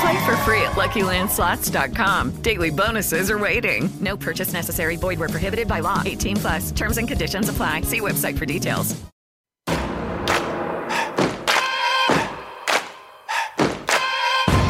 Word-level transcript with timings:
Play 0.00 0.26
for 0.26 0.36
free 0.38 0.62
at 0.62 0.72
LuckyLandSlots.com. 0.76 2.42
Daily 2.42 2.70
bonuses 2.70 3.30
are 3.30 3.38
waiting. 3.38 3.88
No 4.00 4.16
purchase 4.16 4.52
necessary. 4.52 4.96
Void 4.96 5.18
were 5.18 5.28
prohibited 5.28 5.66
by 5.66 5.80
law. 5.80 6.02
18 6.04 6.36
plus. 6.36 6.70
Terms 6.72 6.98
and 6.98 7.08
conditions 7.08 7.48
apply. 7.48 7.82
See 7.82 8.00
website 8.00 8.38
for 8.38 8.46
details. 8.46 8.94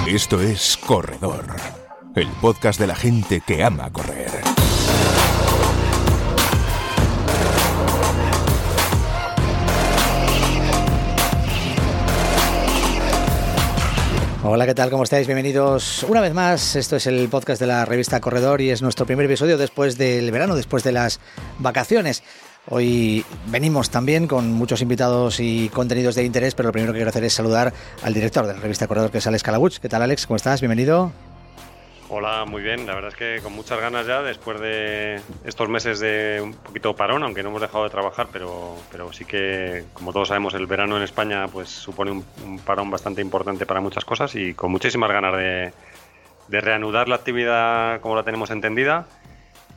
Esto 0.07 0.41
es 0.41 0.79
Corredor, 0.79 1.45
el 2.15 2.29
podcast 2.41 2.81
de 2.81 2.87
la 2.87 2.95
gente 2.95 3.43
que 3.47 3.63
ama 3.63 3.93
correr. 3.93 4.58
Hola, 14.51 14.65
¿qué 14.65 14.75
tal? 14.75 14.89
¿Cómo 14.89 15.03
estáis? 15.03 15.27
Bienvenidos 15.27 16.05
una 16.05 16.23
vez 16.23 16.33
más. 16.33 16.75
Esto 16.75 16.97
es 16.97 17.07
el 17.07 17.29
podcast 17.29 17.61
de 17.61 17.67
la 17.67 17.85
revista 17.85 18.19
Corredor 18.19 18.63
y 18.63 18.71
es 18.71 18.81
nuestro 18.81 19.05
primer 19.05 19.27
episodio 19.27 19.59
después 19.59 19.99
del 19.99 20.31
verano, 20.31 20.57
después 20.57 20.83
de 20.83 20.93
las 20.93 21.21
vacaciones. 21.59 22.23
Hoy 22.71 23.27
venimos 23.49 23.91
también 23.91 24.27
con 24.27 24.51
muchos 24.55 24.81
invitados 24.81 25.39
y 25.39 25.69
contenidos 25.69 26.15
de 26.15 26.25
interés, 26.25 26.55
pero 26.55 26.71
lo 26.71 26.73
primero 26.73 26.95
que 26.95 27.01
quiero 27.01 27.11
hacer 27.11 27.25
es 27.25 27.35
saludar 27.35 27.75
al 28.03 28.15
director 28.15 28.47
de 28.47 28.55
la 28.55 28.61
revista 28.61 28.87
Corredor, 28.87 29.11
que 29.11 29.19
es 29.19 29.27
Alex 29.27 29.43
Calabuch. 29.43 29.81
¿Qué 29.81 29.89
tal, 29.91 30.01
Alex? 30.01 30.27
¿Cómo 30.27 30.37
estás? 30.37 30.63
Bienvenido. 30.63 31.13
Hola, 32.11 32.47
muy 32.47 32.63
bien. 32.63 32.87
La 32.87 32.95
verdad 32.95 33.11
es 33.11 33.17
que 33.17 33.41
con 33.43 33.53
muchas 33.53 33.79
ganas 33.81 34.07
ya, 34.07 34.23
después 34.23 34.59
de 34.61 35.21
estos 35.45 35.69
meses 35.69 36.01
de 36.01 36.41
un 36.43 36.55
poquito 36.55 36.97
parón, 36.97 37.23
aunque 37.23 37.43
no 37.43 37.51
hemos 37.51 37.61
dejado 37.61 37.85
de 37.85 37.91
trabajar, 37.91 38.29
pero, 38.33 38.77
pero 38.91 39.13
sí 39.13 39.27
que, 39.27 39.85
como 39.93 40.15
todos 40.15 40.29
sabemos, 40.29 40.55
el 40.55 40.67
verano 40.67 40.97
en 40.97 41.03
España 41.03 41.47
pues 41.49 41.69
supone 41.69 42.11
un, 42.13 42.59
parón 42.65 42.91
bastante 42.91 43.21
importante 43.21 43.67
para 43.67 43.83
muchas 43.83 44.07
cosas 44.07 44.35
y 44.37 44.55
con 44.55 44.71
muchísimas 44.71 45.11
ganas 45.11 45.37
de 45.37 45.73
reanudar 46.49 47.09
la 47.09 47.17
actividad 47.17 48.01
como 48.01 48.17
la 48.17 48.23
tenemos 48.23 48.51
entendida 48.51 49.07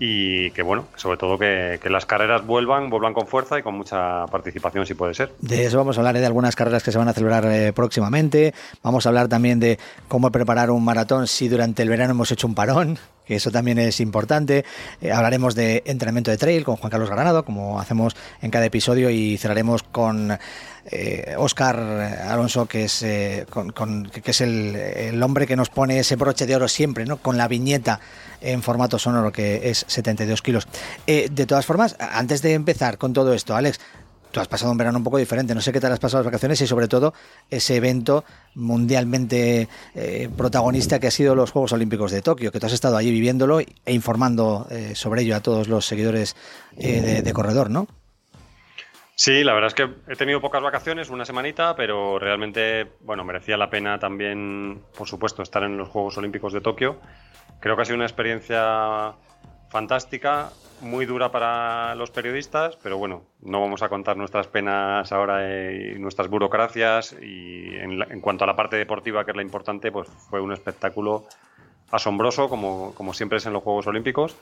y 0.04 0.50
que 0.50 0.64
bueno, 0.64 0.88
sobre 0.96 1.16
todo 1.18 1.38
que, 1.38 1.80
las 1.88 2.08
carreras 2.08 2.44
vuelvan, 2.44 2.90
vuelvan 2.90 3.14
con 3.14 3.28
fuerza 3.28 3.60
y 3.60 3.62
con 3.62 3.76
mucha 3.76 4.26
participación 4.26 4.84
si 4.88 4.96
puede 4.96 5.14
ser. 5.14 5.32
De 5.40 5.66
eso 5.66 5.78
vamos 5.78 5.96
a 5.96 6.02
hablar 6.02 6.16
¿eh? 6.16 6.22
de 6.22 6.26
algunas 6.26 6.56
carreras 6.56 6.82
que 6.82 6.92
se 6.92 6.98
van 6.98 7.08
a 7.08 7.14
celebrar 7.14 7.46
eh, 7.46 7.72
próximamente. 7.72 8.52
Vamos 8.82 9.06
a 9.06 9.10
hablar 9.10 9.28
también 9.28 9.60
de 9.60 9.78
cómo 10.08 10.32
preparar 10.32 10.72
un 10.72 10.84
maratón 10.84 11.28
si 11.28 11.48
durante 11.50 11.84
el 11.84 11.90
verano 11.90 12.14
hemos 12.14 12.32
hecho 12.32 12.48
un 12.48 12.56
parón 12.56 12.98
que 13.26 13.36
eso 13.36 13.52
también 13.52 13.80
es 13.80 14.00
importante. 14.00 14.66
Eh, 15.02 15.12
hablaremos 15.12 15.56
de 15.56 15.84
entrenamiento 15.86 16.32
de 16.32 16.38
trail 16.38 16.64
con 16.64 16.78
Juan 16.78 16.90
Carlos 16.90 17.10
Granado, 17.10 17.46
como 17.46 17.80
hacemos 17.80 18.16
en 18.42 18.52
cada 18.52 18.66
episodio, 18.66 19.10
y 19.10 19.38
cerraremos 19.38 19.84
con 19.84 20.38
eh, 20.86 21.36
Oscar 21.38 21.80
Alonso, 21.80 22.66
que 22.66 22.86
es, 22.86 23.04
eh, 23.04 23.46
con, 23.50 23.72
con, 23.72 24.10
que 24.10 24.32
es 24.32 24.42
el, 24.42 24.76
el, 24.76 25.22
hombre 25.22 25.46
que 25.46 25.56
nos 25.56 25.70
pone 25.70 26.00
ese 26.00 26.16
broche 26.16 26.48
de 26.48 26.56
oro 26.56 26.68
siempre, 26.68 27.06
¿no? 27.06 27.18
con 27.18 27.38
la 27.38 27.48
viñeta 27.48 28.00
en 28.42 28.64
formato 28.64 28.98
sonoro, 28.98 29.32
que 29.32 29.70
es 29.70 29.86
72 29.88 30.42
kilos. 30.42 30.68
Eh, 31.06 31.30
de 31.32 31.46
todas 31.46 31.66
formas, 31.66 31.96
antes 32.00 32.42
de 32.42 32.54
empezar 32.54 32.98
con 32.98 33.14
todo 33.14 33.34
esto, 33.34 33.56
Alex, 33.56 33.80
tú 34.32 34.40
has 34.40 34.48
pasado 34.48 34.72
un 34.72 34.78
verano 34.78 34.98
un 34.98 35.04
poco 35.04 35.18
diferente. 35.18 35.54
No 35.54 35.62
sé 35.62 35.72
qué 35.72 35.80
tal 35.80 35.92
has 35.92 36.00
pasado 36.00 36.24
las 36.24 36.26
vacaciones 36.26 36.60
y 36.62 36.68
sobre 36.68 36.88
todo 36.88 37.14
ese 37.50 37.76
evento 37.76 38.24
mundialmente 38.56 39.68
eh, 39.96 40.30
protagonista 40.36 41.00
que 41.00 41.08
ha 41.08 41.12
sido 41.12 41.36
los 41.36 41.52
Juegos 41.52 41.74
Olímpicos 41.74 42.12
de 42.12 42.22
Tokio, 42.22 42.52
que 42.52 42.60
tú 42.60 42.66
has 42.66 42.74
estado 42.74 42.98
allí 42.98 43.12
viviéndolo 43.12 43.60
e 43.60 43.94
informando 43.94 44.68
eh, 44.72 44.96
sobre 44.96 45.22
ello 45.22 45.36
a 45.36 45.42
todos 45.42 45.68
los 45.68 45.86
seguidores 45.86 46.36
eh, 46.78 47.02
de, 47.02 47.22
de, 47.22 47.34
corredor, 47.34 47.70
¿no? 47.70 47.88
Sí, 49.16 49.44
la 49.44 49.54
verdad 49.54 49.68
es 49.68 49.76
que 49.76 50.12
he 50.12 50.16
tenido 50.16 50.42
pocas 50.42 50.64
vacaciones, 50.64 51.10
una 51.10 51.26
semanita, 51.26 51.76
pero 51.76 52.18
realmente, 52.18 52.88
bueno, 53.02 53.24
merecía 53.24 53.56
la 53.56 53.70
pena 53.70 54.00
también, 54.00 54.82
por 54.98 55.08
supuesto, 55.08 55.44
estar 55.44 55.62
en 55.64 55.78
los 55.78 55.90
Juegos 55.90 56.18
Olímpicos 56.18 56.54
de 56.54 56.62
Tokio. 56.62 57.00
Creo 57.60 57.76
que 57.76 57.84
ha 57.84 57.86
sido 57.86 57.98
una 57.98 58.06
experiencia 58.06 59.14
fantástica, 59.72 60.52
muy 60.82 61.06
dura 61.06 61.32
para 61.32 61.96
los 61.96 62.12
periodistas, 62.12 62.78
pero 62.84 62.98
bueno, 62.98 63.24
no 63.42 63.62
vamos 63.62 63.82
a 63.82 63.90
contar 63.90 64.18
nuestras 64.18 64.48
penas 64.48 65.12
ahora 65.12 65.74
y 65.74 65.98
nuestras 65.98 66.28
burocracias. 66.28 67.16
Y 67.22 67.76
en, 67.78 67.98
la, 67.98 68.06
en, 68.10 68.20
cuanto 68.20 68.44
a 68.44 68.48
la 68.48 68.56
parte 68.56 68.76
deportiva, 68.76 69.24
que 69.24 69.32
es 69.32 69.38
la 69.38 69.44
importante, 69.44 69.92
pues 69.92 70.10
fue 70.30 70.42
un 70.42 70.52
espectáculo 70.52 71.26
asombroso, 71.90 72.50
como, 72.50 72.94
como 72.96 73.14
siempre 73.14 73.38
es 73.38 73.46
en 73.46 73.54
los 73.54 73.64
Juegos 73.64 73.88
Olímpicos, 73.88 74.36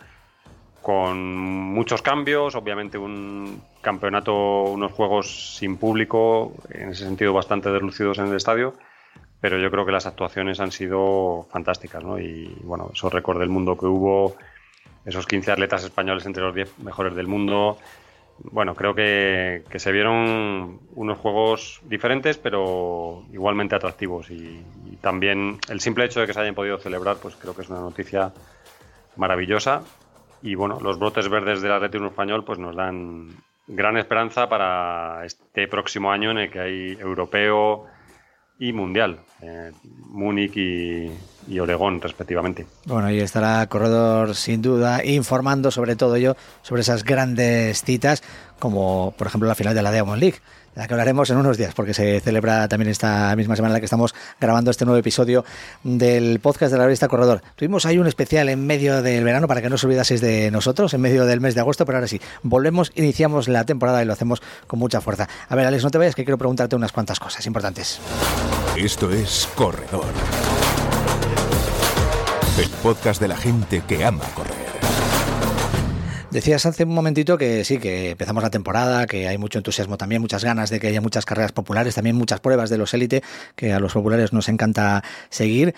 con 0.82 1.38
muchos 1.38 2.02
cambios, 2.02 2.56
obviamente 2.56 2.98
un 2.98 3.62
campeonato, 3.82 4.64
unos 4.64 4.92
juegos 4.94 5.58
sin 5.58 5.78
público, 5.78 6.54
en 6.72 6.90
ese 6.90 7.04
sentido 7.04 7.34
bastante 7.34 7.70
deslucidos 7.70 8.18
en 8.18 8.28
el 8.28 8.36
estadio. 8.36 8.74
Pero 9.42 9.58
yo 9.58 9.72
creo 9.72 9.86
que 9.86 9.92
las 9.92 10.06
actuaciones 10.06 10.60
han 10.60 10.72
sido 10.72 11.48
fantásticas, 11.50 12.04
¿no? 12.04 12.20
Y 12.20 12.58
bueno, 12.64 12.90
esos 12.94 13.14
récords 13.14 13.40
del 13.40 13.50
mundo 13.50 13.78
que 13.78 13.86
hubo, 13.86 14.36
esos 15.06 15.26
15 15.26 15.52
atletas 15.52 15.84
españoles 15.84 16.26
entre 16.26 16.44
los 16.44 16.54
10 16.54 16.80
mejores 16.80 17.16
del 17.16 17.28
mundo. 17.28 17.78
Bueno, 18.40 18.74
creo 18.74 18.96
que, 18.96 19.64
se 19.76 19.92
vieron 19.92 20.80
unos 20.96 21.18
juegos 21.18 21.82
diferentes, 21.84 22.38
pero 22.38 23.26
igualmente 23.34 23.76
atractivos. 23.76 24.32
Y, 24.32 24.64
y, 24.92 24.96
también 25.02 25.60
el 25.70 25.82
simple 25.82 26.06
hecho 26.06 26.22
de 26.22 26.28
que 26.28 26.34
se 26.34 26.40
hayan 26.40 26.56
podido 26.56 26.78
celebrar, 26.78 27.18
pues 27.18 27.36
creo 27.36 27.56
que 27.56 27.64
es 27.64 27.70
una 27.70 27.82
noticia 27.82 28.32
maravillosa. 29.18 29.84
Y 30.42 30.56
bueno, 30.56 30.80
los 30.82 30.98
brotes 30.98 31.28
verdes 31.28 31.62
del 31.62 31.74
atletismo 31.74 32.08
español, 32.08 32.46
pues 32.46 32.60
nos 32.60 32.76
dan 32.76 33.30
gran 33.70 33.98
esperanza 33.98 34.50
para 34.50 35.24
este 35.26 35.68
próximo 35.68 36.12
año 36.12 36.32
en 36.32 36.40
el 36.40 36.52
que 36.52 36.60
hay 36.60 36.92
europeo 37.00 37.86
y 38.58 38.74
mundial, 38.74 39.20
eh, 39.42 39.72
Múnich 39.84 40.58
y, 40.58 41.12
y, 41.48 41.60
Oregón 41.60 42.02
respectivamente. 42.02 42.66
Bueno, 42.86 43.08
ahí 43.08 43.20
estará 43.20 43.66
Corredor 43.68 44.36
sin 44.36 44.62
duda 44.62 45.04
informando 45.06 45.72
sobre 45.72 45.96
todo 45.96 46.16
ello, 46.16 46.36
sobre 46.62 46.82
esas 46.82 47.04
grandes 47.04 47.84
citas, 47.84 48.24
como 48.60 49.14
por 49.18 49.28
ejemplo 49.28 49.48
la 49.48 49.56
final 49.56 49.76
de 49.76 49.82
la 49.82 49.92
Diamond 49.92 50.20
League, 50.20 50.40
de 50.76 50.82
la 50.82 50.88
que 50.88 50.94
hablaremos 50.94 51.30
en 51.30 51.38
unos 51.38 51.58
días, 51.58 51.74
porque 51.74 51.94
se 51.94 52.20
celebra 52.20 52.68
también 52.68 52.90
esta 52.90 53.36
misma 53.36 53.56
semana 53.56 53.72
en 53.72 53.74
la 53.74 53.80
que 53.80 53.86
estamos 53.86 54.14
grabando 54.40 54.72
este 54.72 54.86
nuevo 54.86 55.00
episodio 55.00 55.44
del 55.84 56.40
podcast 56.40 56.72
de 56.72 56.78
la 56.78 56.86
revista 56.86 57.08
Corredor. 57.08 57.42
Tuvimos 57.56 57.86
ahí 57.86 57.98
un 57.98 58.08
especial 58.08 58.50
en 58.50 58.66
medio 58.66 59.02
del 59.02 59.24
verano 59.24 59.48
para 59.48 59.62
que 59.62 59.70
no 59.70 59.76
os 59.76 59.84
olvidaseis 59.84 60.22
de 60.22 60.52
nosotros, 60.52 60.94
en 60.94 61.02
medio 61.02 61.26
del 61.26 61.42
mes 61.42 61.56
de 61.56 61.62
agosto, 61.62 61.86
pero 61.86 61.98
ahora 61.98 62.08
sí, 62.08 62.22
volvemos, 62.44 62.92
iniciamos 62.96 63.48
la 63.48 63.64
temporada 63.64 64.02
y 64.02 64.06
lo 64.06 64.14
hacemos 64.14 64.42
con 64.68 64.80
mucha 64.80 65.02
fuerza. 65.02 65.28
A 65.48 65.56
ver, 65.56 65.66
Alex, 65.66 65.84
no 65.84 65.92
te 65.92 65.98
vayas, 65.98 66.16
que 66.16 66.24
quiero 66.24 66.38
preguntarte 66.38 66.76
unas 66.76 66.92
cuantas 66.92 67.20
cosas 67.20 67.46
importantes. 67.46 68.00
Esto 68.78 69.12
es 69.12 69.48
Corredor. 69.56 70.06
El 72.60 72.68
podcast 72.84 73.22
de 73.22 73.30
la 73.30 73.38
gente 73.38 73.82
que 73.88 74.04
ama 74.04 74.26
correr. 74.36 74.58
Decías 76.30 76.66
hace 76.66 76.84
un 76.84 76.94
momentito 76.94 77.38
que 77.38 77.64
sí, 77.64 77.78
que 77.78 78.12
empezamos 78.12 78.44
la 78.44 78.50
temporada, 78.50 79.08
que 79.08 79.30
hay 79.30 79.38
mucho 79.38 79.60
entusiasmo 79.60 79.98
también, 79.98 80.22
muchas 80.22 80.44
ganas 80.44 80.70
de 80.70 80.82
que 80.82 80.88
haya 80.88 81.00
muchas 81.00 81.26
carreras 81.26 81.54
populares, 81.54 81.96
también 81.96 82.18
muchas 82.18 82.42
pruebas 82.42 82.70
de 82.70 82.78
los 82.78 82.94
élite, 82.94 83.24
que 83.56 83.72
a 83.72 83.80
los 83.80 83.94
populares 83.94 84.34
nos 84.34 84.50
encanta 84.50 85.06
seguir. 85.30 85.74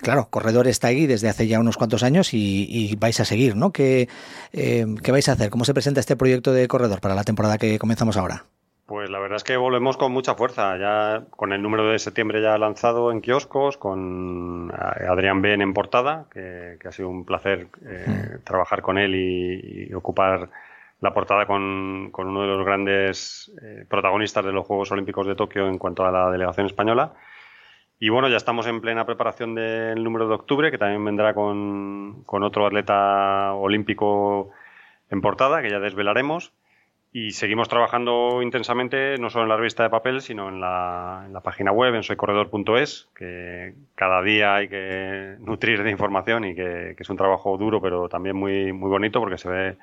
Claro, 0.00 0.28
Corredor 0.30 0.68
está 0.68 0.88
ahí 0.88 1.06
desde 1.06 1.28
hace 1.28 1.46
ya 1.46 1.60
unos 1.60 1.76
cuantos 1.76 2.02
años 2.02 2.32
y, 2.32 2.66
y 2.70 2.96
vais 2.96 3.20
a 3.20 3.26
seguir, 3.26 3.54
¿no? 3.54 3.70
¿Qué, 3.70 4.08
eh, 4.54 4.86
¿Qué 5.02 5.12
vais 5.12 5.28
a 5.28 5.32
hacer? 5.32 5.50
¿Cómo 5.50 5.66
se 5.66 5.74
presenta 5.74 6.00
este 6.00 6.16
proyecto 6.16 6.54
de 6.54 6.66
Corredor 6.66 7.02
para 7.02 7.14
la 7.14 7.24
temporada 7.24 7.58
que 7.58 7.78
comenzamos 7.78 8.16
ahora? 8.16 8.46
Pues 8.90 9.08
la 9.08 9.20
verdad 9.20 9.36
es 9.36 9.44
que 9.44 9.56
volvemos 9.56 9.96
con 9.96 10.10
mucha 10.10 10.34
fuerza, 10.34 10.76
ya 10.76 11.22
con 11.30 11.52
el 11.52 11.62
número 11.62 11.86
de 11.86 12.00
septiembre 12.00 12.42
ya 12.42 12.58
lanzado 12.58 13.12
en 13.12 13.20
kioscos, 13.20 13.76
con 13.76 14.72
Adrián 14.74 15.40
Ben 15.42 15.62
en 15.62 15.72
portada, 15.72 16.26
que, 16.32 16.76
que 16.80 16.88
ha 16.88 16.90
sido 16.90 17.08
un 17.08 17.24
placer 17.24 17.68
eh, 17.86 18.38
mm. 18.40 18.42
trabajar 18.42 18.82
con 18.82 18.98
él 18.98 19.14
y, 19.14 19.90
y, 19.90 19.94
ocupar 19.94 20.50
la 21.00 21.14
portada 21.14 21.46
con, 21.46 22.08
con 22.10 22.26
uno 22.26 22.42
de 22.42 22.48
los 22.48 22.66
grandes 22.66 23.52
eh, 23.62 23.84
protagonistas 23.88 24.44
de 24.44 24.50
los 24.50 24.66
Juegos 24.66 24.90
Olímpicos 24.90 25.24
de 25.24 25.36
Tokio 25.36 25.68
en 25.68 25.78
cuanto 25.78 26.04
a 26.04 26.10
la 26.10 26.28
delegación 26.28 26.66
española. 26.66 27.12
Y 28.00 28.08
bueno, 28.08 28.28
ya 28.28 28.38
estamos 28.38 28.66
en 28.66 28.80
plena 28.80 29.06
preparación 29.06 29.54
del 29.54 30.02
número 30.02 30.26
de 30.26 30.34
octubre, 30.34 30.72
que 30.72 30.78
también 30.78 31.04
vendrá 31.04 31.32
con, 31.32 32.24
con 32.26 32.42
otro 32.42 32.66
atleta 32.66 33.54
olímpico 33.54 34.50
en 35.10 35.20
portada, 35.20 35.62
que 35.62 35.70
ya 35.70 35.78
desvelaremos. 35.78 36.52
Y 37.12 37.32
seguimos 37.32 37.68
trabajando 37.68 38.40
intensamente, 38.40 39.18
no 39.18 39.30
solo 39.30 39.42
en 39.42 39.48
la 39.48 39.56
revista 39.56 39.82
de 39.82 39.90
papel, 39.90 40.20
sino 40.20 40.48
en 40.48 40.60
la, 40.60 41.40
página 41.42 41.72
web, 41.72 41.94
en 41.96 42.04
soycorredor.es, 42.04 43.08
que 43.16 43.74
cada 43.96 44.22
día 44.22 44.54
hay 44.54 44.68
que 44.68 45.34
nutrir 45.40 45.82
de 45.82 45.90
información 45.90 46.44
y 46.44 46.54
que, 46.54 46.94
es 46.96 47.10
un 47.10 47.16
trabajo 47.16 47.58
duro, 47.58 47.80
pero 47.82 48.08
también 48.08 48.36
muy, 48.36 48.72
muy 48.72 48.88
bonito, 48.88 49.18
porque 49.18 49.38
se 49.38 49.48
ve 49.48 49.76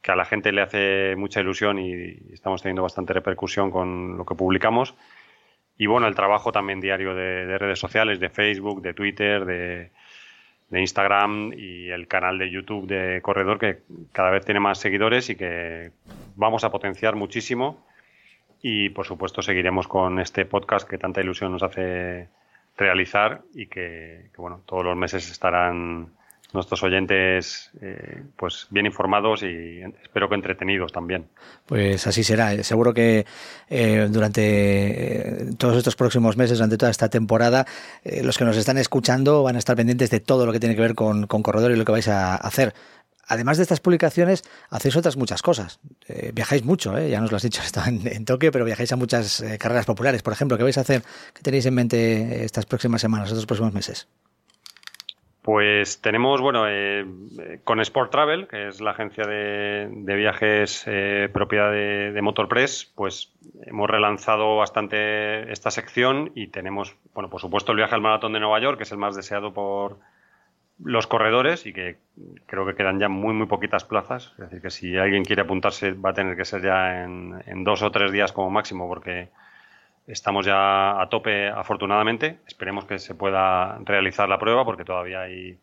que 0.00 0.12
a 0.12 0.16
la 0.16 0.24
gente 0.24 0.52
le 0.52 0.62
hace 0.62 1.16
mucha 1.16 1.40
ilusión 1.40 1.80
y 1.80 2.16
estamos 2.32 2.62
teniendo 2.62 2.82
bastante 2.82 3.14
repercusión 3.14 3.72
con 3.72 4.16
lo 4.16 4.24
que 4.24 4.36
publicamos. 4.36 4.94
Y 5.76 5.86
bueno, 5.86 6.06
el 6.06 6.14
trabajo 6.14 6.52
también 6.52 6.80
diario 6.80 7.14
de 7.16 7.58
redes 7.58 7.80
sociales, 7.80 8.20
de 8.20 8.28
Facebook, 8.30 8.80
de 8.80 8.94
Twitter, 8.94 9.44
de, 9.44 9.90
de 10.70 10.80
Instagram 10.80 11.52
y 11.52 11.88
el 11.90 12.06
canal 12.06 12.38
de 12.38 12.50
YouTube 12.50 12.86
de 12.86 13.20
Corredor 13.22 13.58
que 13.58 13.80
cada 14.12 14.30
vez 14.30 14.44
tiene 14.44 14.60
más 14.60 14.78
seguidores 14.78 15.28
y 15.28 15.36
que 15.36 15.90
vamos 16.36 16.64
a 16.64 16.70
potenciar 16.70 17.16
muchísimo. 17.16 17.84
Y 18.62 18.90
por 18.90 19.06
supuesto 19.06 19.42
seguiremos 19.42 19.88
con 19.88 20.20
este 20.20 20.46
podcast 20.46 20.88
que 20.88 20.98
tanta 20.98 21.20
ilusión 21.20 21.52
nos 21.52 21.62
hace 21.62 22.28
realizar 22.76 23.42
y 23.54 23.66
que, 23.66 24.30
bueno 24.36 24.60
todos 24.64 24.84
los 24.84 24.96
meses 24.96 25.30
estarán 25.30 26.08
nuestros 26.54 26.82
oyentes 26.82 27.70
eh, 27.80 28.22
pues 28.36 28.66
bien 28.70 28.86
informados 28.86 29.42
y 29.42 29.80
espero 30.02 30.28
que 30.28 30.34
entretenidos 30.34 30.92
también. 30.92 31.28
Pues 31.66 32.06
así 32.06 32.24
será. 32.24 32.62
Seguro 32.62 32.92
que 32.92 33.26
eh, 33.68 34.08
durante 34.10 34.42
eh, 34.42 35.50
todos 35.58 35.76
estos 35.76 35.96
próximos 35.96 36.36
meses, 36.36 36.58
durante 36.58 36.76
toda 36.76 36.90
esta 36.90 37.08
temporada, 37.08 37.66
los 38.22 38.38
que 38.38 38.44
nos 38.44 38.56
están 38.56 38.78
escuchando 38.78 39.42
van 39.42 39.56
a 39.56 39.58
estar 39.58 39.76
pendientes 39.76 40.10
de 40.10 40.20
todo 40.20 40.46
lo 40.46 40.52
que 40.52 40.60
tiene 40.60 40.74
que 40.74 40.80
ver 40.82 40.94
con, 40.94 41.26
con 41.26 41.42
Corredor 41.42 41.72
y 41.72 41.76
lo 41.76 41.84
que 41.84 41.92
vais 41.92 42.08
a 42.08 42.36
hacer. 42.36 42.74
Además 43.28 43.58
de 43.58 43.62
estas 43.62 43.78
publicaciones, 43.78 44.42
hacéis 44.70 44.96
otras 44.96 45.16
muchas 45.16 45.40
cosas. 45.40 45.78
Viajáis 46.34 46.64
mucho, 46.64 46.98
ya 46.98 47.20
nos 47.20 47.30
lo 47.30 47.36
has 47.36 47.44
dicho, 47.44 47.62
está 47.64 47.88
en, 47.88 48.24
Tokio, 48.24 48.50
pero 48.50 48.64
viajáis 48.64 48.90
a 48.92 48.96
muchas 48.96 49.44
carreras 49.60 49.86
populares. 49.86 50.22
Por 50.22 50.32
ejemplo, 50.32 50.56
¿qué 50.58 50.64
vais 50.64 50.78
a 50.78 50.80
hacer? 50.80 51.02
¿Qué 51.32 51.42
tenéis 51.42 51.66
en 51.66 51.74
mente 51.74 52.44
estas 52.44 52.66
próximas 52.66 53.00
semanas, 53.00 53.28
estos 53.28 53.46
próximos 53.46 53.72
meses? 53.72 54.08
Pues 55.52 56.00
tenemos, 56.00 56.40
bueno, 56.40 56.68
eh, 56.68 57.04
con 57.64 57.80
Sport 57.80 58.12
Travel, 58.12 58.46
que 58.46 58.68
es 58.68 58.80
la 58.80 58.92
agencia 58.92 59.24
de, 59.26 59.88
viajes 60.14 60.84
eh, 60.86 61.28
propiedad 61.32 61.72
de, 61.72 62.12
de 62.12 62.22
Motorpress, 62.22 62.92
pues 62.94 63.32
hemos 63.66 63.90
relanzado 63.90 64.56
bastante 64.56 65.50
esta 65.50 65.72
sección 65.72 66.30
y 66.36 66.46
tenemos, 66.46 66.94
bueno, 67.14 67.30
por 67.30 67.40
supuesto 67.40 67.72
el 67.72 67.78
viaje 67.78 67.96
al 67.96 68.00
maratón 68.00 68.32
de 68.32 68.38
Nueva 68.38 68.60
York, 68.60 68.76
que 68.76 68.84
es 68.84 68.92
el 68.92 68.98
más 68.98 69.16
deseado 69.16 69.52
por 69.52 69.98
los 70.78 71.08
corredores 71.08 71.66
y 71.66 71.72
que 71.72 71.98
creo 72.46 72.64
que 72.64 72.76
quedan 72.76 73.00
ya 73.00 73.08
muy, 73.08 73.34
muy 73.34 73.48
poquitas 73.48 73.84
plazas. 73.84 74.32
Es 74.34 74.44
decir, 74.44 74.62
que 74.62 74.70
si 74.70 74.96
alguien 74.98 75.24
quiere 75.24 75.42
apuntarse 75.42 75.94
va 75.94 76.10
a 76.10 76.14
tener 76.14 76.36
que 76.36 76.44
ser 76.44 76.62
ya 76.62 77.02
en 77.02 77.64
dos 77.64 77.82
o 77.82 77.90
tres 77.90 78.12
días 78.12 78.30
como 78.30 78.50
máximo, 78.50 78.86
porque 78.86 79.30
Estamos 80.10 80.44
ya 80.44 81.00
a 81.00 81.08
tope, 81.08 81.48
afortunadamente. 81.48 82.40
Esperemos 82.44 82.84
que 82.84 82.98
se 82.98 83.14
pueda 83.14 83.78
realizar 83.84 84.28
la 84.28 84.38
prueba 84.38 84.64
porque 84.64 84.84
todavía 84.84 85.20
hay, 85.20 85.56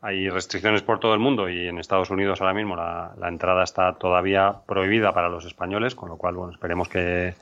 hay 0.00 0.28
restricciones 0.28 0.82
por 0.82 1.00
todo 1.00 1.14
el 1.14 1.20
mundo 1.20 1.48
y 1.48 1.66
en 1.66 1.78
Estados 1.78 2.10
Unidos 2.10 2.40
ahora 2.40 2.54
mismo 2.54 2.76
la, 2.76 3.12
la, 3.18 3.28
entrada 3.28 3.64
está 3.64 3.94
todavía 3.94 4.54
prohibida 4.66 5.12
para 5.12 5.28
los 5.28 5.44
españoles, 5.46 5.96
con 5.96 6.08
lo 6.10 6.16
cual 6.16 6.36
bueno, 6.36 6.52
esperemos 6.52 6.88
que, 6.88 7.34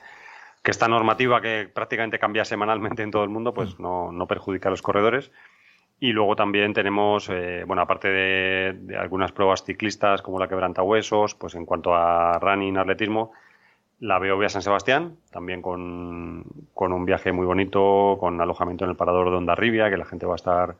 que 0.62 0.70
esta 0.70 0.88
normativa 0.88 1.42
que 1.42 1.68
prácticamente 1.72 2.18
cambia 2.18 2.46
semanalmente 2.46 3.02
en 3.02 3.10
todo 3.10 3.22
el 3.22 3.30
mundo 3.30 3.52
pues 3.52 3.78
no, 3.78 4.10
no 4.10 4.26
perjudique 4.26 4.66
a 4.66 4.70
los 4.70 4.80
corredores. 4.80 5.30
Y 6.02 6.12
luego 6.12 6.36
también 6.36 6.72
tenemos, 6.72 7.28
eh, 7.28 7.64
bueno, 7.66 7.82
aparte 7.82 8.08
de, 8.08 8.72
de, 8.80 8.96
algunas 8.96 9.32
pruebas 9.32 9.62
ciclistas 9.62 10.22
como 10.22 10.38
la 10.38 10.48
quebrantahuesos, 10.48 11.34
pues 11.34 11.54
en 11.54 11.66
cuanto 11.66 11.94
a 11.94 12.38
running, 12.38 12.78
atletismo, 12.78 13.32
la 14.00 14.18
Beovia 14.18 14.48
San 14.48 14.62
Sebastián, 14.62 15.16
también 15.30 15.60
con, 15.60 16.44
con, 16.72 16.92
un 16.92 17.04
viaje 17.04 17.32
muy 17.32 17.46
bonito, 17.46 18.16
con 18.18 18.40
alojamiento 18.40 18.84
en 18.84 18.90
el 18.90 18.96
parador 18.96 19.30
de 19.30 19.36
Ondarribia, 19.36 19.90
que 19.90 19.98
la 19.98 20.06
gente 20.06 20.26
va 20.26 20.34
a 20.34 20.36
estar 20.36 20.76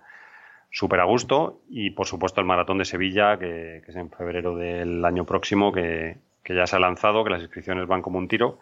súper 0.70 1.00
a 1.00 1.04
gusto. 1.04 1.60
Y 1.68 1.90
por 1.90 2.06
supuesto 2.06 2.40
el 2.40 2.46
Maratón 2.46 2.78
de 2.78 2.86
Sevilla, 2.86 3.38
que, 3.38 3.82
que 3.84 3.90
es 3.90 3.96
en 3.96 4.10
febrero 4.10 4.56
del 4.56 5.04
año 5.04 5.24
próximo, 5.24 5.70
que, 5.70 6.16
que, 6.42 6.54
ya 6.54 6.66
se 6.66 6.76
ha 6.76 6.80
lanzado, 6.80 7.22
que 7.22 7.30
las 7.30 7.42
inscripciones 7.42 7.86
van 7.86 8.00
como 8.00 8.18
un 8.18 8.26
tiro. 8.26 8.58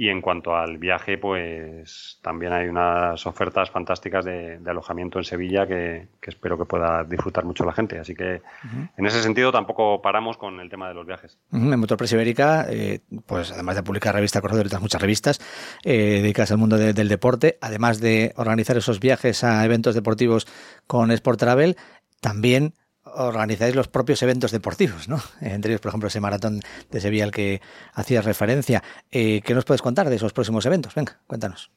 Y 0.00 0.08
en 0.08 0.22
cuanto 0.22 0.56
al 0.56 0.78
viaje, 0.78 1.18
pues 1.18 2.18
también 2.22 2.54
hay 2.54 2.68
unas 2.68 3.26
ofertas 3.26 3.68
fantásticas 3.68 4.24
de, 4.24 4.58
de 4.58 4.70
alojamiento 4.70 5.18
en 5.18 5.24
Sevilla 5.24 5.66
que, 5.66 6.08
que, 6.22 6.30
espero 6.30 6.56
que 6.56 6.64
pueda 6.64 7.04
disfrutar 7.04 7.44
mucho 7.44 7.66
la 7.66 7.74
gente. 7.74 7.98
Así 7.98 8.14
que 8.14 8.36
uh 8.36 8.66
-huh. 8.66 8.90
en 8.96 9.04
ese 9.04 9.22
sentido 9.22 9.52
tampoco 9.52 10.00
paramos 10.00 10.38
con 10.38 10.58
el 10.58 10.70
tema 10.70 10.88
de 10.88 10.94
los 10.94 11.04
viajes. 11.04 11.36
Uh 11.52 11.58
-huh. 11.58 11.74
En 11.74 11.80
Motorpress 11.80 12.14
Ibérica, 12.14 12.64
eh, 12.70 13.00
pues 13.26 13.52
además 13.52 13.76
de 13.76 13.82
publicar 13.82 14.14
revista 14.14 14.40
Corredor 14.40 14.64
y 14.64 14.68
otras 14.68 14.80
muchas 14.80 15.02
revistas 15.02 15.38
eh, 15.84 16.22
dedicadas 16.22 16.52
al 16.52 16.56
mundo 16.56 16.78
de, 16.78 16.94
del 16.94 17.08
deporte, 17.08 17.58
además 17.60 18.00
de 18.00 18.32
organizar 18.36 18.78
esos 18.78 19.00
viajes 19.00 19.44
a 19.44 19.62
eventos 19.66 19.94
deportivos 19.94 20.46
con 20.86 21.10
Sport 21.10 21.40
Travel, 21.40 21.76
también 22.22 22.72
organizáis 23.04 23.74
los 23.74 23.88
propios 23.88 24.22
eventos 24.22 24.52
deportivos, 24.52 25.08
¿no? 25.08 25.18
Entre 25.40 25.72
ellos, 25.72 25.80
por 25.80 25.90
ejemplo, 25.90 26.08
ese 26.08 26.20
maratón 26.20 26.60
de 26.90 27.00
Sevilla 27.00 27.24
al 27.24 27.32
que 27.32 27.60
hacías 27.94 28.24
referencia. 28.24 28.82
Eh, 29.10 29.40
¿Qué 29.42 29.54
nos 29.54 29.64
puedes 29.64 29.82
contar 29.82 30.08
de 30.08 30.16
esos 30.16 30.32
próximos 30.32 30.66
eventos? 30.66 30.94
Venga, 30.94 31.18
cuéntanos. 31.26 31.70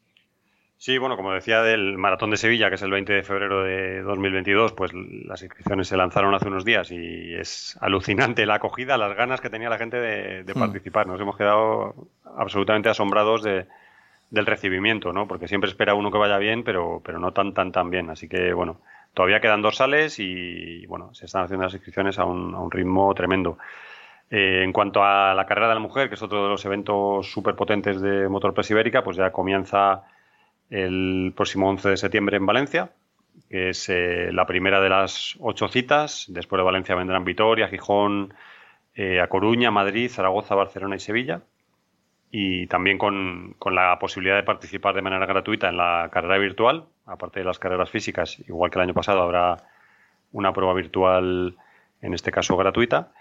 Sí, 0.78 0.98
bueno, 0.98 1.16
como 1.16 1.32
decía 1.32 1.62
del 1.62 1.98
Maratón 1.98 2.32
de 2.32 2.36
Sevilla, 2.36 2.68
que 2.68 2.76
es 2.76 2.82
el 2.82 2.92
20 2.92 3.14
de 3.14 3.24
febrero 3.24 3.64
de 3.64 4.02
2022, 4.02 4.74
pues 4.74 4.92
las 4.94 5.42
inscripciones 5.42 5.88
se 5.88 5.96
lanzaron 5.96 6.36
hace 6.36 6.50
unos 6.50 6.66
días 6.66 6.92
y 6.92 7.34
es 7.36 7.78
alucinante 7.80 8.46
la 8.46 8.56
acogida, 8.56 8.98
las 8.98 9.16
ganas 9.16 9.40
que 9.40 9.50
tenía 9.50 9.70
la 9.70 9.78
gente 9.78 9.96
de, 9.96 10.44
de 10.44 10.54
participar. 10.54 11.08
Nos 11.08 11.22
hemos 11.22 11.38
quedado 11.38 11.96
absolutamente 12.36 12.90
asombrados 12.90 13.44
de, 13.44 13.66
del 14.34 14.48
recibimiento, 14.48 15.14
¿no? 15.14 15.28
Porque 15.28 15.48
siempre 15.48 15.70
espera 15.70 15.94
uno 15.94 16.12
que 16.12 16.18
vaya 16.18 16.38
bien, 16.40 16.64
pero, 16.64 17.02
pero 17.06 17.20
no 17.20 17.32
tan, 17.32 17.54
tan, 17.54 17.72
tan 17.72 17.92
bien. 17.92 18.10
Así 18.10 18.28
que, 18.28 18.52
bueno, 18.52 18.82
todavía 19.14 19.40
quedan 19.40 19.62
dorsales 19.62 20.20
y, 20.20 20.86
bueno, 20.88 21.14
se 21.14 21.26
están 21.26 21.44
haciendo 21.44 21.66
las 21.66 21.74
inscripciones 21.74 22.20
a 22.20 22.26
un, 22.26 22.54
a 22.56 22.60
un 22.60 22.72
ritmo 22.72 23.14
tremendo. 23.14 23.58
Eh, 24.30 24.64
en 24.64 24.74
cuanto 24.74 25.04
a 25.04 25.34
la 25.36 25.46
carrera 25.46 25.68
de 25.68 25.76
la 25.76 25.80
mujer, 25.80 26.10
que 26.10 26.16
es 26.16 26.22
otro 26.24 26.44
de 26.44 26.50
los 26.50 26.66
eventos 26.66 27.32
súper 27.32 27.56
potentes 27.56 28.02
de 28.02 28.28
Motorpress 28.28 28.72
Ibérica, 28.72 29.04
pues 29.04 29.18
ya 29.18 29.32
comienza 29.32 30.04
el 30.70 31.34
próximo 31.36 31.70
11 31.70 31.90
de 31.90 31.98
septiembre 31.98 32.38
en 32.38 32.46
Valencia, 32.48 32.92
que 33.50 33.70
es 33.70 33.90
eh, 33.90 34.32
la 34.32 34.48
primera 34.48 34.82
de 34.82 34.90
las 34.90 35.38
ocho 35.40 35.68
citas. 35.68 36.26
Después 36.30 36.60
de 36.60 36.64
Valencia 36.64 36.96
vendrán 36.96 37.26
Vitoria, 37.26 37.68
Gijón, 37.68 38.34
eh, 38.96 39.22
A 39.22 39.28
Coruña, 39.28 39.70
Madrid, 39.70 40.10
Zaragoza, 40.10 40.56
Barcelona 40.56 40.96
y 40.96 41.00
Sevilla. 41.00 41.42
Y 42.36 42.66
también 42.66 42.98
con, 42.98 43.54
con, 43.60 43.76
la 43.76 44.00
posibilidad 44.00 44.36
de 44.36 44.42
participar 44.42 44.96
de 44.96 45.04
manera 45.04 45.28
gratuita 45.28 45.70
en 45.70 45.78
la 45.78 46.10
carrera 46.12 46.40
virtual, 46.40 46.86
aparte 47.06 47.42
de 47.42 47.46
las 47.46 47.60
carreras 47.60 47.92
físicas, 47.92 48.40
igual 48.48 48.72
que 48.72 48.80
el 48.80 48.86
año 48.86 48.96
pasado 48.96 49.22
habrá 49.22 49.58
una 50.32 50.52
prueba 50.52 50.74
virtual, 50.74 51.56
en 52.02 52.14
este 52.16 52.32
caso 52.32 52.58
gratuita. 52.58 53.12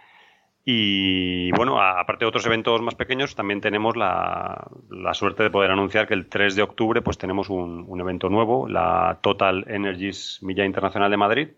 Y 0.64 1.52
bueno, 1.52 1.78
aparte 1.78 2.24
de 2.24 2.28
otros 2.30 2.46
eventos 2.46 2.80
más 2.80 2.94
pequeños, 2.94 3.34
también 3.34 3.60
tenemos 3.60 3.98
la, 3.98 4.66
la, 4.88 5.12
suerte 5.12 5.42
de 5.42 5.50
poder 5.50 5.72
anunciar 5.72 6.08
que 6.08 6.14
el 6.14 6.30
3 6.30 6.56
de 6.56 6.62
octubre 6.62 7.02
pues 7.02 7.18
tenemos 7.18 7.50
un, 7.50 7.84
un, 7.86 8.00
evento 8.00 8.30
nuevo, 8.30 8.66
la 8.66 9.18
Total 9.20 9.66
Energies 9.68 10.38
Milla 10.40 10.64
Internacional 10.64 11.10
de 11.10 11.16
Madrid, 11.18 11.48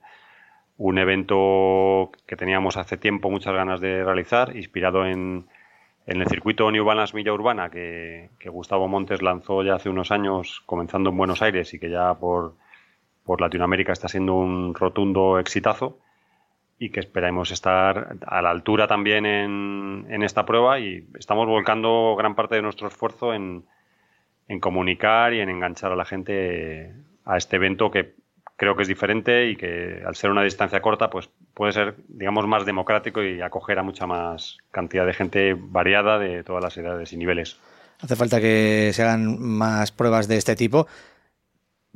un 0.77 0.99
evento 0.99 2.11
que 2.27 2.35
teníamos 2.35 2.77
hace 2.77 2.97
tiempo 2.97 3.31
muchas 3.31 3.55
ganas 3.55 3.81
de 3.81 4.03
realizar, 4.03 4.57
inspirado 4.57 5.07
en, 5.07 5.47
en 6.07 6.21
el 6.21 6.29
circuito 6.29 6.71
New 6.71 6.85
Balance 6.85 7.17
Milla 7.17 7.33
Urbana 7.33 7.71
que, 7.71 8.31
Gustavo 8.47 8.89
Montes 8.89 9.23
lanzó 9.23 9.63
ya 9.63 9.75
hace 9.75 9.89
unos 9.89 10.11
años, 10.11 10.63
comenzando 10.67 11.11
en 11.11 11.17
Buenos 11.17 11.43
Aires 11.43 11.73
y 11.75 11.79
que 11.79 11.91
ya 11.91 12.15
por, 12.15 12.55
por 13.25 13.41
Latinoamérica 13.41 13.93
está 13.93 14.09
siendo 14.09 14.35
un 14.35 14.75
rotundo 14.75 15.39
exitazo 15.39 15.99
y 16.79 16.91
que 16.91 17.01
esperamos 17.01 17.51
estar 17.51 18.17
a 18.27 18.43
la 18.43 18.51
altura 18.51 18.87
también 18.87 19.25
en, 19.25 20.07
en, 20.11 20.23
esta 20.23 20.45
prueba 20.45 20.79
y 20.79 21.07
estamos 21.19 21.47
volcando 21.47 22.15
gran 22.19 22.35
parte 22.35 22.57
de 22.57 22.63
nuestro 22.63 22.89
esfuerzo 22.89 23.33
en, 23.33 23.65
en, 24.49 24.61
comunicar 24.61 25.33
y 25.33 25.41
en 25.41 25.49
enganchar 25.49 25.93
a 25.93 25.97
la 25.97 26.05
gente 26.05 26.95
a 27.25 27.37
este 27.37 27.57
evento 27.57 27.91
que 27.91 28.15
creo 28.57 28.77
que 28.77 28.83
es 28.83 28.89
diferente 28.89 29.49
y 29.49 29.57
que 29.57 30.03
al 30.05 30.17
ser 30.17 30.31
una 30.31 30.43
distancia 30.43 30.83
corta 30.83 31.09
pues 31.11 31.31
puede 31.55 31.73
ser 31.73 31.95
digamos 32.09 32.47
más 32.47 32.67
democrático 32.67 33.23
y 33.23 33.41
acoger 33.41 33.79
a 33.79 33.83
mucha 33.83 34.07
más 34.07 34.59
cantidad 34.71 35.07
de 35.07 35.15
gente 35.15 35.55
variada 35.57 36.19
de 36.19 36.43
todas 36.43 36.63
las 36.63 36.77
edades 36.77 37.13
y 37.13 37.17
niveles. 37.17 37.57
Hace 38.01 38.17
falta 38.17 38.41
que 38.41 38.91
se 38.93 39.03
hagan 39.03 39.41
más 39.41 39.93
pruebas 39.93 40.29
de 40.29 40.37
este 40.37 40.57
tipo. 40.57 40.87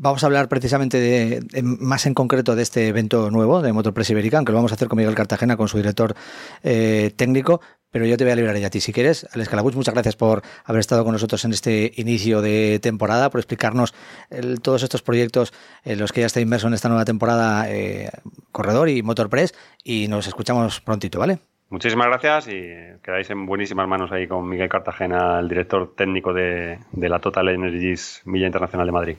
Vamos 0.01 0.23
a 0.23 0.27
hablar 0.27 0.49
precisamente 0.49 0.99
de, 1.01 1.63
más 1.63 2.07
en 2.07 2.15
concreto 2.15 2.55
de 2.55 2.63
este 2.63 2.87
evento 2.87 3.33
nuevo 3.33 3.63
de 3.63 3.73
Motorpress 3.73 4.11
Ibérica, 4.11 4.37
aunque 4.37 4.53
lo 4.53 4.59
vamos 4.59 4.71
a 4.71 4.77
hacer 4.77 4.87
con 4.87 4.97
Miguel 4.97 5.17
Cartagena, 5.17 5.57
con 5.57 5.67
su 5.67 5.77
director 5.77 6.15
eh, 6.63 7.13
técnico. 7.17 7.61
Pero 7.91 8.07
yo 8.07 8.17
te 8.17 8.25
voy 8.25 8.33
a 8.33 8.37
librar 8.37 8.57
ya 8.57 8.69
a 8.69 8.71
ti. 8.71 8.81
Si 8.81 8.93
quieres, 8.93 9.27
Alex 9.33 9.49
Calabuch, 9.49 9.75
muchas 9.75 9.95
gracias 9.95 10.17
por 10.17 10.43
haber 10.65 10.81
estado 10.81 11.05
con 11.05 11.13
nosotros 11.13 11.45
en 11.45 11.53
este 11.53 11.93
inicio 11.97 12.43
de 12.43 12.79
temporada, 12.81 13.31
por 13.31 13.41
explicarnos 13.41 13.95
el, 14.31 14.61
todos 14.61 14.83
estos 14.83 15.03
proyectos 15.03 15.53
en 15.85 15.99
los 15.99 16.13
que 16.13 16.21
ya 16.21 16.27
está 16.27 16.41
inmerso 16.41 16.69
en 16.69 16.75
esta 16.75 16.89
nueva 16.89 17.05
temporada 17.05 17.71
eh, 17.71 18.11
Corredor 18.53 18.89
y 18.89 19.03
Motorpress, 19.03 19.55
y 19.85 20.09
nos 20.09 20.27
escuchamos 20.27 20.81
prontito, 20.81 21.19
¿vale? 21.19 21.39
Muchísimas 21.71 22.07
gracias 22.07 22.49
y 22.49 22.63
quedáis 23.03 23.29
en 23.29 23.45
buenísimas 23.45 23.87
manos 23.87 24.11
ahí 24.11 24.27
con 24.27 24.49
Miguel 24.49 24.71
Cartagena, 24.71 25.39
el 25.39 25.49
director 25.49 25.95
técnico 25.95 26.33
de, 26.33 26.79
de 26.93 27.09
la 27.11 27.19
Total 27.19 27.49
Energies 27.49 28.23
Milla 28.25 28.47
Internacional 28.47 28.87
de 28.87 28.93
Madrid. 28.93 29.17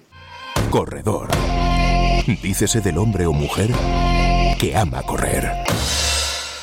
Corredor. 0.71 1.29
Dícese 2.41 2.81
del 2.81 2.97
hombre 2.97 3.27
o 3.27 3.33
mujer 3.33 3.69
que 4.59 4.75
ama 4.75 5.03
correr. 5.03 5.45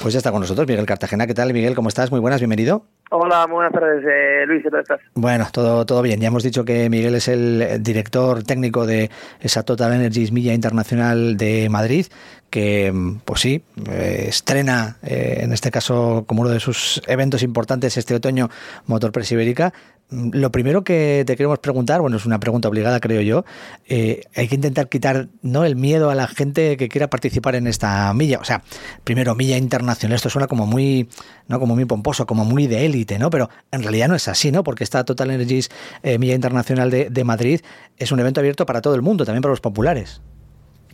Pues 0.06 0.12
ya 0.12 0.18
está 0.18 0.30
con 0.30 0.40
nosotros 0.40 0.68
Miguel 0.68 0.86
Cartagena. 0.86 1.26
¿Qué 1.26 1.34
tal, 1.34 1.52
Miguel? 1.52 1.74
¿Cómo 1.74 1.88
estás? 1.88 2.12
Muy 2.12 2.20
buenas, 2.20 2.40
bienvenido. 2.40 2.84
Hola, 3.10 3.44
muy 3.48 3.56
buenas 3.56 3.72
tardes, 3.72 4.04
eh, 4.04 4.46
Luis, 4.46 4.62
¿qué 4.62 4.70
tal 4.70 4.82
estás? 4.82 5.00
Bueno, 5.14 5.48
todo, 5.50 5.84
todo 5.84 6.00
bien. 6.00 6.20
Ya 6.20 6.28
hemos 6.28 6.44
dicho 6.44 6.64
que 6.64 6.88
Miguel 6.88 7.16
es 7.16 7.26
el 7.26 7.82
director 7.82 8.44
técnico 8.44 8.86
de 8.86 9.10
esa 9.40 9.64
Total 9.64 9.92
Energies 9.92 10.30
Milla 10.30 10.54
Internacional 10.54 11.36
de 11.36 11.68
Madrid, 11.70 12.06
que, 12.50 12.94
pues 13.24 13.40
sí, 13.40 13.64
eh, 13.90 14.26
estrena, 14.28 14.98
eh, 15.02 15.40
en 15.40 15.52
este 15.52 15.72
caso, 15.72 16.22
como 16.28 16.42
uno 16.42 16.50
de 16.50 16.60
sus 16.60 17.02
eventos 17.08 17.42
importantes 17.42 17.96
este 17.96 18.14
otoño, 18.14 18.48
Motorpress 18.86 19.32
Ibérica. 19.32 19.72
Lo 20.08 20.52
primero 20.52 20.84
que 20.84 21.24
te 21.26 21.36
queremos 21.36 21.58
preguntar, 21.58 22.00
bueno, 22.00 22.16
es 22.16 22.26
una 22.26 22.38
pregunta 22.38 22.68
obligada, 22.68 23.00
creo 23.00 23.22
yo, 23.22 23.44
eh, 23.88 24.22
hay 24.36 24.46
que 24.46 24.54
intentar 24.54 24.88
quitar 24.88 25.26
¿no? 25.42 25.64
el 25.64 25.74
miedo 25.74 26.10
a 26.10 26.14
la 26.14 26.28
gente 26.28 26.76
que 26.76 26.88
quiera 26.88 27.08
participar 27.08 27.56
en 27.56 27.66
esta 27.66 28.12
milla. 28.14 28.38
O 28.38 28.44
sea, 28.44 28.62
primero, 29.02 29.34
milla 29.34 29.56
internacional, 29.56 30.14
esto 30.14 30.30
suena 30.30 30.46
como 30.46 30.64
muy, 30.64 31.08
¿no? 31.48 31.58
como 31.58 31.74
muy 31.74 31.86
pomposo, 31.86 32.24
como 32.24 32.44
muy 32.44 32.68
de 32.68 32.86
élite, 32.86 33.18
¿no? 33.18 33.30
Pero 33.30 33.48
en 33.72 33.82
realidad 33.82 34.06
no 34.06 34.14
es 34.14 34.28
así, 34.28 34.52
¿no? 34.52 34.62
Porque 34.62 34.84
esta 34.84 35.04
Total 35.04 35.28
Energies 35.30 35.70
eh, 36.04 36.18
Milla 36.18 36.34
Internacional 36.34 36.88
de, 36.88 37.10
de 37.10 37.24
Madrid 37.24 37.60
es 37.98 38.12
un 38.12 38.20
evento 38.20 38.38
abierto 38.38 38.64
para 38.64 38.80
todo 38.80 38.94
el 38.94 39.02
mundo, 39.02 39.24
también 39.24 39.42
para 39.42 39.52
los 39.52 39.60
populares. 39.60 40.22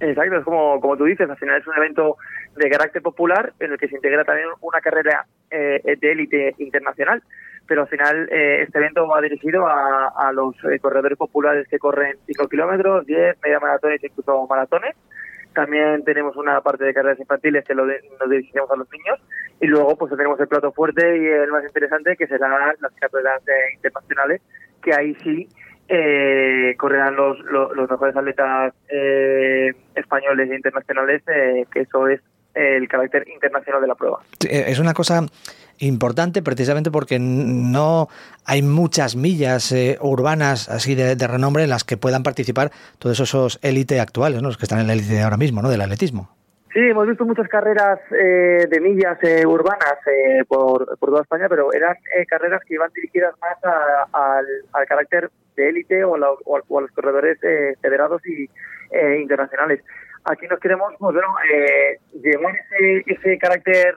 Exacto, 0.00 0.36
es 0.36 0.44
como, 0.44 0.80
como 0.80 0.96
tú 0.96 1.04
dices, 1.04 1.30
al 1.30 1.36
final 1.36 1.60
es 1.60 1.66
un 1.66 1.76
evento 1.76 2.16
de 2.56 2.68
carácter 2.68 3.02
popular 3.02 3.52
en 3.60 3.72
el 3.72 3.78
que 3.78 3.88
se 3.88 3.94
integra 3.94 4.24
también 4.24 4.48
una 4.60 4.80
carrera 4.80 5.26
eh, 5.50 5.80
de 6.00 6.12
élite 6.12 6.54
internacional, 6.58 7.22
pero 7.66 7.82
al 7.82 7.88
final 7.88 8.28
eh, 8.30 8.62
este 8.62 8.78
evento 8.78 9.06
va 9.06 9.20
dirigido 9.20 9.66
a, 9.66 10.08
a 10.16 10.32
los 10.32 10.54
eh, 10.64 10.78
corredores 10.80 11.16
populares 11.18 11.66
que 11.68 11.78
corren 11.78 12.16
5 12.26 12.48
kilómetros, 12.48 13.06
10, 13.06 13.36
media 13.42 13.60
maratones 13.60 14.02
incluso 14.04 14.46
maratones. 14.48 14.94
También 15.54 16.02
tenemos 16.04 16.34
una 16.36 16.60
parte 16.62 16.84
de 16.84 16.94
carreras 16.94 17.20
infantiles 17.20 17.64
que 17.64 17.74
lo 17.74 17.84
de- 17.86 18.00
nos 18.18 18.30
dirigiremos 18.30 18.70
a 18.70 18.76
los 18.76 18.90
niños 18.90 19.20
y 19.60 19.66
luego 19.66 19.96
pues 19.96 20.10
tenemos 20.16 20.40
el 20.40 20.48
plato 20.48 20.72
fuerte 20.72 21.18
y 21.18 21.26
el 21.26 21.50
más 21.50 21.62
interesante 21.64 22.16
que 22.16 22.26
serán 22.26 22.52
las 22.80 22.92
carreras 22.98 23.42
eh, 23.46 23.74
internacionales 23.74 24.40
que 24.82 24.94
ahí 24.94 25.14
sí 25.22 25.48
eh, 25.88 26.74
correrán 26.78 27.16
los, 27.16 27.38
los, 27.40 27.76
los 27.76 27.90
mejores 27.90 28.16
atletas 28.16 28.72
eh, 28.88 29.72
españoles 29.94 30.50
e 30.50 30.54
internacionales, 30.56 31.22
eh, 31.28 31.66
que 31.70 31.80
eso 31.80 32.08
es 32.08 32.20
el 32.54 32.88
carácter 32.88 33.26
internacional 33.28 33.80
de 33.82 33.88
la 33.88 33.94
prueba. 33.94 34.20
Eh, 34.48 34.64
Es 34.68 34.78
una 34.78 34.94
cosa 34.94 35.20
importante 35.82 36.42
precisamente 36.42 36.90
porque 36.90 37.18
no 37.18 38.08
hay 38.44 38.62
muchas 38.62 39.16
millas 39.16 39.72
eh, 39.72 39.98
urbanas 40.00 40.68
así 40.68 40.94
de, 40.94 41.14
renombre 41.26 41.64
en 41.64 41.70
las 41.70 41.84
que 41.84 41.96
puedan 41.96 42.22
participar 42.22 42.70
todos 42.98 43.18
esos 43.20 43.58
élite 43.62 44.00
actuales, 44.00 44.40
¿no? 44.42 44.48
los 44.48 44.56
que 44.58 44.64
están 44.64 44.78
en 44.80 44.86
la 44.86 44.92
élite 44.92 45.20
ahora 45.22 45.36
mismo, 45.36 45.60
¿no? 45.62 45.68
del 45.70 45.80
atletismo. 45.80 46.30
Sí, 46.72 46.78
hemos 46.80 47.06
visto 47.06 47.26
muchas 47.26 47.48
carreras 47.48 47.98
eh, 48.12 48.66
de 48.70 48.80
millas 48.80 49.18
eh, 49.22 49.44
urbanas 49.44 49.96
eh, 50.06 50.42
por, 50.48 50.96
toda 50.98 51.20
España, 51.20 51.46
pero 51.48 51.70
eran 51.72 51.94
eh, 52.16 52.24
carreras 52.26 52.62
que 52.66 52.74
iban 52.74 52.90
dirigidas 52.94 53.34
más 53.42 53.58
a- 53.62 54.36
al, 54.72 54.86
carácter 54.86 55.30
de 55.54 55.68
élite 55.68 56.02
o, 56.02 56.12
o 56.12 56.56
a- 56.56 56.80
los 56.80 56.90
corredores 56.92 57.36
eh, 57.42 57.74
federados 57.82 58.22
y 58.26 58.48
eh, 58.90 59.18
internacionales. 59.20 59.80
Aquí 60.24 60.46
nos 60.48 60.60
queremos, 60.60 60.94
pues, 60.98 61.14
bueno, 61.14 61.28
llevar 62.22 62.54
ese, 62.54 63.02
ese 63.06 63.38
carácter 63.38 63.94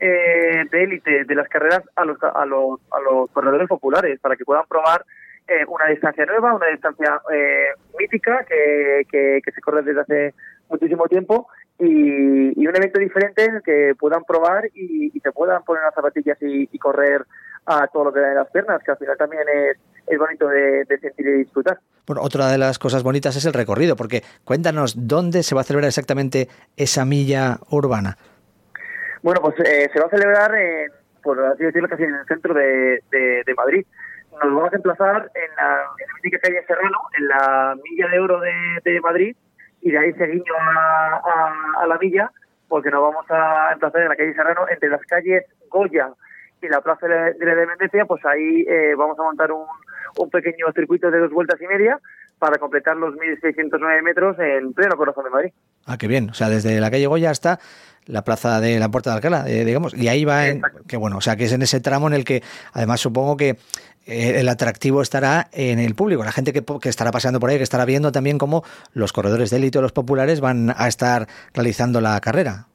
eh, 0.00 0.64
de 0.70 0.82
élite 0.82 1.24
de 1.24 1.34
las 1.34 1.48
carreras 1.48 1.82
a 1.96 2.04
los, 2.04 2.18
a, 2.22 2.44
los, 2.44 2.80
a 2.90 3.00
los 3.00 3.30
corredores 3.30 3.68
populares 3.68 4.18
para 4.20 4.36
que 4.36 4.44
puedan 4.44 4.64
probar 4.68 5.04
eh, 5.46 5.64
una 5.66 5.86
distancia 5.86 6.26
nueva, 6.26 6.54
una 6.54 6.66
distancia 6.66 7.20
eh, 7.32 7.68
mítica 7.98 8.44
que, 8.48 9.06
que, 9.10 9.52
se 9.52 9.60
corre 9.60 9.82
desde 9.82 10.00
hace 10.00 10.34
muchísimo 10.68 11.06
tiempo 11.08 11.48
y, 11.78 12.60
y 12.60 12.66
un 12.66 12.76
evento 12.76 12.98
diferente 12.98 13.44
en 13.44 13.56
el 13.56 13.62
que 13.62 13.94
puedan 13.98 14.24
probar 14.24 14.66
y, 14.74 15.10
y 15.14 15.20
se 15.20 15.32
puedan 15.32 15.62
poner 15.64 15.84
las 15.84 15.94
zapatillas 15.94 16.36
y, 16.42 16.68
y 16.70 16.78
correr 16.78 17.24
a 17.64 17.86
todo 17.86 18.04
lo 18.04 18.12
que 18.12 18.20
da 18.20 18.28
de 18.28 18.34
las 18.34 18.50
piernas, 18.50 18.82
que 18.82 18.90
al 18.90 18.98
final 18.98 19.16
también 19.16 19.42
es, 19.48 19.78
es 20.06 20.18
bonito 20.18 20.48
de, 20.48 20.84
de 20.84 20.98
sentir 20.98 21.26
y 21.26 21.32
disfrutar. 21.38 21.78
Bueno, 22.06 22.22
otra 22.22 22.48
de 22.48 22.58
las 22.58 22.78
cosas 22.78 23.02
bonitas 23.02 23.36
es 23.36 23.44
el 23.44 23.52
recorrido, 23.52 23.96
porque 23.96 24.22
cuéntanos 24.44 25.06
dónde 25.06 25.42
se 25.42 25.54
va 25.54 25.60
a 25.60 25.64
celebrar 25.64 25.88
exactamente 25.88 26.48
esa 26.76 27.04
milla 27.04 27.58
urbana. 27.70 28.16
Bueno, 29.22 29.40
pues 29.40 29.54
eh, 29.60 29.88
se 29.92 30.00
va 30.00 30.06
a 30.06 30.10
celebrar, 30.10 30.54
en, 30.54 30.90
por 31.22 31.44
así 31.44 31.64
decirlo, 31.64 31.88
casi 31.88 32.04
en 32.04 32.14
el 32.14 32.26
centro 32.26 32.54
de, 32.54 33.02
de- 33.10 33.42
Madrid. 33.54 33.84
Nos 34.32 34.54
vamos 34.54 34.72
a 34.72 34.76
emplazar 34.76 35.30
en 35.34 35.56
la, 35.56 35.80
calle 36.40 36.64
Serrano, 36.66 36.98
en 37.18 37.28
la 37.28 37.74
milla 37.82 38.08
de 38.08 38.20
oro 38.20 38.40
de, 38.40 38.52
de 38.84 39.00
Madrid, 39.00 39.36
y 39.80 39.90
de 39.90 39.98
ahí 39.98 40.12
seguimos 40.14 40.46
a, 40.60 41.16
a- 41.24 41.82
a 41.82 41.86
la 41.86 41.98
milla, 41.98 42.30
porque 42.68 42.90
nos 42.90 43.02
vamos 43.02 43.26
a 43.30 43.70
emplazar 43.72 44.02
en 44.02 44.08
la 44.08 44.16
calle 44.16 44.34
Serrano, 44.34 44.66
entre 44.70 44.88
las 44.90 45.02
calles 45.02 45.44
Goya 45.70 46.10
y 46.60 46.68
la 46.68 46.80
Plaza 46.80 47.06
de 47.08 47.14
la 47.14 47.24
de 47.32 47.44
la 47.46 47.52
Independencia, 47.52 48.04
pues 48.04 48.24
ahí 48.26 48.64
eh, 48.68 48.94
vamos 48.96 49.18
a 49.18 49.22
montar 49.22 49.50
un, 49.52 49.64
un 50.18 50.30
pequeño 50.30 50.66
circuito 50.74 51.10
de 51.10 51.18
dos 51.18 51.30
vueltas 51.30 51.60
y 51.60 51.66
media 51.66 51.98
para 52.38 52.58
completar 52.58 52.96
los 52.96 53.14
1.609 53.14 54.02
metros 54.02 54.38
en 54.38 54.72
pleno 54.72 54.96
corazón 54.96 55.24
de 55.24 55.30
Madrid. 55.30 55.52
Ah, 55.86 55.96
qué 55.98 56.06
bien. 56.06 56.30
O 56.30 56.34
sea, 56.34 56.48
desde 56.48 56.78
la 56.80 56.90
calle 56.90 57.06
Goya 57.06 57.30
hasta 57.30 57.58
la 58.08 58.24
plaza 58.24 58.60
de 58.60 58.78
la 58.78 58.88
Puerta 58.88 59.10
de 59.10 59.16
Alcalá, 59.16 59.44
eh, 59.46 59.64
digamos, 59.64 59.94
y 59.94 60.08
ahí 60.08 60.24
va, 60.24 60.48
en, 60.48 60.62
que 60.88 60.96
bueno, 60.96 61.18
o 61.18 61.20
sea, 61.20 61.36
que 61.36 61.44
es 61.44 61.52
en 61.52 61.62
ese 61.62 61.80
tramo 61.80 62.08
en 62.08 62.14
el 62.14 62.24
que, 62.24 62.42
además, 62.72 63.00
supongo 63.00 63.36
que 63.36 63.50
eh, 64.06 64.40
el 64.40 64.48
atractivo 64.48 65.02
estará 65.02 65.48
en 65.52 65.78
el 65.78 65.94
público, 65.94 66.24
la 66.24 66.32
gente 66.32 66.52
que, 66.52 66.64
que 66.80 66.88
estará 66.88 67.12
paseando 67.12 67.38
por 67.38 67.50
ahí, 67.50 67.58
que 67.58 67.62
estará 67.62 67.84
viendo 67.84 68.10
también 68.10 68.38
cómo 68.38 68.64
los 68.94 69.12
corredores 69.12 69.50
de 69.50 69.58
élite 69.58 69.78
o 69.78 69.82
los 69.82 69.92
populares 69.92 70.40
van 70.40 70.74
a 70.76 70.88
estar 70.88 71.28
realizando 71.52 72.00
la 72.00 72.18
carrera. 72.20 72.66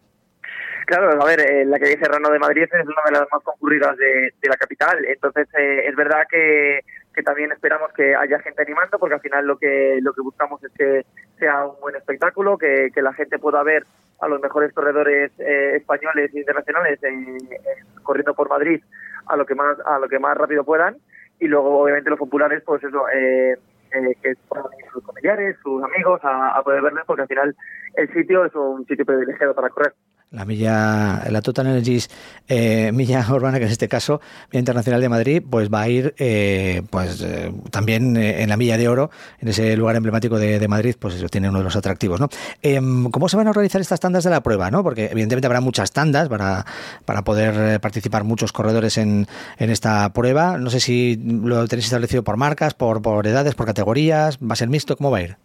Claro, 0.85 1.21
a 1.21 1.25
ver, 1.25 1.39
eh, 1.39 1.65
la 1.65 1.79
calle 1.79 1.97
Serrano 1.97 2.29
de 2.29 2.39
Madrid 2.39 2.63
es 2.63 2.71
una 2.73 3.01
de 3.05 3.11
las 3.11 3.27
más 3.31 3.41
concurridas 3.43 3.97
de, 3.97 4.33
de 4.39 4.49
la 4.49 4.57
capital, 4.57 5.03
entonces 5.05 5.47
eh, 5.57 5.87
es 5.87 5.95
verdad 5.95 6.27
que, 6.29 6.81
que 7.15 7.23
también 7.23 7.51
esperamos 7.51 7.91
que 7.93 8.15
haya 8.15 8.39
gente 8.39 8.61
animando, 8.61 8.99
porque 8.99 9.15
al 9.15 9.21
final 9.21 9.47
lo 9.47 9.57
que 9.57 9.99
lo 10.01 10.13
que 10.13 10.21
buscamos 10.21 10.63
es 10.63 10.71
que 10.77 11.05
sea 11.39 11.65
un 11.65 11.79
buen 11.79 11.95
espectáculo, 11.95 12.57
que, 12.57 12.91
que 12.93 13.01
la 13.01 13.13
gente 13.13 13.39
pueda 13.39 13.63
ver 13.63 13.85
a 14.19 14.27
los 14.27 14.41
mejores 14.41 14.71
corredores 14.73 15.31
eh, 15.39 15.75
españoles 15.77 16.31
e 16.33 16.39
internacionales 16.39 17.01
en- 17.03 17.37
en- 17.37 18.03
corriendo 18.03 18.33
por 18.33 18.49
Madrid 18.49 18.81
a 19.27 19.35
lo 19.37 19.45
que 19.45 19.55
más 19.55 19.77
a 19.85 19.99
lo 19.99 20.07
que 20.07 20.19
más 20.19 20.35
rápido 20.37 20.63
puedan 20.63 20.97
y 21.39 21.47
luego 21.47 21.79
obviamente 21.81 22.09
los 22.09 22.19
populares 22.19 22.61
pues 22.65 22.83
eso 22.83 23.07
eh, 23.09 23.57
eh, 23.91 24.15
que 24.21 24.33
puedan 24.47 24.65
ir 24.79 24.85
sus 24.91 25.03
familiares, 25.05 25.57
sus 25.63 25.83
amigos 25.83 26.19
a 26.23 26.61
poder 26.63 26.81
verles 26.81 27.03
porque 27.05 27.21
al 27.23 27.27
final 27.27 27.55
el 27.95 28.13
sitio 28.13 28.45
es 28.45 28.55
un 28.55 28.85
sitio 28.87 29.05
privilegiado 29.05 29.53
para 29.53 29.69
correr. 29.69 29.93
La 30.33 30.45
milla, 30.45 31.23
la 31.29 31.41
Total 31.43 31.67
Energies 31.67 32.09
eh, 32.47 32.91
milla 32.91 33.23
urbana, 33.31 33.59
que 33.59 33.65
en 33.65 33.71
este 33.71 33.87
caso, 33.87 34.19
Milla 34.51 34.59
Internacional 34.59 34.99
de 34.99 35.09
Madrid, 35.09 35.43
pues 35.47 35.71
va 35.71 35.81
a 35.81 35.89
ir 35.89 36.15
eh, 36.17 36.81
pues 36.89 37.21
eh, 37.21 37.53
también 37.69 38.17
eh, 38.17 38.41
en 38.41 38.49
la 38.49 38.57
milla 38.57 38.77
de 38.77 38.87
oro, 38.87 39.11
en 39.39 39.49
ese 39.49 39.77
lugar 39.77 39.95
emblemático 39.95 40.39
de, 40.39 40.57
de 40.57 40.67
Madrid, 40.67 40.95
pues 40.99 41.13
eso 41.13 41.29
tiene 41.29 41.49
uno 41.49 41.59
de 41.59 41.65
los 41.65 41.75
atractivos, 41.75 42.19
¿no? 42.19 42.29
Em, 42.63 43.11
¿Cómo 43.11 43.29
se 43.29 43.37
van 43.37 43.45
a 43.45 43.51
organizar 43.51 43.79
estas 43.79 43.99
tandas 43.99 44.23
de 44.23 44.31
la 44.31 44.41
prueba, 44.41 44.71
no? 44.71 44.81
Porque 44.81 45.05
evidentemente 45.05 45.45
habrá 45.45 45.61
muchas 45.61 45.91
tandas 45.91 46.29
para, 46.29 46.65
para 47.05 47.21
poder 47.21 47.75
eh, 47.75 47.79
participar 47.79 48.23
muchos 48.23 48.51
corredores 48.51 48.97
en, 48.97 49.27
en 49.59 49.69
esta 49.69 50.11
prueba. 50.13 50.57
No 50.57 50.71
sé 50.71 50.79
si 50.79 51.15
lo 51.15 51.67
tenéis 51.67 51.85
establecido 51.85 52.23
por 52.23 52.37
marcas, 52.37 52.73
por, 52.73 53.03
por 53.03 53.27
edades, 53.27 53.53
por 53.53 53.67
categorías, 53.67 54.39
¿va 54.39 54.53
a 54.53 54.55
ser 54.55 54.69
mixto? 54.69 54.97
¿Cómo 54.97 55.11
va 55.11 55.19
a 55.19 55.21
ir? 55.21 55.37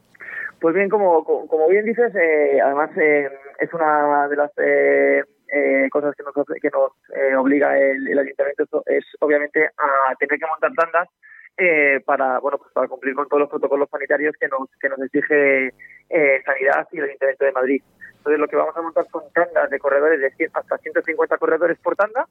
Pues 0.61 0.75
bien, 0.75 0.89
como, 0.89 1.25
como 1.25 1.69
bien 1.69 1.85
dices, 1.85 2.13
eh, 2.17 2.59
además 2.61 2.91
eh, 2.97 3.29
es 3.59 3.73
una 3.75 4.29
de 4.29 4.37
las 4.37 4.51
eh, 4.59 5.23
eh, 5.49 5.89
cosas 5.91 6.15
que 6.15 6.23
nos, 6.23 6.35
que 6.35 6.71
nos 6.71 6.93
eh, 7.15 7.35
obliga 7.37 7.77
el, 7.79 8.07
el 8.09 8.19
ayuntamiento 8.19 8.83
es 8.87 9.05
obviamente 9.21 9.67
a 9.67 10.15
tener 10.19 10.39
que 10.39 10.47
montar 10.47 10.73
tandas 10.75 11.09
eh, 11.57 12.01
para 12.07 12.39
bueno 12.39 12.59
pues 12.59 12.71
para 12.73 12.87
cumplir 12.87 13.15
con 13.15 13.29
todos 13.29 13.41
los 13.41 13.51
protocolos 13.51 13.89
sanitarios 13.91 14.35
que 14.39 14.47
nos 14.49 14.69
que 14.81 14.89
nos 14.89 15.01
exige 15.01 15.73
eh, 16.09 16.43
sanidad 16.45 16.87
y 16.93 16.99
el 16.99 17.05
ayuntamiento 17.05 17.45
de 17.45 17.53
Madrid. 17.53 17.83
Entonces 18.29 18.41
lo 18.41 18.49
que 18.49 18.57
vamos 18.57 18.77
a 18.77 18.83
montar 18.83 19.07
son 19.11 19.23
tandas 19.33 19.71
de 19.71 19.79
corredores 19.79 20.21
de 20.21 20.31
100 20.33 20.51
hasta 20.53 20.77
150 20.77 21.39
corredores 21.39 21.79
por 21.79 21.97
tanda 21.97 22.27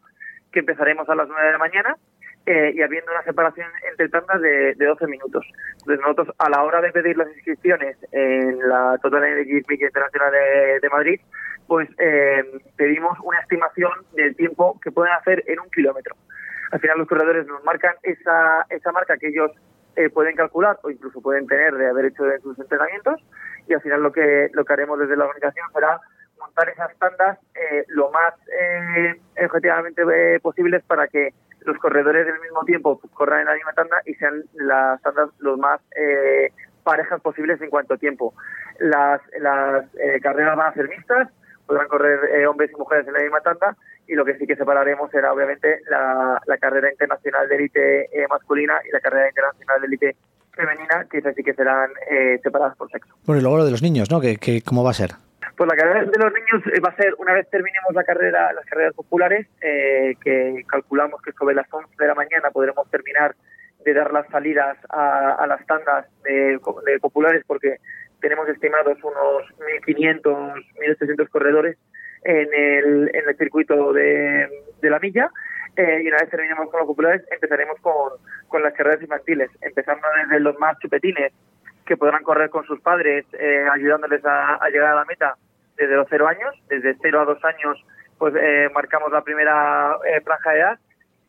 que 0.52 0.60
empezaremos 0.60 1.10
a 1.10 1.16
las 1.16 1.28
9 1.28 1.44
de 1.44 1.52
la 1.52 1.58
mañana 1.58 1.98
eh, 2.46 2.72
y 2.76 2.84
habiendo 2.84 3.12
una 3.12 3.24
separación 3.24 3.68
entre 3.90 4.08
tandas 4.10 4.40
de, 4.40 4.76
de 4.76 4.86
12 4.86 5.08
minutos. 5.08 5.44
Entonces 5.80 6.00
nosotros 6.02 6.36
a 6.38 6.50
la 6.52 6.62
hora 6.64 6.82
de 6.82 6.92
pedir 6.92 7.18
las 7.18 7.30
inscripciones 7.30 7.98
en 8.12 8.60
la 8.70 9.00
Total 9.02 9.24
Energy 9.24 9.64
Media 9.68 9.88
Internacional 9.88 10.32
de, 10.32 10.80
de 10.82 10.90
Madrid, 10.90 11.20
pues 11.66 11.90
eh, 11.98 12.44
pedimos 12.76 13.18
una 13.24 13.40
estimación 13.40 13.92
del 14.14 14.36
tiempo 14.36 14.80
que 14.84 14.92
pueden 14.92 15.14
hacer 15.14 15.44
en 15.48 15.60
un 15.62 15.70
kilómetro. 15.72 16.16
Al 16.72 16.80
final 16.80 17.00
los 17.00 17.08
corredores 17.08 17.48
nos 17.48 17.64
marcan 17.64 17.96
esa, 18.04 18.68
esa 18.70 18.92
marca 18.92 19.18
que 19.18 19.30
ellos 19.30 19.50
eh, 19.96 20.12
pueden 20.12 20.36
calcular 20.36 20.78
o 20.84 20.92
incluso 20.92 21.22
pueden 21.22 21.48
tener 21.48 21.74
de 21.74 21.90
haber 21.90 22.06
hecho 22.06 22.32
en 22.32 22.40
sus 22.42 22.60
entrenamientos 22.60 23.20
y 23.68 23.74
al 23.74 23.82
final 23.82 24.02
lo 24.02 24.12
que 24.12 24.50
lo 24.54 24.66
que 24.66 24.74
haremos 24.74 25.00
desde 25.00 25.18
la 25.18 25.26
organización 25.26 25.68
será 25.74 26.00
montar 26.40 26.70
esas 26.70 26.96
tandas 26.98 27.38
eh, 27.56 27.84
lo 27.88 28.12
más 28.12 28.34
eh, 28.60 29.20
objetivamente 29.44 30.04
eh, 30.14 30.40
posibles 30.40 30.84
para 30.84 31.08
que 31.08 31.34
los 31.62 31.78
corredores 31.80 32.26
del 32.26 32.40
mismo 32.40 32.64
tiempo 32.64 33.00
corran 33.14 33.42
en 33.42 33.48
la 33.48 33.56
misma 33.56 33.74
tanda 33.74 34.02
y 34.06 34.14
sean 34.16 34.44
las 34.54 35.02
tandas 35.02 35.30
los 35.40 35.58
más 35.58 35.82
eh, 35.96 36.52
parejas 36.84 37.20
posibles 37.22 37.62
en 37.62 37.70
cuanto 37.70 37.96
a 37.96 37.98
tiempo. 37.98 38.34
Las, 38.80 39.22
las 39.40 39.86
eh, 39.96 40.20
carreras 40.22 40.56
van 40.56 40.72
a 40.72 40.74
ser 40.74 40.88
mixtas, 40.88 41.30
podrán 41.66 41.88
correr 41.90 42.48
hombres 42.48 42.72
y 42.72 42.76
mujeres 42.76 43.06
en 43.08 43.14
la 43.14 43.20
misma 43.20 43.42
tanda 43.42 43.76
y 44.08 44.16
lo 44.16 44.24
que 44.24 44.38
sí 44.38 44.48
que 44.48 44.56
separaremos 44.56 45.12
será 45.12 45.34
obviamente 45.34 45.82
la, 45.90 46.42
la 46.46 46.58
carrera 46.58 46.90
internacional 46.90 47.50
de 47.50 47.56
élite 47.56 48.10
masculina 48.30 48.80
y 48.88 48.92
la 48.92 49.02
carrera 49.02 49.28
internacional 49.28 49.82
de 49.82 49.88
élite 49.88 50.16
femenina, 50.58 51.08
que 51.10 51.20
esas 51.20 51.34
sí 51.36 51.44
que 51.44 51.54
serán 51.54 51.90
eh, 52.12 52.40
separadas 52.44 52.76
por 52.76 52.92
sexo. 52.92 53.16
Bueno, 53.26 53.40
y 53.40 53.44
luego 53.44 53.58
lo 53.60 53.66
de 53.66 53.72
los 53.72 53.82
niños, 53.82 54.12
¿no? 54.12 54.20
¿Qué, 54.20 54.36
qué, 54.36 54.62
cómo 54.62 54.84
va 54.84 54.92
a 54.92 54.94
ser? 54.94 55.12
Pues 55.56 55.70
la 55.70 55.76
carrera 55.76 56.02
de 56.02 56.24
los 56.24 56.34
niños 56.34 56.62
eh, 56.76 56.80
va 56.80 56.90
a 56.90 56.96
ser, 56.96 57.16
una 57.18 57.34
vez 57.34 57.50
terminemos 57.50 57.94
la 57.94 58.04
carrera, 58.04 58.52
las 58.54 58.66
carreras 58.66 58.94
populares, 58.94 59.48
eh, 59.62 60.16
que 60.22 60.64
calculamos 60.68 61.22
que 61.22 61.32
sobre 61.32 61.56
las 61.56 61.66
11 61.72 61.90
de 61.98 62.08
la 62.08 62.16
mañana 62.16 62.52
podremos 62.52 62.90
terminar 62.92 63.36
de 63.84 63.94
dar 63.94 64.12
las 64.12 64.28
salidas 64.28 64.78
a, 64.90 65.36
a 65.40 65.48
las 65.48 65.66
tandas 65.66 66.06
de, 66.24 66.60
de 66.86 67.00
populares, 67.00 67.44
porque 67.48 67.78
tenemos 68.20 68.50
estimados 68.50 68.98
unos 69.04 69.44
1.500, 69.86 70.22
1.800 70.22 71.30
corredores 71.30 71.78
en 72.24 72.54
el, 72.54 73.12
en 73.16 73.30
el 73.30 73.38
circuito 73.38 73.94
de, 73.94 74.50
de 74.82 74.90
la 74.90 75.00
milla. 75.00 75.32
Eh, 75.78 76.02
y 76.04 76.08
una 76.08 76.18
vez 76.18 76.30
terminemos 76.32 76.72
con 76.72 76.80
los 76.80 76.88
populares, 76.88 77.24
empezaremos 77.30 77.80
con, 77.82 78.14
con 78.48 78.64
las 78.64 78.74
carreras 78.74 79.00
infantiles, 79.00 79.52
empezando 79.62 80.08
desde 80.24 80.40
los 80.40 80.58
más 80.58 80.78
chupetines, 80.80 81.32
que 81.86 81.96
podrán 81.96 82.24
correr 82.24 82.50
con 82.50 82.66
sus 82.66 82.82
padres, 82.82 83.26
eh, 83.34 83.66
ayudándoles 83.72 84.26
a, 84.26 84.60
llegar 84.72 84.92
a 84.92 84.96
la 84.96 85.06
meta 85.06 85.36
desde 85.78 85.96
los 85.96 86.08
cero 86.10 86.28
años. 86.28 86.54
Desde 86.68 86.98
cero 87.00 87.22
a 87.22 87.26
dos 87.26 87.44
años, 87.46 87.84
pues 88.18 88.34
eh, 88.36 88.70
marcamos 88.74 89.12
la 89.12 89.22
primera 89.22 89.98
eh, 90.06 90.20
franja 90.22 90.52
de 90.52 90.60
edad 90.60 90.80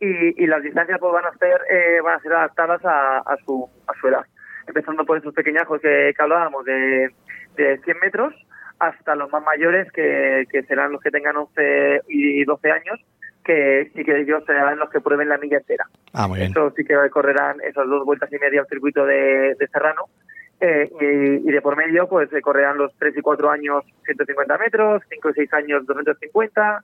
y, 0.01 0.43
y, 0.45 0.47
las 0.47 0.63
distancias 0.63 0.99
pues 0.99 1.13
van 1.13 1.27
a 1.27 1.37
ser 1.39 1.61
eh, 1.69 2.01
van 2.03 2.17
a 2.17 2.21
ser 2.21 2.33
adaptadas 2.33 2.85
a, 2.85 3.19
a, 3.19 3.37
su 3.45 3.69
a 3.87 3.93
su 4.01 4.09
edad. 4.09 4.25
Empezando 4.67 5.05
por 5.05 5.19
esos 5.19 5.35
pequeñajos 5.35 5.81
que, 5.81 6.13
que 6.17 6.23
hablábamos 6.23 6.65
de, 6.65 7.11
de 7.57 7.79
100 7.79 7.99
metros 8.01 8.35
hasta 8.79 9.15
los 9.15 9.31
más 9.31 9.43
mayores 9.45 9.91
que, 9.93 10.45
que 10.51 10.63
serán 10.63 10.93
los 10.93 11.03
que 11.03 11.11
tengan 11.11 11.37
11 11.37 12.03
y 12.09 12.45
12 12.45 12.71
años 12.71 13.01
que 13.49 13.91
sí 13.95 14.05
que 14.05 14.21
ellos 14.21 14.45
serán 14.45 14.79
los 14.79 14.91
que 14.91 15.01
prueben 15.01 15.31
la 15.31 15.39
milla 15.39 15.57
entera. 15.57 15.87
Ah, 16.13 16.29
muy 16.29 16.39
bien. 16.39 16.51
Eso 16.51 16.71
sí 16.77 16.85
que 16.85 16.95
correrán 17.09 17.57
esas 17.63 17.89
dos 17.89 18.05
vueltas 18.05 18.31
y 18.31 18.37
media 18.37 18.61
al 18.61 18.67
circuito 18.67 19.07
de, 19.07 19.55
de 19.59 19.69
Serrano 19.73 20.05
eh, 20.61 20.91
y, 21.01 21.49
y, 21.49 21.51
de 21.51 21.63
por 21.63 21.75
medio 21.75 22.07
pues 22.07 22.29
se 22.29 22.43
correrán 22.43 22.77
los 22.77 22.93
3 22.99 23.17
y 23.17 23.23
4 23.23 23.51
años 23.51 23.85
150 24.05 24.59
metros, 24.59 25.03
5 25.09 25.31
y 25.31 25.33
6 25.33 25.53
años 25.55 25.87
250, 25.87 26.83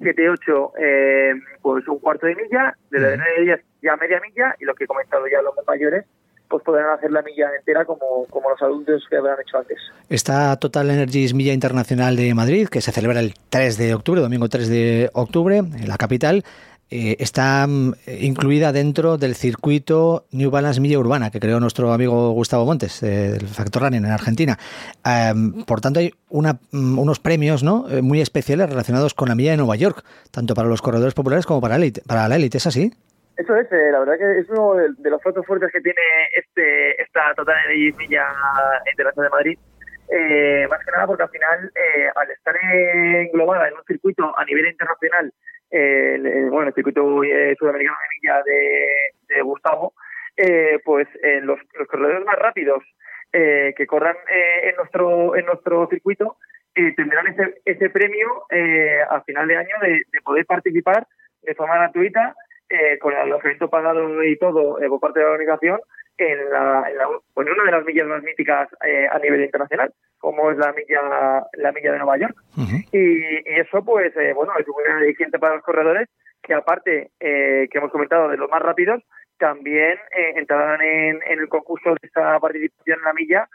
7 0.00 0.22
y 0.22 0.26
8 0.26 0.72
eh, 0.80 1.34
pues 1.60 1.86
un 1.86 2.00
cuarto 2.00 2.26
de 2.26 2.34
milla, 2.34 2.74
de 2.90 2.98
la 2.98 3.08
de 3.10 3.16
9 3.18 3.32
y 3.38 3.44
10 3.44 3.60
ya 3.82 3.96
media 3.96 4.20
milla 4.20 4.56
y 4.58 4.64
lo 4.64 4.74
que 4.74 4.84
he 4.84 4.88
comentado 4.88 5.28
ya 5.28 5.40
los 5.40 5.54
mayores 5.68 6.04
pues 6.52 6.62
podrán 6.64 6.90
hacer 6.90 7.10
la 7.10 7.22
milla 7.22 7.48
entera 7.58 7.86
como, 7.86 8.26
como 8.28 8.50
los 8.50 8.60
adultos 8.60 9.02
que 9.08 9.16
habrán 9.16 9.38
hecho 9.40 9.56
antes. 9.56 9.78
Esta 10.10 10.54
Total 10.56 10.90
Energies 10.90 11.32
Milla 11.32 11.54
Internacional 11.54 12.14
de 12.14 12.34
Madrid, 12.34 12.68
que 12.68 12.82
se 12.82 12.92
celebra 12.92 13.20
el 13.20 13.32
3 13.48 13.78
de 13.78 13.94
octubre, 13.94 14.20
domingo 14.20 14.50
3 14.50 14.68
de 14.68 15.10
octubre, 15.14 15.56
en 15.56 15.88
la 15.88 15.96
capital, 15.96 16.44
eh, 16.90 17.16
está 17.20 17.66
mm, 17.66 17.94
incluida 18.20 18.70
dentro 18.70 19.16
del 19.16 19.34
circuito 19.34 20.26
New 20.30 20.50
Balance 20.50 20.78
Milla 20.78 20.98
Urbana 20.98 21.30
que 21.30 21.40
creó 21.40 21.58
nuestro 21.58 21.90
amigo 21.94 22.32
Gustavo 22.32 22.66
Montes, 22.66 23.02
eh, 23.02 23.30
del 23.30 23.48
Factor 23.48 23.84
Running 23.84 24.04
en 24.04 24.10
Argentina. 24.10 24.58
Um, 25.34 25.64
por 25.64 25.80
tanto, 25.80 26.00
hay 26.00 26.12
una, 26.28 26.60
um, 26.70 26.98
unos 26.98 27.18
premios 27.18 27.62
¿no? 27.62 27.88
Eh, 27.88 28.02
muy 28.02 28.20
especiales 28.20 28.68
relacionados 28.68 29.14
con 29.14 29.30
la 29.30 29.34
milla 29.34 29.52
de 29.52 29.56
Nueva 29.56 29.76
York, 29.76 30.04
tanto 30.30 30.54
para 30.54 30.68
los 30.68 30.82
corredores 30.82 31.14
populares 31.14 31.46
como 31.46 31.62
para 31.62 31.78
la 31.78 32.36
élite. 32.36 32.58
¿Es 32.58 32.66
así? 32.66 32.92
Eso 33.42 33.56
es, 33.56 33.66
eh, 33.72 33.90
la 33.90 33.98
verdad 33.98 34.18
que 34.18 34.38
es 34.38 34.48
uno 34.50 34.74
de, 34.74 35.10
los 35.10 35.20
platos 35.20 35.44
fuertes 35.44 35.72
que 35.72 35.80
tiene 35.80 36.00
este 36.32 37.02
esta 37.02 37.34
Total 37.34 37.56
Energy 37.64 37.90
Milla 37.98 38.28
Internacional 38.88 39.30
de 39.30 39.36
Madrid. 39.36 39.58
Eh, 40.08 40.66
más 40.70 40.78
que 40.84 40.92
nada 40.92 41.08
porque 41.08 41.24
al 41.24 41.30
final, 41.30 41.72
eh, 41.74 42.08
al 42.14 42.30
estar 42.30 42.54
englobada 42.62 43.66
en 43.66 43.74
un 43.74 43.84
circuito 43.84 44.32
a 44.38 44.44
nivel 44.44 44.68
internacional, 44.68 45.32
eh, 45.72 46.14
el, 46.14 46.50
bueno, 46.50 46.68
el 46.68 46.74
circuito 46.74 47.24
eh, 47.24 47.56
sudamericano 47.58 47.96
de 48.00 48.16
milla 48.20 48.42
de, 48.44 49.34
de 49.34 49.42
Gustavo, 49.42 49.92
pues 50.84 51.08
los, 51.42 51.58
los, 51.74 51.88
corredores 51.88 52.24
más 52.24 52.36
rápidos 52.36 52.84
que 53.32 53.86
corran 53.86 54.16
en 54.28 54.76
nuestro 54.76 55.36
en 55.36 55.46
nuestro 55.46 55.88
circuito 55.88 56.36
tendrán 56.74 57.26
ese, 57.26 57.60
ese 57.64 57.90
premio 57.90 58.46
a 59.10 59.20
final 59.22 59.46
de 59.46 59.56
año 59.56 59.76
de 59.82 60.20
poder 60.24 60.46
participar 60.46 61.06
de 61.42 61.54
forma 61.54 61.74
gratuita 61.74 62.34
eh, 62.72 62.98
con 62.98 63.12
el 63.12 63.18
alojamiento 63.20 63.68
pagado 63.68 64.24
y 64.24 64.36
todo 64.38 64.80
eh, 64.80 64.88
por 64.88 65.00
parte 65.00 65.20
de 65.20 65.26
la 65.26 65.32
organización 65.32 65.80
en, 66.16 66.50
la, 66.50 66.84
en, 66.88 66.96
la, 66.96 67.04
en, 67.04 67.48
una 67.48 67.64
de 67.64 67.70
las 67.70 67.84
millas 67.84 68.06
más 68.06 68.22
míticas 68.22 68.68
eh, 68.84 69.06
a 69.10 69.18
nivel 69.18 69.42
internacional, 69.42 69.92
como 70.18 70.50
es 70.50 70.58
la 70.58 70.72
milla 70.72 71.46
la 71.52 71.72
milla 71.72 71.92
de 71.92 71.98
Nueva 71.98 72.18
York. 72.18 72.34
Uh 72.56 72.60
-huh. 72.60 72.84
y, 72.92 73.50
y, 73.50 73.60
eso, 73.60 73.84
pues, 73.84 74.16
eh, 74.16 74.32
bueno, 74.32 74.52
es 74.58 74.66
muy 74.68 74.84
aliciente 74.84 75.38
para 75.38 75.56
los 75.56 75.64
corredores, 75.64 76.08
que 76.42 76.54
aparte, 76.54 77.10
eh, 77.20 77.68
que 77.70 77.78
hemos 77.78 77.92
comentado, 77.92 78.28
de 78.28 78.36
los 78.36 78.50
más 78.50 78.62
rápidos, 78.62 79.02
también 79.38 79.98
eh, 80.16 80.32
entrarán 80.36 80.80
en, 80.82 81.20
en, 81.26 81.38
el 81.40 81.48
concurso 81.48 81.90
de 81.90 82.06
esta 82.06 82.38
participación 82.40 82.98
en 82.98 83.04
la 83.04 83.12
milla 83.12 83.48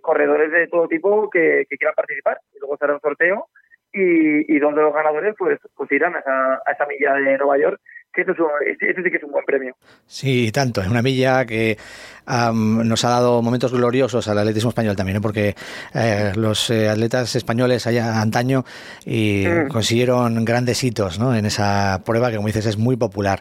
corredores 0.00 0.50
de 0.50 0.66
todo 0.66 0.88
tipo 0.88 1.28
que, 1.28 1.66
que, 1.68 1.76
quieran 1.76 1.94
participar. 1.94 2.38
Y 2.54 2.58
luego 2.58 2.78
será 2.78 2.94
un 2.94 3.00
sorteo 3.00 3.48
y, 3.92 4.50
y 4.50 4.58
donde 4.58 4.80
los 4.80 4.94
ganadores 4.94 5.34
pues, 5.36 5.58
pues 5.76 5.92
irán 5.92 6.16
a 6.16 6.20
esa, 6.20 6.54
a 6.64 6.72
esa 6.72 6.86
milla 6.86 7.12
de 7.12 7.36
Nueva 7.36 7.58
York 7.58 7.78
que 8.12 8.22
eso, 8.22 8.32
es 8.32 8.38
un, 8.38 8.46
eso 8.66 9.00
sí 9.02 9.10
que 9.10 9.16
es 9.16 9.22
un 9.22 9.32
buen 9.32 9.44
premio. 9.44 9.74
Sí, 10.06 10.50
tanto. 10.52 10.82
Es 10.82 10.88
una 10.88 11.02
milla 11.02 11.44
que 11.46 11.78
um, 12.26 12.86
nos 12.86 13.04
ha 13.04 13.10
dado 13.10 13.42
momentos 13.42 13.72
gloriosos 13.72 14.28
al 14.28 14.38
atletismo 14.38 14.70
español 14.70 14.96
también, 14.96 15.18
¿eh? 15.18 15.20
porque 15.20 15.54
eh, 15.94 16.32
los 16.36 16.70
eh, 16.70 16.88
atletas 16.88 17.34
españoles 17.36 17.86
allá 17.86 18.20
antaño 18.20 18.64
y 19.06 19.44
mm. 19.46 19.68
consiguieron 19.68 20.44
grandes 20.44 20.84
hitos 20.84 21.18
¿no? 21.18 21.34
en 21.34 21.46
esa 21.46 22.02
prueba 22.04 22.30
que, 22.30 22.36
como 22.36 22.48
dices, 22.48 22.66
es 22.66 22.76
muy 22.76 22.96
popular. 22.96 23.40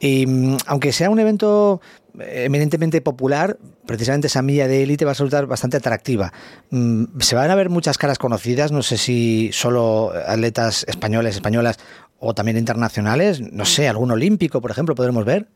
Y 0.00 0.26
um, 0.26 0.56
aunque 0.66 0.92
sea 0.92 1.10
un 1.10 1.20
evento 1.20 1.80
eminentemente 2.20 3.00
popular, 3.00 3.58
precisamente 3.86 4.26
esa 4.26 4.42
milla 4.42 4.66
de 4.66 4.82
élite 4.82 5.04
va 5.04 5.12
a 5.12 5.14
resultar 5.14 5.46
bastante 5.46 5.76
atractiva. 5.76 6.32
Mm, 6.70 7.20
Se 7.20 7.36
van 7.36 7.50
a 7.50 7.54
ver 7.54 7.70
muchas 7.70 7.98
caras 7.98 8.18
conocidas, 8.18 8.72
no 8.72 8.82
sé 8.82 8.98
si 8.98 9.50
solo 9.52 10.12
atletas 10.26 10.84
españoles, 10.88 11.36
españolas 11.36 11.78
o 12.18 12.34
también 12.34 12.56
internacionales, 12.56 13.40
no 13.40 13.64
sé, 13.64 13.88
algún 13.88 14.10
olímpico, 14.10 14.60
por 14.60 14.70
ejemplo, 14.70 14.94
podremos 14.94 15.24
ver. 15.24 15.46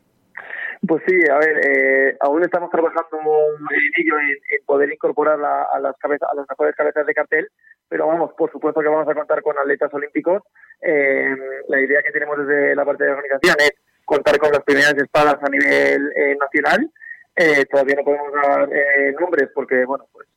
Pues 0.85 1.01
sí, 1.07 1.15
a 1.31 1.37
ver, 1.37 1.57
eh, 1.65 2.17
aún 2.19 2.43
estamos 2.43 2.69
trabajando 2.69 3.17
en 3.17 4.03
ello, 4.03 4.15
en, 4.19 4.65
poder 4.65 4.91
incorporar 4.91 5.39
la, 5.39 5.63
a, 5.63 5.79
las 5.79 5.95
cabezas, 5.97 6.27
a 6.29 6.35
las 6.35 6.45
mejores 6.49 6.75
cabezas 6.75 7.05
de 7.05 7.13
cartel, 7.13 7.47
pero 7.87 8.07
vamos, 8.07 8.31
por 8.37 8.51
supuesto 8.51 8.81
que 8.81 8.89
vamos 8.89 9.07
a 9.07 9.13
contar 9.13 9.41
con 9.41 9.57
atletas 9.57 9.93
olímpicos. 9.93 10.41
Eh, 10.81 11.35
la 11.69 11.79
idea 11.79 12.01
que 12.01 12.11
tenemos 12.11 12.37
desde 12.37 12.75
la 12.75 12.83
parte 12.83 13.03
de 13.03 13.11
la 13.11 13.15
organización 13.15 13.55
es 13.59 13.73
contar 14.05 14.37
con 14.37 14.51
las 14.51 14.63
primeras 14.63 14.93
espadas 14.95 15.37
a 15.41 15.49
nivel 15.49 16.11
eh, 16.15 16.35
nacional. 16.39 16.91
Eh, 17.35 17.65
todavía 17.65 17.95
no 17.95 18.03
podemos 18.03 18.31
dar 18.31 18.69
eh, 18.71 19.15
nombres 19.19 19.49
porque, 19.55 19.85
bueno, 19.85 20.07
pues 20.11 20.27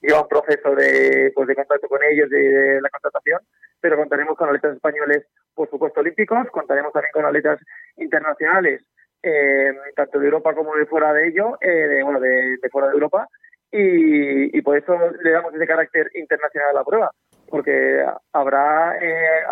lleva 0.00 0.22
un 0.22 0.28
proceso 0.28 0.74
de, 0.74 1.32
pues, 1.34 1.48
de 1.48 1.54
contacto 1.54 1.88
con 1.88 2.00
ellos, 2.04 2.30
de, 2.30 2.80
la 2.80 2.88
contratación, 2.88 3.40
pero 3.80 3.96
contaremos 3.96 4.36
con 4.36 4.48
atletas 4.48 4.76
españoles, 4.76 5.26
por 5.54 5.68
supuesto, 5.70 6.00
olímpicos, 6.00 6.48
contaremos 6.50 6.92
también 6.92 7.12
con 7.12 7.24
atletas 7.24 7.60
internacionales, 7.96 8.82
eh, 9.22 9.72
tanto 9.94 10.18
de 10.18 10.26
Europa 10.26 10.54
como 10.54 10.74
de 10.76 10.86
fuera 10.86 11.12
de 11.12 11.28
ello, 11.28 11.58
eh, 11.60 11.68
de, 11.68 12.02
bueno, 12.02 12.20
de, 12.20 12.56
de, 12.62 12.68
fuera 12.70 12.88
de 12.88 12.94
Europa, 12.94 13.28
y, 13.70 14.56
y 14.56 14.62
por 14.62 14.76
eso 14.78 14.96
le 15.22 15.30
damos 15.30 15.54
ese 15.54 15.66
carácter 15.66 16.10
internacional 16.14 16.70
a 16.70 16.74
la 16.80 16.84
prueba, 16.84 17.10
porque 17.48 18.04
habrá 18.32 18.96
eh, 19.00 19.42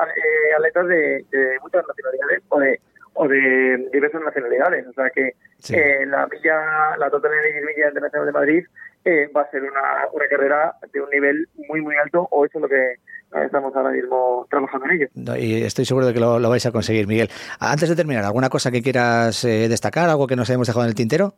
atletas 0.56 0.86
de, 0.88 1.24
de 1.30 1.58
muchas 1.60 1.84
nacionalidades 1.86 2.42
o 2.48 2.60
de 2.60 2.80
o 3.14 3.26
de 3.26 3.88
diversas 3.92 4.22
nacionalidades. 4.22 4.86
O 4.86 4.92
sea 4.92 5.10
que 5.10 5.32
sí. 5.58 5.74
eh, 5.74 6.06
la 6.06 6.28
milla, 6.28 6.96
la 6.98 7.10
Total 7.10 7.32
Energy 7.32 7.66
Milla 7.66 7.88
Internacional 7.88 8.26
de 8.26 8.32
Madrid 8.32 8.66
eh, 9.04 9.28
va 9.36 9.42
a 9.42 9.50
ser 9.50 9.62
una, 9.64 10.06
una 10.12 10.28
carrera 10.28 10.74
de 10.92 11.00
un 11.00 11.10
nivel 11.10 11.48
muy, 11.68 11.80
muy 11.80 11.96
alto, 11.96 12.28
o 12.30 12.46
eso 12.46 12.58
es 12.58 12.62
lo 12.62 12.68
que, 12.68 12.96
estamos 13.44 13.74
ahora 13.74 13.90
mismo 13.90 14.46
trabajando 14.50 14.86
en 14.86 14.92
ello. 14.92 15.36
Y 15.36 15.62
estoy 15.62 15.84
seguro 15.84 16.06
de 16.06 16.14
que 16.14 16.20
lo, 16.20 16.48
vais 16.48 16.66
a 16.66 16.72
conseguir, 16.72 17.06
Miguel. 17.06 17.28
Antes 17.60 17.88
de 17.88 17.96
terminar, 17.96 18.24
¿alguna 18.24 18.48
cosa 18.48 18.70
que 18.70 18.82
quieras 18.82 19.44
eh, 19.44 19.68
destacar, 19.68 20.08
algo 20.08 20.26
que 20.26 20.36
nos 20.36 20.48
hayamos 20.48 20.66
dejado 20.66 20.84
en 20.84 20.90
el 20.90 20.94
tintero? 20.94 21.34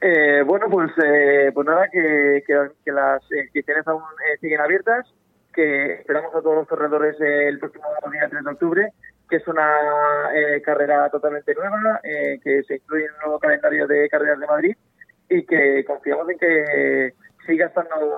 Eh, 0.00 0.42
bueno, 0.46 0.66
pues, 0.70 0.90
eh, 1.02 1.50
pues 1.54 1.66
nada, 1.66 1.88
que, 1.90 2.42
que, 2.46 2.92
las 2.92 3.22
inscripciones 3.32 3.86
aún 3.86 4.02
siguen 4.40 4.60
abiertas, 4.60 5.06
que 5.54 5.94
esperamos 5.94 6.34
a 6.34 6.42
todos 6.42 6.56
los 6.56 6.68
corredores 6.68 7.16
el 7.20 7.58
próximo 7.58 7.84
día 8.12 8.28
3 8.28 8.44
de 8.44 8.50
octubre, 8.50 8.92
que 9.28 9.36
es 9.36 9.48
una 9.48 9.68
carrera 10.62 11.08
totalmente 11.08 11.54
nueva, 11.54 12.00
que 12.02 12.62
se 12.68 12.76
incluye 12.76 13.06
en 13.06 13.12
un 13.12 13.20
nuevo 13.20 13.38
calendario 13.38 13.86
de 13.86 14.08
carreras 14.08 14.38
de 14.38 14.46
Madrid 14.46 14.76
y 15.28 15.44
que 15.44 15.84
confiamos 15.84 16.28
en 16.28 16.38
que 16.38 17.14
siga 17.46 17.66
estando 17.66 18.16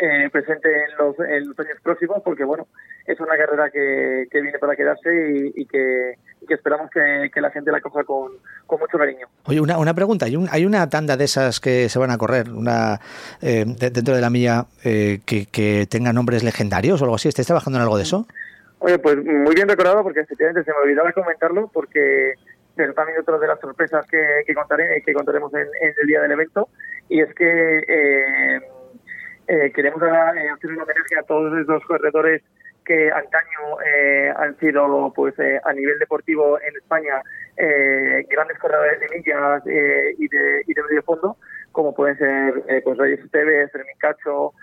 eh, 0.00 0.30
presente 0.30 0.68
en 0.68 0.96
los, 0.98 1.18
en 1.20 1.48
los, 1.48 1.58
años 1.58 1.78
próximos 1.82 2.22
porque 2.24 2.44
bueno 2.44 2.66
es 3.06 3.20
una 3.20 3.36
carrera 3.36 3.70
que, 3.70 4.26
que 4.30 4.40
viene 4.40 4.58
para 4.58 4.74
quedarse 4.74 5.52
y, 5.54 5.66
que, 5.66 6.14
que, 6.46 6.54
esperamos 6.54 6.90
que, 6.90 7.40
la 7.40 7.50
gente 7.50 7.70
la 7.70 7.80
coja 7.80 8.04
con, 8.04 8.32
con 8.66 8.78
mucho 8.78 8.96
cariño. 8.98 9.26
Oye, 9.44 9.60
una, 9.60 9.78
una 9.78 9.94
pregunta, 9.94 10.26
¿Hay, 10.26 10.36
un, 10.36 10.48
¿hay 10.50 10.64
una 10.64 10.88
tanda 10.88 11.16
de 11.16 11.24
esas 11.24 11.60
que 11.60 11.88
se 11.88 11.98
van 11.98 12.10
a 12.10 12.18
correr 12.18 12.50
una 12.50 13.00
eh, 13.42 13.64
dentro 13.66 14.14
de 14.14 14.20
la 14.20 14.30
milla 14.30 14.66
eh, 14.84 15.20
que, 15.26 15.46
que 15.46 15.86
tenga 15.90 16.12
nombres 16.12 16.44
legendarios 16.44 17.00
o 17.00 17.04
algo 17.04 17.16
así? 17.16 17.28
¿Estáis 17.28 17.46
trabajando 17.46 17.78
en 17.78 17.82
algo 17.82 17.96
de 17.96 18.04
eso? 18.04 18.26
Oye, 18.78 18.98
pues 18.98 19.16
muy 19.16 19.54
bien 19.54 19.68
recordado 19.68 20.02
porque 20.02 20.20
efectivamente 20.20 20.64
se 20.64 20.70
me 20.72 20.78
olvidaba 20.78 21.12
comentarlo 21.12 21.68
porque 21.72 22.34
pero 22.76 22.94
también 22.94 23.20
otra 23.20 23.38
de 23.38 23.46
las 23.46 23.60
sorpresas 23.60 24.06
que, 24.06 24.42
que, 24.46 24.54
contaré, 24.54 25.02
que 25.04 25.12
contaremos 25.12 25.52
en, 25.52 25.60
en, 25.60 25.94
el 26.00 26.06
día 26.06 26.22
del 26.22 26.30
evento 26.32 26.68
y 27.10 27.20
es 27.20 27.34
que 27.34 27.84
eh, 27.86 28.60
eh, 29.50 29.72
queremos 29.72 30.00
eh, 30.00 30.48
hacer 30.48 30.70
un 30.70 30.80
homenaje 30.80 31.18
a 31.18 31.24
todos 31.24 31.52
esos 31.58 31.84
corredores 31.84 32.40
que 32.84 33.10
antaño 33.10 33.80
eh, 33.84 34.32
han 34.36 34.56
sido, 34.58 35.12
pues, 35.14 35.36
eh, 35.40 35.60
a 35.64 35.72
nivel 35.72 35.98
deportivo 35.98 36.60
en 36.60 36.76
España, 36.76 37.20
grandes 37.56 38.58
corredores 38.58 39.00
de 39.00 39.08
millas 39.14 39.62
y, 39.66 40.28
de, 40.28 40.62
y 40.66 40.72
de 40.72 40.82
medio 40.84 41.02
fondo, 41.02 41.36
como 41.72 41.94
pueden 41.94 42.16
ser, 42.16 42.82
pues, 42.82 42.96
Reyes 42.96 43.20
Esteves, 43.20 43.70
Fermín 43.70 43.96
Cacho, 43.98 44.54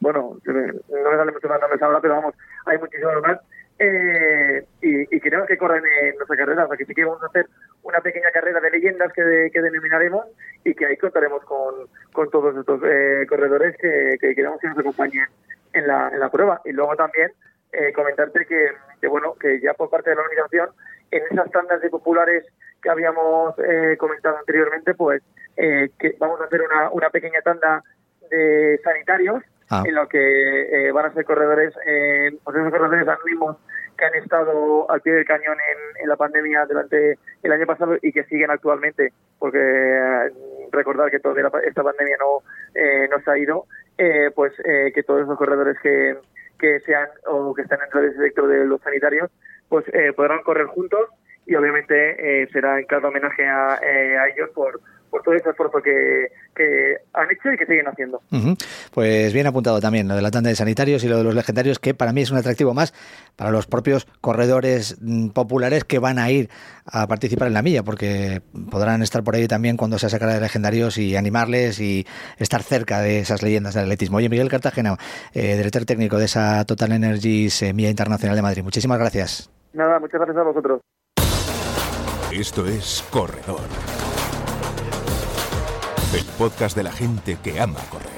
bueno, 0.00 0.36
no 0.44 1.10
me 1.10 1.16
sale 1.16 1.32
mucho 1.32 1.48
más 1.48 1.60
nombres 1.60 1.82
ahora, 1.82 2.00
pero 2.02 2.16
vamos, 2.16 2.34
hay 2.66 2.78
muchísimos 2.78 3.22
más 3.22 3.38
eh, 3.78 4.64
y, 4.80 5.20
queremos 5.20 5.46
que 5.46 5.58
corran 5.58 5.82
en 5.84 6.16
nuestra 6.16 6.36
carrera. 6.36 6.64
O 6.64 6.68
sea, 6.68 6.76
que 6.76 6.86
sí 6.86 6.94
que 6.94 7.04
vamos 7.04 7.22
a 7.22 7.26
hacer 7.26 7.46
una 7.82 8.00
pequeña 8.00 8.30
carrera 8.30 8.60
de 8.60 8.70
leyendas 8.70 9.12
que, 9.12 9.50
que 9.52 9.62
denominaremos 9.62 10.26
y 10.64 10.74
que 10.74 10.86
ahí 10.86 10.96
contaremos 10.96 11.44
con, 11.44 12.30
todos 12.30 12.56
estos 12.56 12.80
eh, 12.84 13.26
corredores 13.28 13.76
que, 13.76 14.16
que, 14.20 14.34
queremos 14.34 14.60
que 14.60 14.68
nos 14.68 14.78
acompañen 14.78 15.26
en 15.72 15.86
la, 15.86 16.28
prueba. 16.30 16.60
Y 16.64 16.72
luego 16.72 16.96
también 16.96 17.32
eh, 17.72 17.92
comentarte 17.92 18.46
que, 18.46 19.08
bueno, 19.08 19.34
que 19.34 19.60
ya 19.60 19.74
por 19.74 19.90
parte 19.90 20.10
de 20.10 20.16
la 20.16 20.22
organización, 20.22 20.70
en 21.10 21.22
esas 21.30 21.50
tandas 21.50 21.80
de 21.80 21.90
populares 21.90 22.46
que 22.82 22.90
habíamos 22.90 23.54
eh, 23.58 23.96
comentado 23.98 24.38
anteriormente, 24.38 24.94
pues 24.94 25.22
que 25.56 26.14
vamos 26.18 26.38
a 26.42 26.44
hacer 26.44 26.60
una 26.92 27.08
pequeña 27.08 27.40
tanda 27.40 27.82
de 28.30 28.78
sanitarios 28.84 29.42
Ah. 29.68 29.82
en 29.84 29.94
lo 29.96 30.08
que 30.08 30.88
eh, 30.88 30.92
van 30.92 31.06
a 31.06 31.12
ser 31.12 31.24
corredores, 31.24 31.74
eh, 31.86 32.30
pues 32.44 32.56
esos 32.56 32.70
corredores 32.70 33.08
anónimos 33.08 33.56
que 33.96 34.04
han 34.04 34.14
estado 34.14 34.90
al 34.90 35.00
pie 35.00 35.14
del 35.14 35.24
cañón 35.24 35.56
en, 36.00 36.08
la 36.08 36.16
pandemia 36.16 36.66
durante 36.66 37.18
el 37.42 37.52
año 37.52 37.66
pasado 37.66 37.96
y 38.00 38.12
que 38.12 38.24
siguen 38.24 38.50
actualmente, 38.50 39.12
porque 39.38 39.58
eh, 39.58 40.30
recordar 40.70 41.10
que 41.10 41.18
todavía 41.18 41.50
esta 41.66 41.82
pandemia 41.82 42.16
no, 42.20 42.42
eh, 42.74 43.08
no 43.10 43.20
se 43.20 43.30
ha 43.30 43.38
ido, 43.38 43.66
eh, 43.98 44.30
pues 44.34 44.52
que 44.56 45.02
todos 45.02 45.22
esos 45.22 45.38
corredores 45.38 45.76
que, 45.82 46.16
que 46.58 46.80
sean 46.80 47.08
o 47.26 47.54
que 47.54 47.62
están 47.62 47.80
dentro 47.80 48.02
de 48.02 48.08
ese 48.08 48.18
sector 48.18 48.46
de 48.48 48.64
los 48.66 48.80
sanitarios, 48.82 49.30
pues 49.68 49.84
podrán 50.14 50.42
correr 50.42 50.66
juntos 50.66 51.08
y 51.44 51.54
obviamente 51.54 52.48
será 52.52 52.78
en 52.78 52.86
cada 52.86 53.08
homenaje 53.08 53.46
a, 53.46 53.74
a 53.74 54.28
ellos 54.28 54.50
por 54.50 54.80
por 55.10 55.22
todo 55.22 55.34
ese 55.34 55.50
esfuerzo 55.50 55.78
que, 55.82 56.28
que 56.54 56.96
han 57.12 57.30
hecho 57.30 57.52
y 57.52 57.56
que 57.56 57.66
siguen 57.66 57.86
haciendo. 57.88 58.20
Pues 58.92 59.32
bien 59.32 59.46
apuntado 59.46 59.80
también 59.80 60.08
lo 60.08 60.14
de 60.14 60.22
la 60.22 60.30
tanda 60.30 60.50
de 60.50 60.56
sanitarios 60.56 61.04
y 61.04 61.08
lo 61.08 61.18
de 61.18 61.24
los 61.24 61.34
legendarios, 61.34 61.78
que 61.78 61.94
para 61.94 62.12
mí 62.12 62.22
es 62.22 62.30
un 62.30 62.38
atractivo 62.38 62.74
más 62.74 62.94
para 63.36 63.50
los 63.50 63.66
propios 63.66 64.06
corredores 64.20 64.96
mm, 65.00 65.28
populares 65.28 65.84
que 65.84 65.98
van 65.98 66.18
a 66.18 66.30
ir 66.30 66.50
a 66.84 67.06
participar 67.06 67.48
en 67.48 67.54
la 67.54 67.62
milla, 67.62 67.82
porque 67.82 68.42
podrán 68.70 69.02
estar 69.02 69.22
por 69.24 69.34
ahí 69.34 69.48
también 69.48 69.76
cuando 69.76 69.98
se 69.98 70.08
sacara 70.08 70.34
de 70.34 70.40
legendarios 70.40 70.98
y 70.98 71.16
animarles 71.16 71.80
y 71.80 72.06
estar 72.38 72.62
cerca 72.62 73.00
de 73.00 73.20
esas 73.20 73.42
leyendas 73.42 73.74
del 73.74 73.84
atletismo. 73.84 74.18
Oye, 74.18 74.28
Miguel 74.28 74.48
Cartagena, 74.48 74.96
eh, 75.34 75.56
director 75.56 75.84
técnico 75.84 76.18
de 76.18 76.26
esa 76.26 76.64
Total 76.64 76.92
Energies 76.92 77.62
eh, 77.62 77.72
Milla 77.72 77.90
Internacional 77.90 78.36
de 78.36 78.42
Madrid, 78.42 78.62
muchísimas 78.62 78.98
gracias. 78.98 79.50
Nada, 79.72 79.98
muchas 79.98 80.20
gracias 80.20 80.36
a 80.36 80.42
vosotros. 80.42 80.80
Esto 82.32 82.66
es 82.66 83.04
Corredor 83.10 83.60
el 86.16 86.24
podcast 86.38 86.74
de 86.74 86.82
la 86.82 86.92
gente 86.92 87.36
que 87.42 87.60
ama 87.60 87.78
correr. 87.90 88.08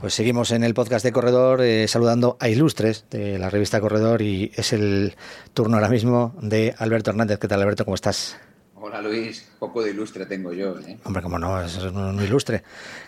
Pues 0.00 0.14
seguimos 0.14 0.50
en 0.52 0.64
el 0.64 0.72
podcast 0.72 1.04
de 1.04 1.12
Corredor 1.12 1.60
eh, 1.60 1.86
saludando 1.86 2.38
a 2.40 2.48
Ilustres 2.48 3.04
de 3.10 3.38
la 3.38 3.50
revista 3.50 3.80
Corredor 3.80 4.22
y 4.22 4.50
es 4.54 4.72
el 4.72 5.16
turno 5.52 5.76
ahora 5.76 5.90
mismo 5.90 6.34
de 6.40 6.74
Alberto 6.78 7.10
Hernández. 7.10 7.38
¿Qué 7.38 7.48
tal 7.48 7.60
Alberto? 7.60 7.84
¿Cómo 7.84 7.94
estás? 7.94 8.38
Hola 8.82 9.02
Luis, 9.02 9.46
poco 9.58 9.82
de 9.82 9.90
ilustre 9.90 10.24
tengo 10.24 10.54
yo. 10.54 10.78
¿eh? 10.78 10.96
Hombre, 11.04 11.22
como 11.22 11.38
no, 11.38 11.60
es 11.60 11.76
un 11.76 12.18
ilustre. 12.22 12.62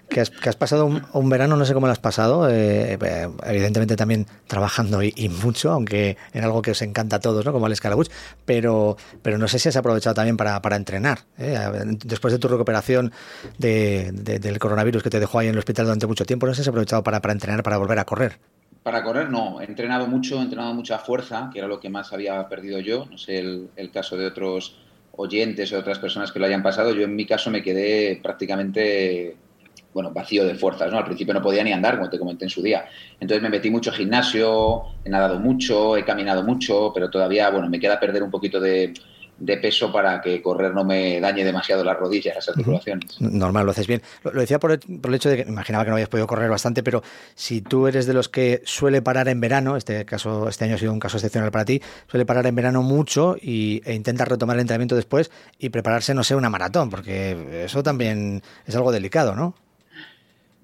Que 0.07 0.21
has, 0.21 0.29
que 0.29 0.51
has 0.51 0.57
pasado 0.57 0.85
un, 0.85 1.31
verano, 1.31 1.57
no 1.57 1.65
sé 1.65 1.73
cómo 1.73 1.87
lo 1.87 1.93
has 1.95 1.99
pasado, 1.99 2.47
eh, 2.51 2.99
eh, 3.01 3.29
evidentemente 3.47 3.97
también 3.97 4.27
trabajando 4.47 5.03
y, 5.03 5.31
mucho, 5.31 5.73
aunque 5.73 6.19
en 6.35 6.45
algo 6.45 6.61
que 6.61 6.73
os 6.73 6.83
encanta 6.83 7.17
a 7.17 7.21
todos, 7.21 7.47
¿no? 7.47 7.55
como 7.55 7.69
el 7.69 7.75
Scalabuch, 7.75 8.09
pero, 8.45 8.99
pero 9.23 9.39
no 9.39 9.49
sé 9.49 9.59
si 9.59 9.71
has 9.71 9.77
aprovechado 9.77 10.13
también 10.13 10.37
para, 10.37 10.61
para 10.61 10.77
entrenar. 10.77 11.21
Después 12.05 12.33
de 12.33 12.39
tu 12.39 12.49
recuperación 12.49 13.11
de, 13.57 14.13
del 14.13 14.59
coronavirus 14.59 15.03
que 15.03 15.09
te 15.09 15.21
dejó 15.21 15.39
ahí 15.39 15.47
en 15.47 15.55
el 15.55 15.59
hospital 15.59 15.87
durante 15.87 16.07
mucho 16.07 16.27
tiempo, 16.27 16.47
no 16.47 16.53
sé 16.53 16.57
si 16.57 16.63
has 16.63 16.69
aprovechado 16.69 17.03
para, 17.03 17.23
para 17.23 17.33
entrenar, 17.33 17.63
para 17.63 17.79
volver 17.79 17.99
a 17.99 18.05
correr. 18.05 18.39
Para 18.83 19.03
correr 19.03 19.31
no, 19.31 19.63
he 19.63 19.65
entrenado 19.65 20.07
mucho, 20.07 20.39
he 20.39 20.43
entrenado 20.43 20.75
mucha 20.75 20.99
fuerza, 20.99 21.49
que 21.51 21.61
era 21.61 21.69
lo 21.69 21.81
que 21.81 21.89
más 21.89 22.13
había 22.13 22.47
perdido 22.49 22.79
yo, 22.81 23.07
no 23.11 23.17
sé 23.17 23.39
el, 23.39 23.71
el 23.77 23.91
caso 23.91 24.19
de 24.19 24.27
otros 24.27 24.82
oyentes 25.13 25.73
o 25.73 25.79
otras 25.79 25.99
personas 25.99 26.33
que 26.33 26.39
lo 26.39 26.47
hayan 26.47 26.63
pasado, 26.63 26.93
yo 26.93 27.05
en 27.05 27.15
mi 27.15 27.27
caso 27.27 27.51
me 27.51 27.63
quedé 27.63 28.21
prácticamente 28.23 29.37
bueno, 29.93 30.11
vacío 30.11 30.45
de 30.45 30.55
fuerzas, 30.55 30.91
¿no? 30.91 30.99
Al 30.99 31.05
principio 31.05 31.35
no 31.35 31.43
podía 31.43 31.63
ni 31.63 31.73
andar, 31.73 31.99
como 31.99 32.09
te 32.09 32.19
comenté 32.19 32.47
en 32.47 32.51
su 32.51 32.63
día. 32.63 32.87
Entonces 33.21 33.43
me 33.43 33.51
metí 33.51 33.71
mucho 33.71 33.93
gimnasio, 33.93 34.85
he 35.05 35.11
nadado 35.11 35.39
mucho, 35.39 35.97
he 35.97 36.05
caminado 36.05 36.43
mucho, 36.43 36.93
pero 36.95 37.11
todavía, 37.11 37.51
bueno, 37.51 37.69
me 37.69 37.79
queda 37.79 38.01
perder 38.01 38.23
un 38.23 38.31
poquito 38.31 38.59
de, 38.59 38.95
de 39.39 39.57
peso 39.57 39.93
para 39.93 40.21
que 40.21 40.41
correr 40.41 40.73
no 40.73 40.85
me 40.85 41.21
dañe 41.21 41.45
demasiado 41.45 41.83
las 41.83 41.97
rodillas, 41.99 42.35
las 42.35 42.49
articulaciones. 42.49 43.21
Normal, 43.21 43.65
lo 43.65 43.73
haces 43.73 43.87
bien. 43.87 44.03
Lo, 44.23 44.33
decía 44.33 44.59
por 44.61 44.73
el, 44.73 44.79
por 44.79 45.11
el, 45.11 45.15
hecho 45.17 45.31
de 45.31 45.45
que 45.45 45.51
imaginaba 45.51 45.85
que 45.85 45.91
no 45.91 45.97
habías 45.97 46.09
podido 46.09 46.27
correr 46.27 46.49
bastante, 46.49 46.83
pero 46.83 47.03
si 47.35 47.61
tú 47.61 47.87
eres 47.87 48.07
de 48.07 48.15
los 48.15 48.29
que 48.29 48.63
suele 48.65 49.03
parar 49.03 49.29
en 49.29 49.41
verano, 49.41 49.77
este 49.77 50.05
caso, 50.05 50.49
este 50.49 50.65
año 50.65 50.77
ha 50.77 50.79
sido 50.79 50.93
un 50.93 51.01
caso 51.01 51.17
excepcional 51.17 51.51
para 51.51 51.65
ti, 51.65 51.83
suele 52.07 52.25
parar 52.25 52.47
en 52.47 52.55
verano 52.55 52.83
mucho 52.83 53.37
y, 53.41 53.83
e 53.85 53.95
intenta 53.95 54.25
retomar 54.25 54.57
el 54.57 54.61
entrenamiento 54.61 54.95
después 54.95 55.31
y 55.59 55.71
prepararse, 55.71 56.15
no 56.15 56.25
sé, 56.25 56.35
una 56.35 56.51
maratón, 56.51 56.91
porque 56.91 57.65
eso 57.65 57.83
también 57.83 58.43
es 58.67 58.77
algo 58.77 58.93
delicado, 58.93 59.35
¿no? 59.35 59.55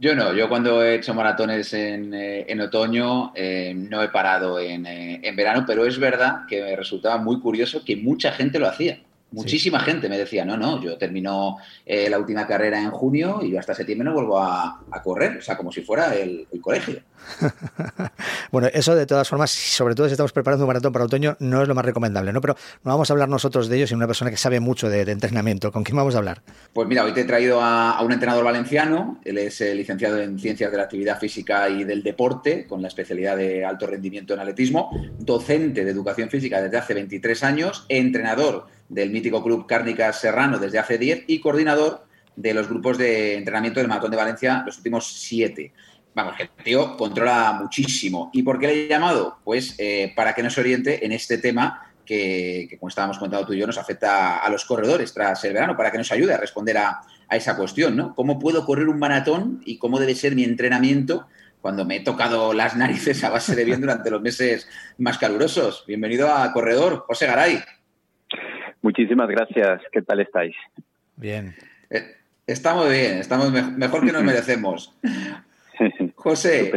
Yo 0.00 0.14
no, 0.14 0.32
yo 0.32 0.48
cuando 0.48 0.80
he 0.84 0.94
hecho 0.94 1.12
maratones 1.12 1.72
en, 1.74 2.14
eh, 2.14 2.44
en 2.48 2.60
otoño 2.60 3.32
eh, 3.34 3.74
no 3.74 4.00
he 4.00 4.08
parado 4.10 4.60
en, 4.60 4.86
eh, 4.86 5.20
en, 5.24 5.34
verano, 5.34 5.64
pero 5.66 5.84
es 5.86 5.98
verdad 5.98 6.46
que 6.48 6.62
me 6.62 6.76
resultaba 6.76 7.18
muy 7.18 7.40
curioso 7.40 7.82
que 7.84 7.96
mucha 7.96 8.30
gente 8.30 8.60
lo 8.60 8.68
hacía. 8.68 9.00
Muchísima 9.30 9.80
gente 9.80 10.08
me 10.08 10.16
decía, 10.16 10.44
no, 10.46 10.56
no, 10.56 10.82
yo 10.82 10.96
termino 10.96 11.58
eh, 11.84 12.08
la 12.08 12.18
última 12.18 12.46
carrera 12.46 12.80
en 12.80 12.90
junio 12.90 13.40
y 13.42 13.50
yo 13.50 13.60
hasta 13.60 13.74
septiembre 13.74 14.06
no 14.06 14.14
vuelvo 14.14 14.40
a, 14.40 14.80
correr, 15.04 15.36
o 15.36 15.42
sea, 15.42 15.54
como 15.54 15.70
si 15.70 15.82
fuera 15.82 16.14
el, 16.14 16.46
colegio. 16.62 17.02
bueno, 18.52 18.68
eso 18.72 18.94
de 18.94 19.04
todas 19.04 19.28
formas, 19.28 19.50
sobre 19.50 19.94
todo 19.94 20.06
si 20.06 20.12
estamos 20.12 20.32
preparando 20.32 20.64
un 20.64 20.68
maratón 20.68 20.92
para 20.92 21.04
otoño, 21.04 21.36
no 21.40 21.60
es 21.60 21.68
lo 21.68 21.74
más 21.74 21.84
recomendable, 21.84 22.32
¿no? 22.32 22.40
Pero 22.40 22.56
no 22.84 22.90
vamos 22.90 23.10
a 23.10 23.12
hablar 23.12 23.28
nosotros 23.28 23.68
de 23.68 23.76
ello, 23.76 23.86
sino 23.86 23.98
una 23.98 24.06
persona 24.06 24.30
que 24.30 24.38
sabe 24.38 24.60
mucho 24.60 24.88
de, 24.88 25.02
entrenamiento. 25.02 25.70
¿Con 25.72 25.84
quién 25.84 25.96
vamos 25.96 26.14
a 26.14 26.18
hablar? 26.18 26.40
Pues 26.72 26.88
mira, 26.88 27.04
hoy 27.04 27.12
te 27.12 27.20
he 27.20 27.24
traído 27.24 27.60
a, 27.62 28.00
un 28.02 28.12
entrenador 28.12 28.44
valenciano, 28.44 29.20
él 29.24 29.36
es 29.38 29.60
eh, 29.60 29.74
licenciado 29.74 30.18
en 30.18 30.38
Ciencias 30.38 30.70
de 30.70 30.78
la 30.78 30.84
Actividad 30.84 31.18
Física 31.18 31.68
y 31.68 31.84
del 31.84 32.02
Deporte, 32.02 32.66
con 32.66 32.80
la 32.80 32.88
especialidad 32.88 33.36
de 33.36 33.64
alto 33.64 33.86
rendimiento 33.86 34.32
en 34.32 34.40
atletismo, 34.40 34.90
docente 35.18 35.84
de 35.84 35.90
Educación 35.90 36.30
Física 36.30 36.62
desde 36.62 36.78
hace 36.78 36.94
23 36.94 37.44
años, 37.44 37.84
entrenador 37.88 38.77
del 38.88 39.10
mítico 39.10 39.42
club 39.42 39.66
Cárnicas 39.66 40.20
Serrano 40.20 40.58
desde 40.58 40.78
hace 40.78 40.98
10 40.98 41.24
y 41.26 41.40
coordinador 41.40 42.06
de 42.36 42.54
los 42.54 42.68
grupos 42.68 42.98
de 42.98 43.34
entrenamiento 43.34 43.80
del 43.80 43.88
Maratón 43.88 44.10
de 44.10 44.16
Valencia 44.16 44.62
los 44.64 44.76
últimos 44.78 45.12
7. 45.20 45.72
Vamos, 46.14 46.36
que 46.36 46.44
el 46.44 46.50
tío 46.64 46.96
controla 46.96 47.52
muchísimo. 47.52 48.30
¿Y 48.32 48.42
por 48.42 48.58
qué 48.58 48.66
le 48.66 48.84
he 48.84 48.88
llamado? 48.88 49.38
Pues 49.44 49.74
eh, 49.78 50.12
para 50.16 50.34
que 50.34 50.42
nos 50.42 50.56
oriente 50.58 51.04
en 51.04 51.12
este 51.12 51.38
tema 51.38 51.92
que, 52.04 52.76
como 52.80 52.88
estábamos 52.88 53.18
contando 53.18 53.46
tú 53.46 53.52
y 53.52 53.58
yo, 53.58 53.66
nos 53.66 53.78
afecta 53.78 54.38
a 54.38 54.50
los 54.50 54.64
corredores 54.64 55.12
tras 55.12 55.44
el 55.44 55.52
verano, 55.52 55.76
para 55.76 55.92
que 55.92 55.98
nos 55.98 56.10
ayude 56.10 56.32
a 56.34 56.38
responder 56.38 56.78
a, 56.78 57.02
a 57.28 57.36
esa 57.36 57.56
cuestión, 57.56 57.96
¿no? 57.96 58.14
¿Cómo 58.14 58.38
puedo 58.38 58.64
correr 58.64 58.88
un 58.88 58.98
maratón 58.98 59.60
y 59.64 59.78
cómo 59.78 60.00
debe 60.00 60.14
ser 60.14 60.34
mi 60.34 60.42
entrenamiento 60.42 61.26
cuando 61.60 61.84
me 61.84 61.96
he 61.96 62.00
tocado 62.00 62.52
las 62.52 62.76
narices 62.76 63.22
a 63.24 63.30
base 63.30 63.54
de 63.54 63.64
bien 63.64 63.80
durante 63.80 64.10
los 64.10 64.22
meses 64.22 64.68
más 64.98 65.18
calurosos. 65.18 65.84
Bienvenido 65.86 66.32
a 66.32 66.52
Corredor, 66.52 67.04
José 67.06 67.26
Garay. 67.26 67.62
Muchísimas 68.88 69.28
gracias. 69.28 69.82
¿Qué 69.92 70.00
tal 70.00 70.20
estáis? 70.20 70.56
Bien. 71.16 71.54
Eh, 71.90 72.16
estamos 72.46 72.88
bien, 72.88 73.18
estamos 73.18 73.52
mejor 73.52 74.02
que 74.02 74.12
nos 74.12 74.24
merecemos. 74.30 74.96
José, 76.14 76.72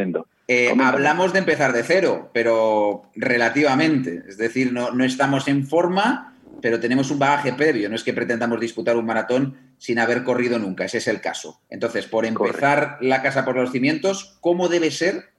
eh, 0.46 0.74
hablamos 0.78 1.32
de 1.32 1.38
empezar 1.38 1.72
de 1.72 1.82
cero, 1.82 2.28
pero 2.34 3.04
relativamente. 3.16 4.24
Es 4.28 4.36
decir, 4.36 4.74
no, 4.74 4.90
no 4.90 5.06
estamos 5.06 5.48
en 5.48 5.66
forma, 5.66 6.36
pero 6.60 6.78
tenemos 6.78 7.10
un 7.10 7.18
bagaje 7.18 7.54
previo. 7.54 7.88
No 7.88 7.96
es 7.96 8.04
que 8.04 8.12
pretendamos 8.12 8.60
disputar 8.60 8.98
un 8.98 9.06
maratón 9.06 9.56
sin 9.78 9.98
haber 9.98 10.22
corrido 10.22 10.58
nunca. 10.58 10.84
Ese 10.84 10.98
es 10.98 11.08
el 11.08 11.22
caso. 11.22 11.62
Entonces, 11.70 12.04
por 12.04 12.26
empezar 12.26 12.98
la 13.00 13.22
casa 13.22 13.46
por 13.46 13.56
los 13.56 13.72
cimientos, 13.72 14.36
¿cómo 14.42 14.68
debe 14.68 14.90
ser 14.90 15.30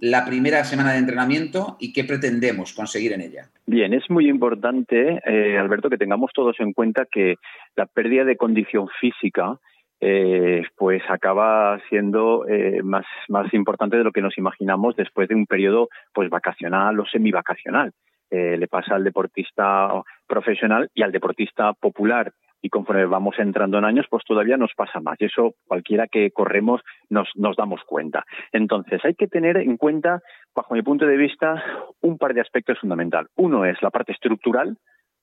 la 0.00 0.24
primera 0.24 0.64
semana 0.64 0.92
de 0.92 0.98
entrenamiento 0.98 1.76
y 1.78 1.92
qué 1.92 2.04
pretendemos 2.04 2.72
conseguir 2.72 3.12
en 3.12 3.20
ella? 3.20 3.50
Bien, 3.66 3.92
es 3.94 4.08
muy 4.10 4.28
importante, 4.28 5.20
eh, 5.24 5.58
Alberto, 5.58 5.90
que 5.90 5.98
tengamos 5.98 6.30
todos 6.34 6.58
en 6.60 6.72
cuenta 6.72 7.06
que 7.10 7.36
la 7.76 7.86
pérdida 7.86 8.24
de 8.24 8.36
condición 8.36 8.88
física 9.00 9.58
eh, 10.02 10.62
pues 10.76 11.02
acaba 11.10 11.78
siendo 11.90 12.48
eh, 12.48 12.82
más, 12.82 13.04
más 13.28 13.52
importante 13.52 13.98
de 13.98 14.04
lo 14.04 14.12
que 14.12 14.22
nos 14.22 14.38
imaginamos 14.38 14.96
después 14.96 15.28
de 15.28 15.34
un 15.34 15.44
periodo 15.44 15.90
pues 16.14 16.30
vacacional 16.30 16.98
o 16.98 17.06
semivacacional. 17.06 17.92
Eh, 18.30 18.56
le 18.56 18.68
pasa 18.68 18.94
al 18.94 19.04
deportista 19.04 19.90
profesional 20.26 20.88
y 20.94 21.02
al 21.02 21.12
deportista 21.12 21.74
popular 21.74 22.32
y 22.62 22.68
conforme 22.68 23.06
vamos 23.06 23.38
entrando 23.38 23.78
en 23.78 23.84
años, 23.84 24.06
pues 24.10 24.24
todavía 24.24 24.56
nos 24.56 24.72
pasa 24.74 25.00
más. 25.00 25.16
Y 25.20 25.26
eso 25.26 25.54
cualquiera 25.66 26.06
que 26.06 26.30
corremos 26.30 26.80
nos, 27.08 27.28
damos 27.56 27.80
cuenta. 27.84 28.24
Entonces, 28.52 29.00
hay 29.04 29.14
que 29.14 29.28
tener 29.28 29.56
en 29.56 29.76
cuenta, 29.76 30.20
bajo 30.54 30.74
mi 30.74 30.82
punto 30.82 31.06
de 31.06 31.16
vista, 31.16 31.62
un 32.00 32.18
par 32.18 32.34
de 32.34 32.40
aspectos 32.40 32.78
fundamentales. 32.78 33.30
Uno 33.36 33.64
es 33.64 33.80
la 33.82 33.90
parte 33.90 34.12
estructural, 34.12 34.76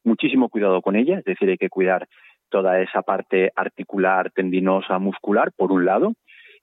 muchísimo 0.04 0.50
cuidado 0.50 0.82
con 0.82 0.95
ella, 0.95 1.19
es 1.19 1.26
decir, 1.26 1.50
hay 1.50 1.58
que 1.58 1.69
cuidar 1.69 2.08
toda 2.50 2.80
esa 2.80 3.02
parte 3.02 3.52
articular, 3.56 4.32
tendinosa, 4.32 4.97
muscular, 5.00 5.52
por 5.56 5.71
un 5.71 5.86
lado. 5.86 6.13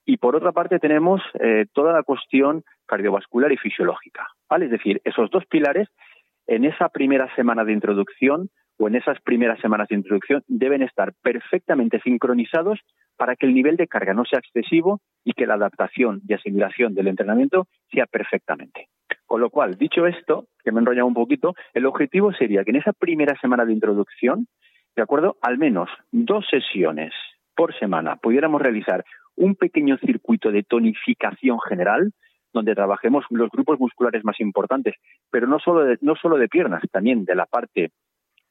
Y 0.06 0.18
por 0.18 0.36
otra 0.36 0.52
parte 0.52 0.78
tenemos 0.78 1.22
eh, 1.40 1.66
toda 1.72 1.92
la 1.92 2.02
cuestión 2.02 2.62
cardiovascular 2.86 3.52
y 3.52 3.56
fisiológica. 3.56 4.28
¿vale? 4.50 4.66
Es 4.66 4.70
decir, 4.70 5.00
esos 5.04 5.30
dos 5.30 5.44
pilares 5.46 5.88
en 6.46 6.64
esa 6.64 6.88
primera 6.88 7.34
semana 7.36 7.64
de 7.64 7.72
introducción 7.72 8.50
o 8.78 8.88
en 8.88 8.96
esas 8.96 9.20
primeras 9.20 9.60
semanas 9.60 9.88
de 9.88 9.96
introducción 9.96 10.42
deben 10.48 10.82
estar 10.82 11.12
perfectamente 11.22 12.00
sincronizados 12.00 12.80
para 13.16 13.36
que 13.36 13.46
el 13.46 13.54
nivel 13.54 13.76
de 13.76 13.86
carga 13.86 14.14
no 14.14 14.24
sea 14.24 14.40
excesivo 14.40 15.00
y 15.24 15.32
que 15.32 15.46
la 15.46 15.54
adaptación 15.54 16.20
y 16.26 16.34
asimilación 16.34 16.94
del 16.94 17.08
entrenamiento 17.08 17.66
sea 17.92 18.06
perfectamente. 18.06 18.88
Con 19.26 19.40
lo 19.40 19.50
cual, 19.50 19.76
dicho 19.76 20.06
esto, 20.06 20.46
que 20.62 20.72
me 20.72 20.78
he 20.78 20.82
enrollado 20.82 21.06
un 21.06 21.14
poquito, 21.14 21.54
el 21.72 21.86
objetivo 21.86 22.32
sería 22.32 22.64
que 22.64 22.70
en 22.70 22.76
esa 22.76 22.92
primera 22.92 23.38
semana 23.40 23.64
de 23.64 23.72
introducción, 23.72 24.46
de 24.96 25.02
acuerdo, 25.02 25.36
al 25.40 25.58
menos 25.58 25.88
dos 26.12 26.46
sesiones 26.50 27.12
por 27.56 27.76
semana 27.78 28.16
pudiéramos 28.16 28.60
realizar 28.60 29.04
un 29.36 29.54
pequeño 29.56 29.96
circuito 29.98 30.50
de 30.50 30.62
tonificación 30.62 31.58
general, 31.68 32.12
donde 32.52 32.74
trabajemos 32.74 33.24
los 33.30 33.50
grupos 33.50 33.80
musculares 33.80 34.24
más 34.24 34.38
importantes, 34.40 34.94
pero 35.30 35.46
no 35.46 35.58
solo 35.58 35.84
de, 35.84 35.98
no 36.00 36.14
solo 36.14 36.36
de 36.36 36.48
piernas, 36.48 36.82
también 36.92 37.24
de 37.24 37.34
la 37.34 37.46
parte 37.46 37.90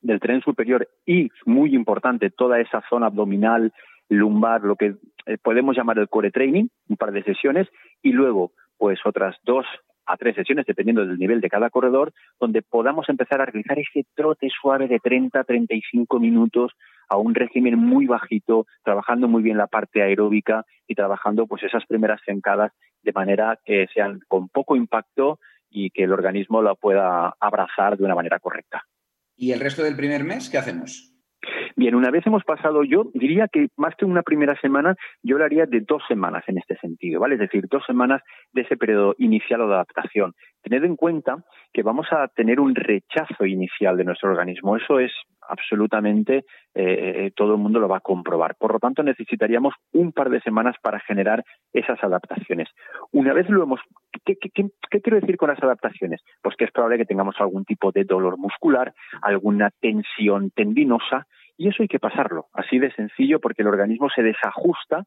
del 0.04 0.20
tren 0.20 0.42
superior 0.42 0.88
y, 1.06 1.30
muy 1.46 1.74
importante, 1.74 2.30
toda 2.30 2.60
esa 2.60 2.84
zona 2.90 3.08
abdominal, 3.08 3.74
lumbar, 4.10 4.62
lo 4.62 4.76
que 4.76 4.96
eh, 5.26 5.38
podemos 5.42 5.76
llamar 5.76 5.98
el 5.98 6.10
core 6.10 6.32
training, 6.32 6.68
un 6.90 6.98
par 6.98 7.12
de 7.12 7.24
sesiones, 7.24 7.68
y 8.02 8.12
luego, 8.12 8.52
pues 8.78 9.00
otras 9.06 9.36
dos 9.44 9.66
a 10.06 10.18
tres 10.18 10.36
sesiones, 10.36 10.66
dependiendo 10.66 11.06
del 11.06 11.18
nivel 11.18 11.40
de 11.40 11.50
cada 11.50 11.70
corredor, 11.70 12.12
donde 12.40 12.62
podamos 12.62 13.08
empezar 13.08 13.42
a 13.42 13.46
realizar 13.46 13.80
ese 13.80 14.06
trote 14.16 14.50
suave 14.50 14.88
de 14.88 15.00
30 15.00 15.40
a 15.40 15.44
35 15.46 16.20
minutos 16.20 16.74
a 17.10 17.18
un 17.18 17.34
régimen 17.34 17.78
muy 17.78 18.06
bajito, 18.06 18.66
trabajando 18.84 19.28
muy 19.28 19.42
bien 19.42 19.58
la 19.58 19.68
parte 19.68 20.02
aeróbica 20.02 20.66
y 20.88 20.96
trabajando 20.96 21.48
pues 21.48 21.64
esas 21.64 21.86
primeras 21.86 22.20
cencadas 22.26 22.74
de 23.02 23.14
manera 23.14 23.60
que 23.64 23.88
sean 23.94 24.20
con 24.28 24.50
poco 24.50 24.76
impacto 24.76 25.40
y 25.70 25.90
que 25.90 26.04
el 26.04 26.12
organismo 26.12 26.62
la 26.62 26.76
pueda 26.76 27.34
abrazar 27.40 27.98
de 27.98 28.04
una 28.04 28.16
manera 28.16 28.40
correcta. 28.40 28.84
¿Y 29.36 29.52
el 29.52 29.60
resto 29.60 29.84
del 29.84 29.96
primer 29.96 30.24
mes 30.24 30.50
qué 30.50 30.58
hacemos? 30.58 31.14
Bien, 31.76 31.96
una 31.96 32.12
vez 32.12 32.26
hemos 32.26 32.44
pasado, 32.44 32.84
yo 32.84 33.12
diría 33.14 33.48
que 33.52 33.68
más 33.78 33.96
que 33.96 34.06
una 34.06 34.22
primera 34.22 34.60
semana, 34.62 34.96
yo 35.24 35.36
hablaría 35.36 35.66
de 35.66 35.82
dos 35.82 36.04
semanas 36.08 36.44
en 36.48 36.58
este 36.58 36.78
sentido, 36.78 37.20
¿vale? 37.20 37.36
Es 37.36 37.42
decir, 37.42 37.66
dos 37.70 37.84
semanas 37.86 38.22
de 38.54 38.62
ese 38.62 38.78
periodo 38.78 39.16
inicial 39.18 39.62
o 39.62 39.68
de 39.68 39.74
adaptación. 39.74 40.34
Tened 40.62 40.84
en 40.84 40.96
cuenta 40.96 41.44
que 41.74 41.84
vamos 41.84 42.08
a 42.12 42.28
tener 42.30 42.60
un 42.60 42.76
rechazo 42.76 43.46
inicial 43.46 43.98
de 43.98 44.06
nuestro 44.06 44.30
organismo. 44.30 44.78
Eso 44.78 45.00
es 45.00 45.12
absolutamente, 45.48 46.46
eh, 46.74 47.32
todo 47.36 47.54
el 47.54 47.60
mundo 47.60 47.80
lo 47.80 47.88
va 47.88 47.98
a 47.98 48.02
comprobar. 48.02 48.56
Por 48.56 48.74
lo 48.74 48.80
tanto, 48.80 49.04
necesitaríamos 49.04 49.74
un 49.92 50.12
par 50.12 50.30
de 50.30 50.42
semanas 50.42 50.76
para 50.82 51.00
generar 51.00 51.44
esas 51.72 52.04
adaptaciones. 52.04 52.70
Una 53.12 53.34
vez 53.34 53.50
lo 53.50 53.64
hemos... 53.64 53.80
¿Qué, 54.26 54.36
qué 54.36 55.02
quiero 55.02 55.20
decir 55.20 55.38
con 55.38 55.50
las 55.50 55.62
adaptaciones? 55.62 56.22
Pues 56.42 56.56
que 56.56 56.66
es 56.66 56.72
probable 56.72 56.98
que 56.98 57.06
tengamos 57.06 57.36
algún 57.40 57.66
tipo 57.66 57.92
de 57.92 58.04
dolor 58.04 58.38
muscular, 58.38 58.94
alguna 59.22 59.72
tensión 59.82 60.52
tendinosa, 60.52 61.28
y 61.58 61.68
eso 61.70 61.84
hay 61.84 61.88
que 61.88 62.00
pasarlo, 62.00 62.48
así 62.54 62.80
de 62.80 62.92
sencillo, 62.94 63.40
porque 63.40 63.62
el 63.62 63.68
organismo 63.68 64.10
se 64.10 64.24
desajusta 64.24 65.06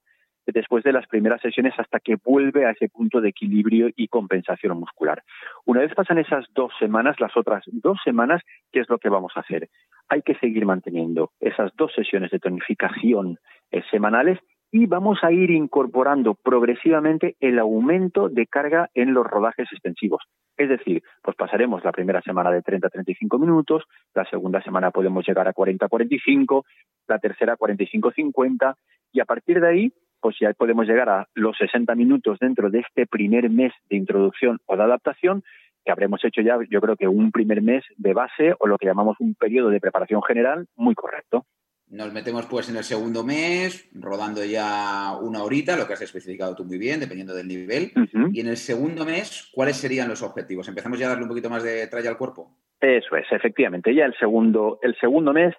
después 0.52 0.84
de 0.84 0.92
las 0.92 1.06
primeras 1.06 1.40
sesiones 1.40 1.74
hasta 1.78 2.00
que 2.00 2.16
vuelve 2.24 2.66
a 2.66 2.70
ese 2.70 2.88
punto 2.88 3.20
de 3.20 3.30
equilibrio 3.30 3.88
y 3.96 4.08
compensación 4.08 4.78
muscular. 4.78 5.22
Una 5.64 5.80
vez 5.80 5.94
pasan 5.94 6.18
esas 6.18 6.44
dos 6.54 6.72
semanas, 6.78 7.16
las 7.20 7.36
otras 7.36 7.64
dos 7.66 7.98
semanas, 8.04 8.42
¿qué 8.72 8.80
es 8.80 8.88
lo 8.88 8.98
que 8.98 9.08
vamos 9.08 9.32
a 9.36 9.40
hacer? 9.40 9.68
Hay 10.08 10.22
que 10.22 10.36
seguir 10.36 10.66
manteniendo 10.66 11.32
esas 11.40 11.72
dos 11.76 11.92
sesiones 11.94 12.30
de 12.30 12.38
tonificación 12.38 13.38
eh, 13.70 13.82
semanales 13.90 14.38
y 14.72 14.86
vamos 14.86 15.18
a 15.22 15.32
ir 15.32 15.50
incorporando 15.50 16.34
progresivamente 16.34 17.36
el 17.40 17.58
aumento 17.58 18.28
de 18.28 18.46
carga 18.46 18.90
en 18.94 19.14
los 19.14 19.26
rodajes 19.26 19.68
extensivos. 19.72 20.22
Es 20.56 20.68
decir, 20.68 21.02
pues 21.22 21.36
pasaremos 21.36 21.84
la 21.84 21.92
primera 21.92 22.20
semana 22.22 22.50
de 22.50 22.62
30 22.62 22.86
a 22.86 22.90
35 22.90 23.38
minutos, 23.38 23.84
la 24.14 24.24
segunda 24.28 24.62
semana 24.62 24.90
podemos 24.90 25.26
llegar 25.26 25.46
a 25.48 25.52
40 25.52 25.86
a 25.86 25.88
45, 25.88 26.64
la 27.08 27.18
tercera 27.18 27.54
a 27.54 27.56
45 27.56 28.08
a 28.08 28.12
50 28.12 28.76
y 29.12 29.20
a 29.20 29.24
partir 29.24 29.60
de 29.60 29.68
ahí 29.68 29.92
pues 30.20 30.36
ya 30.40 30.52
podemos 30.52 30.86
llegar 30.86 31.08
a 31.08 31.28
los 31.34 31.56
60 31.58 31.94
minutos 31.94 32.38
dentro 32.40 32.70
de 32.70 32.80
este 32.80 33.06
primer 33.06 33.50
mes 33.50 33.72
de 33.88 33.96
introducción 33.96 34.58
o 34.66 34.76
de 34.76 34.82
adaptación 34.82 35.42
que 35.86 35.92
habremos 35.92 36.22
hecho 36.24 36.42
ya, 36.42 36.58
yo 36.68 36.80
creo 36.80 36.96
que 36.96 37.06
un 37.06 37.30
primer 37.30 37.62
mes 37.62 37.84
de 37.96 38.12
base 38.12 38.54
o 38.58 38.66
lo 38.66 38.76
que 38.76 38.86
llamamos 38.86 39.16
un 39.20 39.36
periodo 39.36 39.70
de 39.70 39.80
preparación 39.80 40.20
general 40.22 40.66
muy 40.74 40.96
correcto. 40.96 41.46
Nos 41.88 42.12
metemos 42.12 42.46
pues 42.46 42.68
en 42.68 42.76
el 42.76 42.82
segundo 42.82 43.22
mes, 43.22 43.88
rodando 43.94 44.44
ya 44.44 45.16
una 45.22 45.44
horita, 45.44 45.76
lo 45.76 45.86
que 45.86 45.92
has 45.92 46.02
especificado 46.02 46.56
tú 46.56 46.64
muy 46.64 46.78
bien, 46.78 46.98
dependiendo 46.98 47.32
del 47.32 47.46
nivel. 47.46 47.92
Y 48.32 48.40
en 48.40 48.48
el 48.48 48.56
segundo 48.56 49.04
mes, 49.04 49.48
¿cuáles 49.54 49.76
serían 49.76 50.08
los 50.08 50.20
objetivos? 50.22 50.66
¿Empezamos 50.66 50.98
ya 50.98 51.06
a 51.06 51.10
darle 51.10 51.22
un 51.22 51.28
poquito 51.28 51.48
más 51.48 51.62
de 51.62 51.86
tralla 51.86 52.10
al 52.10 52.18
cuerpo? 52.18 52.50
Eso 52.80 53.16
es, 53.16 53.26
efectivamente. 53.30 53.94
Ya 53.94 54.04
el 54.04 54.14
segundo, 54.18 54.80
el 54.82 54.96
segundo 54.98 55.32
mes 55.32 55.54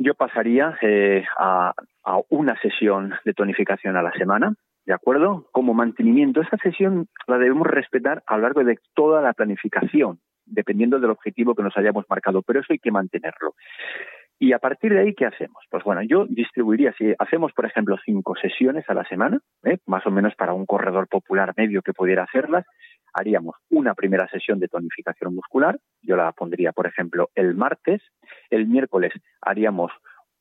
yo 0.00 0.14
pasaría 0.14 0.76
eh, 0.80 1.24
a, 1.38 1.74
a 2.04 2.20
una 2.30 2.58
sesión 2.60 3.12
de 3.24 3.34
tonificación 3.34 3.96
a 3.96 4.02
la 4.02 4.12
semana, 4.12 4.54
¿de 4.86 4.94
acuerdo? 4.94 5.46
Como 5.52 5.74
mantenimiento. 5.74 6.40
Esa 6.40 6.56
sesión 6.56 7.06
la 7.26 7.38
debemos 7.38 7.66
respetar 7.66 8.22
a 8.26 8.36
lo 8.36 8.42
largo 8.42 8.64
de 8.64 8.78
toda 8.94 9.20
la 9.20 9.34
planificación, 9.34 10.18
dependiendo 10.46 10.98
del 10.98 11.10
objetivo 11.10 11.54
que 11.54 11.62
nos 11.62 11.76
hayamos 11.76 12.06
marcado, 12.08 12.40
pero 12.42 12.60
eso 12.60 12.72
hay 12.72 12.78
que 12.78 12.90
mantenerlo. 12.90 13.54
Y 14.42 14.54
a 14.54 14.58
partir 14.58 14.94
de 14.94 15.00
ahí, 15.00 15.14
¿qué 15.14 15.26
hacemos? 15.26 15.62
Pues 15.70 15.84
bueno, 15.84 16.00
yo 16.02 16.24
distribuiría, 16.26 16.94
si 16.96 17.12
hacemos, 17.18 17.52
por 17.52 17.66
ejemplo, 17.66 17.98
cinco 18.02 18.34
sesiones 18.40 18.88
a 18.88 18.94
la 18.94 19.04
semana, 19.04 19.38
¿eh? 19.64 19.76
más 19.84 20.06
o 20.06 20.10
menos 20.10 20.34
para 20.34 20.54
un 20.54 20.64
corredor 20.64 21.08
popular 21.08 21.52
medio 21.58 21.82
que 21.82 21.92
pudiera 21.92 22.22
hacerlas, 22.22 22.64
haríamos 23.12 23.56
una 23.68 23.92
primera 23.92 24.26
sesión 24.28 24.58
de 24.58 24.68
tonificación 24.68 25.34
muscular, 25.34 25.78
yo 26.00 26.16
la 26.16 26.32
pondría, 26.32 26.72
por 26.72 26.86
ejemplo, 26.86 27.28
el 27.34 27.54
martes, 27.54 28.00
el 28.48 28.66
miércoles 28.66 29.12
haríamos 29.42 29.92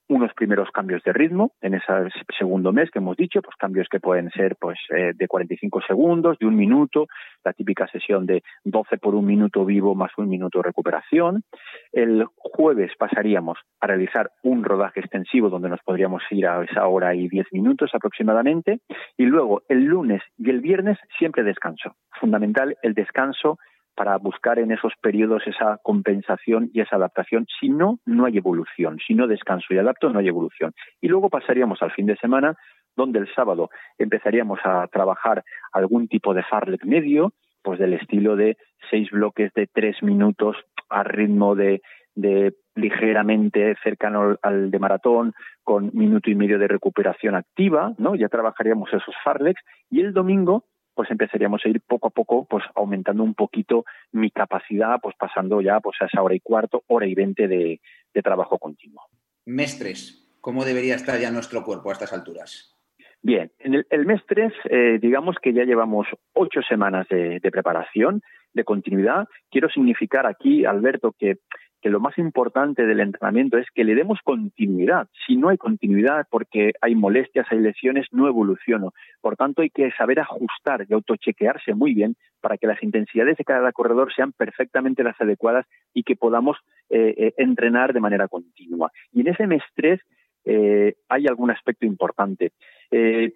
unos 0.09 0.33
primeros 0.33 0.69
cambios 0.71 1.03
de 1.03 1.13
ritmo 1.13 1.53
en 1.61 1.75
ese 1.75 1.93
segundo 2.37 2.71
mes 2.73 2.89
que 2.91 2.99
hemos 2.99 3.15
dicho, 3.15 3.41
pues 3.41 3.55
cambios 3.57 3.87
que 3.89 3.99
pueden 3.99 4.29
ser 4.31 4.55
pues 4.59 4.77
eh, 4.89 5.13
de 5.15 5.27
45 5.27 5.81
segundos, 5.87 6.37
de 6.39 6.47
un 6.47 6.55
minuto, 6.55 7.07
la 7.43 7.53
típica 7.53 7.87
sesión 7.87 8.25
de 8.25 8.43
12 8.63 8.97
por 8.97 9.15
un 9.15 9.25
minuto 9.25 9.63
vivo 9.65 9.95
más 9.95 10.11
un 10.17 10.27
minuto 10.27 10.59
de 10.59 10.63
recuperación. 10.63 11.43
El 11.91 12.25
jueves 12.35 12.91
pasaríamos 12.97 13.59
a 13.79 13.87
realizar 13.87 14.31
un 14.43 14.63
rodaje 14.63 14.99
extensivo 14.99 15.49
donde 15.49 15.69
nos 15.69 15.81
podríamos 15.81 16.23
ir 16.31 16.47
a 16.47 16.63
esa 16.63 16.87
hora 16.87 17.13
y 17.15 17.27
10 17.29 17.53
minutos 17.53 17.91
aproximadamente 17.93 18.79
y 19.15 19.25
luego 19.25 19.61
el 19.69 19.83
lunes 19.85 20.21
y 20.37 20.49
el 20.49 20.61
viernes 20.61 20.97
siempre 21.17 21.43
descanso. 21.43 21.95
Fundamental 22.19 22.75
el 22.81 22.95
descanso 22.95 23.59
para 23.99 24.17
buscar 24.17 24.59
en 24.59 24.71
esos 24.71 24.93
periodos 25.01 25.43
esa 25.45 25.77
compensación 25.83 26.69
y 26.73 26.79
esa 26.79 26.95
adaptación. 26.95 27.45
Si 27.59 27.67
no, 27.67 27.99
no 28.05 28.23
hay 28.23 28.37
evolución. 28.37 28.97
Si 29.05 29.13
no 29.13 29.27
descanso 29.27 29.73
y 29.73 29.77
adapto, 29.77 30.09
no 30.09 30.19
hay 30.19 30.29
evolución. 30.29 30.71
Y 31.01 31.09
luego 31.09 31.29
pasaríamos 31.29 31.81
al 31.81 31.91
fin 31.91 32.05
de 32.05 32.15
semana 32.15 32.55
donde 32.95 33.19
el 33.19 33.27
sábado 33.35 33.69
empezaríamos 33.97 34.57
a 34.63 34.87
trabajar 34.87 35.43
algún 35.73 36.07
tipo 36.07 36.33
de 36.33 36.43
farlek 36.43 36.85
medio, 36.85 37.33
pues 37.61 37.77
del 37.77 37.93
estilo 37.93 38.37
de 38.37 38.55
seis 38.89 39.11
bloques 39.11 39.51
de 39.53 39.67
tres 39.67 40.01
minutos 40.01 40.55
a 40.89 41.03
ritmo 41.03 41.53
de, 41.55 41.81
de 42.15 42.53
ligeramente 42.75 43.75
cercano 43.83 44.37
al 44.41 44.71
de 44.71 44.79
maratón, 44.79 45.33
con 45.61 45.91
minuto 45.93 46.29
y 46.29 46.35
medio 46.35 46.57
de 46.57 46.69
recuperación 46.69 47.35
activa, 47.35 47.91
¿no? 47.97 48.15
Ya 48.15 48.29
trabajaríamos 48.29 48.93
esos 48.93 49.13
farlex 49.25 49.61
y 49.89 49.99
el 49.99 50.13
domingo 50.13 50.63
pues 50.99 51.11
empezaríamos 51.11 51.61
a 51.63 51.69
ir 51.69 51.79
poco 51.79 52.07
a 52.07 52.09
poco 52.09 52.43
pues 52.43 52.65
aumentando 52.75 53.23
un 53.23 53.33
poquito 53.33 53.85
mi 54.11 54.31
capacidad, 54.31 54.99
pues 55.01 55.15
pasando 55.17 55.61
ya 55.61 55.79
pues 55.79 55.95
a 56.01 56.07
esa 56.07 56.21
hora 56.21 56.35
y 56.35 56.41
cuarto, 56.41 56.83
hora 56.87 57.07
y 57.07 57.15
veinte 57.15 57.47
de, 57.47 57.79
trabajo 58.21 58.57
continuo. 58.59 59.03
Mestres, 59.45 60.29
¿cómo 60.41 60.65
debería 60.65 60.95
estar 60.95 61.17
ya 61.17 61.31
nuestro 61.31 61.63
cuerpo 61.63 61.89
a 61.89 61.93
estas 61.93 62.11
alturas? 62.11 62.77
Bien, 63.21 63.49
en 63.59 63.85
el, 63.89 64.05
mes 64.05 64.21
3, 64.27 64.51
eh, 64.65 64.99
digamos 65.01 65.37
que 65.41 65.53
ya 65.53 65.63
llevamos 65.63 66.05
ocho 66.33 66.59
semanas 66.67 67.07
de, 67.07 67.39
preparación, 67.49 68.21
de 68.51 68.65
continuidad. 68.65 69.25
Quiero 69.49 69.69
significar 69.69 70.27
aquí, 70.27 70.65
Alberto, 70.65 71.15
que 71.17 71.37
que 71.81 71.89
lo 71.89 71.99
más 71.99 72.17
importante 72.17 72.85
del 72.85 72.99
entrenamiento 72.99 73.57
es 73.57 73.67
que 73.73 73.83
le 73.83 73.95
demos 73.95 74.19
continuidad. 74.23 75.07
Si 75.25 75.37
no 75.37 75.49
hay 75.49 75.57
continuidad 75.57 76.27
porque 76.29 76.73
hay 76.81 76.95
molestias, 76.95 77.47
hay 77.49 77.59
lesiones, 77.59 78.07
no 78.11 78.27
evoluciono. 78.27 78.93
Por 79.21 79.35
tanto, 79.35 79.61
hay 79.61 79.69
que 79.69 79.91
saber 79.91 80.19
ajustar 80.19 80.85
y 80.87 80.93
autochequearse 80.93 81.73
muy 81.73 81.93
bien 81.93 82.15
para 82.41 82.57
que 82.57 82.67
las 82.67 82.81
intensidades 82.83 83.37
de 83.37 83.45
cada 83.45 83.71
corredor 83.71 84.13
sean 84.13 84.31
perfectamente 84.33 85.03
las 85.03 85.19
adecuadas 85.19 85.65
y 85.93 86.03
que 86.03 86.15
podamos 86.15 86.57
eh, 86.89 87.13
eh, 87.17 87.33
entrenar 87.37 87.93
de 87.93 87.99
manera 87.99 88.27
continua. 88.27 88.91
Y 89.13 89.21
en 89.21 89.27
ese 89.27 89.47
mes 89.47 89.63
3 89.75 89.99
eh, 90.45 90.95
hay 91.07 91.27
algún 91.27 91.51
aspecto 91.51 91.85
importante. 91.85 92.51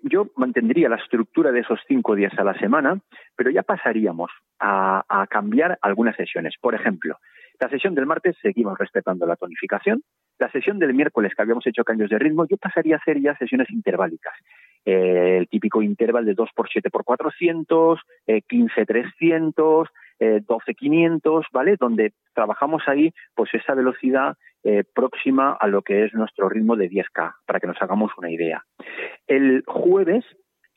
yo 0.04 0.32
mantendría 0.36 0.90
la 0.90 0.96
estructura 0.96 1.52
de 1.52 1.60
esos 1.60 1.80
cinco 1.88 2.16
días 2.16 2.34
a 2.40 2.44
la 2.44 2.58
semana, 2.58 3.00
pero 3.36 3.52
ya 3.52 3.62
pasaríamos 3.62 4.32
a 4.60 5.28
cambiar 5.30 5.78
algunas 5.82 6.16
sesiones. 6.16 6.56
Por 6.60 6.74
ejemplo, 6.74 7.18
la 7.60 7.70
sesión 7.70 7.96
del 7.96 8.06
martes 8.06 8.36
seguimos 8.42 8.78
respetando 8.78 9.26
la 9.26 9.36
tonificación. 9.36 10.04
La 10.40 10.52
sesión 10.52 10.80
del 10.80 10.94
miércoles, 10.94 11.34
que 11.36 11.42
habíamos 11.42 11.66
hecho 11.68 11.84
cambios 11.84 12.10
de 12.10 12.20
ritmo, 12.20 12.46
yo 12.48 12.58
pasaría 12.58 12.96
a 12.96 13.00
hacer 13.00 13.22
ya 13.22 13.38
sesiones 13.38 13.70
interválicas. 13.70 14.34
Eh, 14.86 15.38
el 15.38 15.48
típico 15.48 15.82
intervalo 15.82 16.26
de 16.26 16.36
2x7x400, 16.36 18.00
eh, 18.28 18.42
15-300, 18.48 19.88
eh, 20.20 20.42
12-500, 20.46 21.46
¿vale? 21.52 21.76
Donde 21.80 22.14
trabajamos 22.34 22.84
ahí, 22.88 23.14
pues 23.36 23.54
esa 23.54 23.74
velocidad 23.76 24.38
eh, 24.64 24.84
próxima 24.94 25.52
a 25.60 25.68
lo 25.68 25.82
que 25.82 26.06
es 26.06 26.14
nuestro 26.14 26.50
ritmo 26.50 26.76
de 26.76 26.90
10K, 26.90 27.36
para 27.46 27.60
que 27.60 27.68
nos 27.68 27.82
hagamos 27.82 28.12
una 28.18 28.32
idea. 28.32 28.64
El 29.28 29.64
jueves 29.68 30.24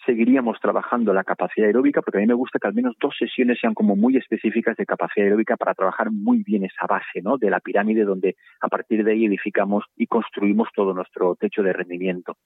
seguiríamos 0.06 0.58
trabajando 0.60 1.12
la 1.12 1.24
capacidad 1.24 1.66
aeróbica, 1.66 2.00
porque 2.00 2.18
a 2.18 2.20
mí 2.20 2.26
me 2.26 2.34
gusta 2.34 2.58
que 2.58 2.68
al 2.68 2.74
menos 2.74 2.94
dos 3.00 3.14
sesiones 3.18 3.58
sean 3.60 3.74
como 3.74 3.96
muy 3.96 4.16
específicas 4.16 4.76
de 4.76 4.86
capacidad 4.86 5.26
aeróbica 5.26 5.56
para 5.56 5.74
trabajar 5.74 6.10
muy 6.10 6.42
bien 6.42 6.64
esa 6.64 6.86
base, 6.86 7.20
¿no? 7.22 7.36
De 7.36 7.50
la 7.50 7.60
pirámide 7.60 8.04
donde 8.04 8.36
a 8.60 8.68
partir 8.68 9.04
de 9.04 9.12
ahí 9.12 9.26
edificamos 9.26 9.84
y 9.96 10.06
construimos 10.06 10.68
todo 10.74 10.94
nuestro 10.94 11.34
techo 11.34 11.62
de 11.62 11.72
rendimiento. 11.72 12.36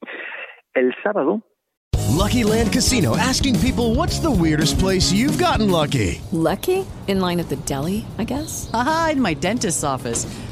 El 0.74 0.94
sábado 1.02 1.42
Lucky 2.20 2.44
Land 2.44 2.72
Casino 2.72 3.16
asking 3.16 3.58
people 3.60 3.94
what's 3.94 4.18
the 4.20 4.30
weirdest 4.30 4.78
place 4.78 5.12
you've 5.12 5.38
gotten 5.38 5.70
lucky? 5.70 6.20
Lucky? 6.32 6.84
In 7.06 7.20
line 7.20 7.40
at 7.40 7.48
the 7.48 7.56
deli, 7.64 8.04
I 8.18 8.24
guess. 8.24 8.70
Aha, 8.74 9.10
in 9.12 9.22
my 9.22 9.34
dentist's 9.34 9.84
office. 9.84 10.26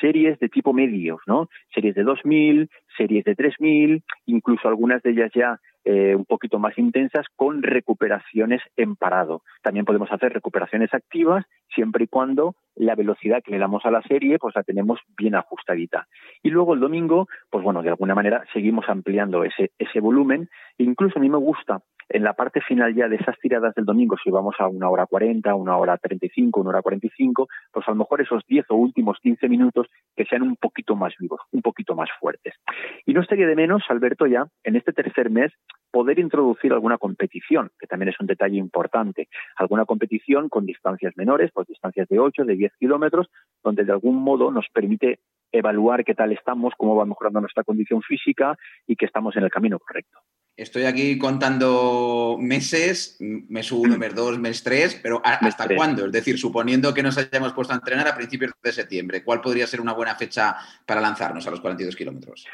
series 0.00 0.38
de 0.38 0.48
tipo 0.48 0.72
medios, 0.72 1.20
¿no? 1.26 1.48
Series 1.74 1.94
de 1.94 2.02
2000, 2.02 2.68
series 2.96 3.24
de 3.24 3.34
3000, 3.34 4.02
incluso 4.26 4.68
algunas 4.68 5.02
de 5.02 5.10
ellas 5.10 5.30
ya 5.34 5.60
eh, 5.84 6.14
un 6.14 6.26
poquito 6.26 6.58
más 6.58 6.76
intensas 6.76 7.26
con 7.34 7.62
recuperaciones 7.62 8.60
en 8.76 8.94
parado. 8.96 9.42
También 9.62 9.86
podemos 9.86 10.12
hacer 10.12 10.32
recuperaciones 10.32 10.92
activas 10.92 11.46
siempre 11.74 12.04
y 12.04 12.08
cuando 12.08 12.56
la 12.74 12.94
velocidad 12.94 13.42
que 13.42 13.52
le 13.52 13.58
damos 13.58 13.84
a 13.86 13.90
la 13.90 14.02
serie 14.02 14.38
pues 14.38 14.54
la 14.54 14.64
tenemos 14.64 15.00
bien 15.16 15.34
ajustadita. 15.34 16.06
Y 16.42 16.50
luego 16.50 16.74
el 16.74 16.80
domingo, 16.80 17.28
pues 17.48 17.64
bueno, 17.64 17.82
de 17.82 17.88
alguna 17.88 18.14
manera 18.14 18.44
seguimos 18.52 18.86
ampliando 18.88 19.44
ese, 19.44 19.70
ese 19.78 20.00
volumen. 20.00 20.50
Incluso 20.76 21.18
a 21.18 21.22
mí 21.22 21.30
me 21.30 21.38
gusta 21.38 21.80
en 22.08 22.24
la 22.24 22.34
parte 22.34 22.60
final 22.60 22.94
ya 22.94 23.08
de 23.08 23.16
esas 23.16 23.38
tiradas 23.38 23.74
del 23.74 23.84
domingo, 23.84 24.16
si 24.22 24.30
vamos 24.30 24.54
a 24.58 24.68
una 24.68 24.88
hora 24.88 25.06
cuarenta, 25.06 25.54
una 25.54 25.76
hora 25.76 25.96
treinta 25.98 26.26
y 26.26 26.30
cinco, 26.30 26.60
una 26.60 26.70
hora 26.70 26.82
cuarenta 26.82 27.06
y 27.06 27.10
cinco, 27.16 27.48
pues 27.72 27.86
a 27.86 27.90
lo 27.90 27.98
mejor 27.98 28.20
esos 28.20 28.42
diez 28.46 28.64
o 28.70 28.76
últimos 28.76 29.18
quince 29.20 29.48
minutos 29.48 29.86
que 30.16 30.24
sean 30.24 30.42
un 30.42 30.56
poquito 30.56 30.96
más 30.96 31.14
vivos, 31.18 31.40
un 31.52 31.62
poquito 31.62 31.94
más 31.94 32.08
fuertes. 32.18 32.54
Y 33.04 33.14
no 33.14 33.20
estaría 33.20 33.46
de 33.46 33.56
menos, 33.56 33.82
Alberto, 33.88 34.26
ya 34.26 34.46
en 34.64 34.76
este 34.76 34.92
tercer 34.92 35.30
mes 35.30 35.52
poder 35.90 36.18
introducir 36.18 36.72
alguna 36.72 36.98
competición, 36.98 37.70
que 37.78 37.86
también 37.86 38.10
es 38.10 38.20
un 38.20 38.26
detalle 38.26 38.56
importante, 38.56 39.28
alguna 39.56 39.84
competición 39.84 40.48
con 40.48 40.66
distancias 40.66 41.14
menores, 41.16 41.50
pues 41.52 41.66
distancias 41.66 42.08
de 42.08 42.18
ocho, 42.18 42.44
de 42.44 42.56
diez 42.56 42.72
kilómetros, 42.78 43.28
donde 43.62 43.84
de 43.84 43.92
algún 43.92 44.16
modo 44.16 44.50
nos 44.50 44.66
permite 44.72 45.20
evaluar 45.50 46.04
qué 46.04 46.14
tal 46.14 46.32
estamos, 46.32 46.74
cómo 46.76 46.94
va 46.94 47.06
mejorando 47.06 47.40
nuestra 47.40 47.64
condición 47.64 48.02
física 48.02 48.56
y 48.86 48.96
que 48.96 49.06
estamos 49.06 49.34
en 49.36 49.44
el 49.44 49.50
camino 49.50 49.78
correcto. 49.78 50.18
Estoy 50.58 50.86
aquí 50.86 51.16
contando 51.18 52.36
meses, 52.36 53.16
mes 53.20 53.70
uno, 53.70 53.96
mes 53.96 54.12
dos, 54.12 54.40
mes 54.40 54.64
tres, 54.64 54.98
pero 55.00 55.22
¿hasta 55.24 55.72
cuándo? 55.72 56.06
Es 56.06 56.10
decir, 56.10 56.36
suponiendo 56.36 56.92
que 56.92 57.00
nos 57.00 57.16
hayamos 57.16 57.52
puesto 57.52 57.72
a 57.72 57.76
entrenar 57.76 58.08
a 58.08 58.16
principios 58.16 58.50
de 58.60 58.72
septiembre, 58.72 59.22
¿cuál 59.22 59.40
podría 59.40 59.68
ser 59.68 59.80
una 59.80 59.92
buena 59.92 60.16
fecha 60.16 60.56
para 60.84 61.00
lanzarnos 61.00 61.46
a 61.46 61.52
los 61.52 61.60
42 61.60 61.94
kilómetros? 61.94 62.44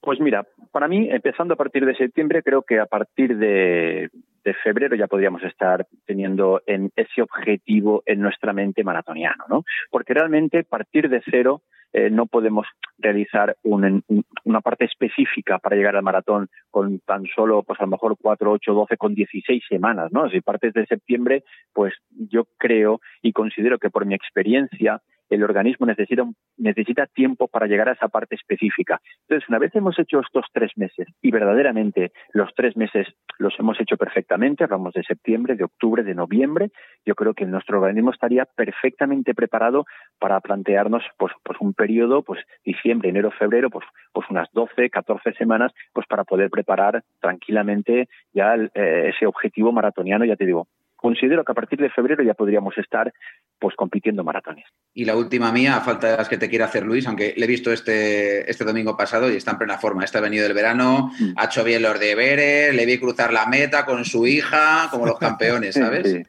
Pues 0.00 0.20
mira, 0.20 0.46
para 0.72 0.88
mí, 0.88 1.10
empezando 1.10 1.52
a 1.52 1.58
partir 1.58 1.84
de 1.84 1.94
septiembre, 1.94 2.42
creo 2.42 2.62
que 2.62 2.80
a 2.80 2.86
partir 2.86 3.36
de, 3.36 4.08
de 4.44 4.54
febrero 4.54 4.96
ya 4.96 5.06
podríamos 5.06 5.42
estar 5.42 5.86
teniendo 6.06 6.62
en 6.66 6.90
ese 6.96 7.22
objetivo 7.22 8.02
en 8.06 8.20
nuestra 8.20 8.52
mente 8.52 8.84
maratoniano, 8.84 9.44
¿no? 9.48 9.64
Porque 9.90 10.14
realmente 10.14 10.64
partir 10.64 11.08
de 11.08 11.22
cero 11.30 11.62
eh, 11.92 12.10
no 12.10 12.26
podemos 12.26 12.66
realizar 12.98 13.56
una 13.62 14.60
parte 14.60 14.84
específica 14.84 15.58
para 15.60 15.76
llegar 15.76 15.94
al 15.94 16.02
maratón 16.02 16.48
con 16.70 16.98
tan 16.98 17.24
solo, 17.26 17.62
pues 17.62 17.78
a 17.80 17.84
lo 17.84 17.90
mejor 17.90 18.16
4, 18.20 18.50
8, 18.50 18.74
12, 18.74 18.96
con 18.96 19.14
16 19.14 19.62
semanas, 19.68 20.10
¿no? 20.12 20.28
Si 20.28 20.40
partes 20.40 20.74
de 20.74 20.86
septiembre, 20.86 21.44
pues 21.72 21.94
yo 22.10 22.46
creo 22.58 23.00
y 23.22 23.32
considero 23.32 23.78
que 23.78 23.90
por 23.90 24.06
mi 24.06 24.14
experiencia 24.14 25.00
el 25.30 25.42
organismo 25.42 25.86
necesita, 25.86 26.24
necesita 26.56 27.06
tiempo 27.06 27.48
para 27.48 27.66
llegar 27.66 27.88
a 27.88 27.92
esa 27.92 28.08
parte 28.08 28.34
específica. 28.34 29.00
Entonces, 29.22 29.48
una 29.48 29.58
vez 29.58 29.74
hemos 29.74 29.98
hecho 29.98 30.20
estos 30.20 30.46
tres 30.52 30.72
meses 30.76 31.08
y 31.22 31.30
verdaderamente 31.30 32.12
los 32.32 32.54
tres 32.54 32.76
meses 32.76 33.06
los 33.38 33.58
hemos 33.58 33.80
hecho 33.80 33.96
perfectamente, 33.96 34.64
hablamos 34.64 34.94
de 34.94 35.02
septiembre, 35.02 35.56
de 35.56 35.64
octubre, 35.64 36.02
de 36.02 36.14
noviembre, 36.14 36.70
yo 37.04 37.14
creo 37.14 37.34
que 37.34 37.46
nuestro 37.46 37.80
organismo 37.80 38.10
estaría 38.10 38.44
perfectamente 38.44 39.34
preparado 39.34 39.86
para 40.18 40.40
plantearnos 40.40 41.02
pues, 41.18 41.32
pues 41.42 41.58
un 41.60 41.74
periodo, 41.74 42.22
pues 42.22 42.40
diciembre, 42.64 43.08
enero, 43.08 43.30
febrero, 43.30 43.70
pues, 43.70 43.84
pues 44.12 44.28
unas 44.30 44.48
12, 44.52 44.90
14 44.90 45.32
semanas, 45.34 45.72
pues 45.92 46.06
para 46.06 46.24
poder 46.24 46.50
preparar 46.50 47.02
tranquilamente 47.20 48.08
ya 48.32 48.54
eh, 48.54 49.12
ese 49.14 49.26
objetivo 49.26 49.72
maratoniano, 49.72 50.24
ya 50.24 50.36
te 50.36 50.46
digo, 50.46 50.68
considero 51.04 51.44
que 51.44 51.52
a 51.52 51.54
partir 51.54 51.78
de 51.78 51.90
febrero 51.90 52.24
ya 52.24 52.32
podríamos 52.32 52.78
estar 52.78 53.12
pues 53.58 53.76
compitiendo 53.76 54.24
maratones. 54.24 54.64
Y 54.94 55.04
la 55.04 55.14
última 55.14 55.52
mía, 55.52 55.76
a 55.76 55.82
falta 55.82 56.12
de 56.12 56.16
las 56.16 56.30
que 56.30 56.38
te 56.38 56.48
quiera 56.48 56.64
hacer 56.64 56.82
Luis, 56.82 57.06
aunque 57.06 57.34
le 57.36 57.44
he 57.44 57.46
visto 57.46 57.70
este, 57.70 58.50
este 58.50 58.64
domingo 58.64 58.96
pasado 58.96 59.30
y 59.30 59.36
está 59.36 59.50
en 59.50 59.58
plena 59.58 59.76
forma. 59.76 60.02
Está 60.02 60.20
venido 60.20 60.44
del 60.44 60.54
verano, 60.54 61.10
mm. 61.20 61.34
ha 61.36 61.44
hecho 61.44 61.62
bien 61.62 61.82
los 61.82 62.00
deberes, 62.00 62.74
le 62.74 62.86
vi 62.86 62.98
cruzar 62.98 63.34
la 63.34 63.44
meta 63.44 63.84
con 63.84 64.06
su 64.06 64.26
hija, 64.26 64.88
como 64.90 65.04
los 65.04 65.18
campeones, 65.26 65.74
¿sabes? 65.74 66.22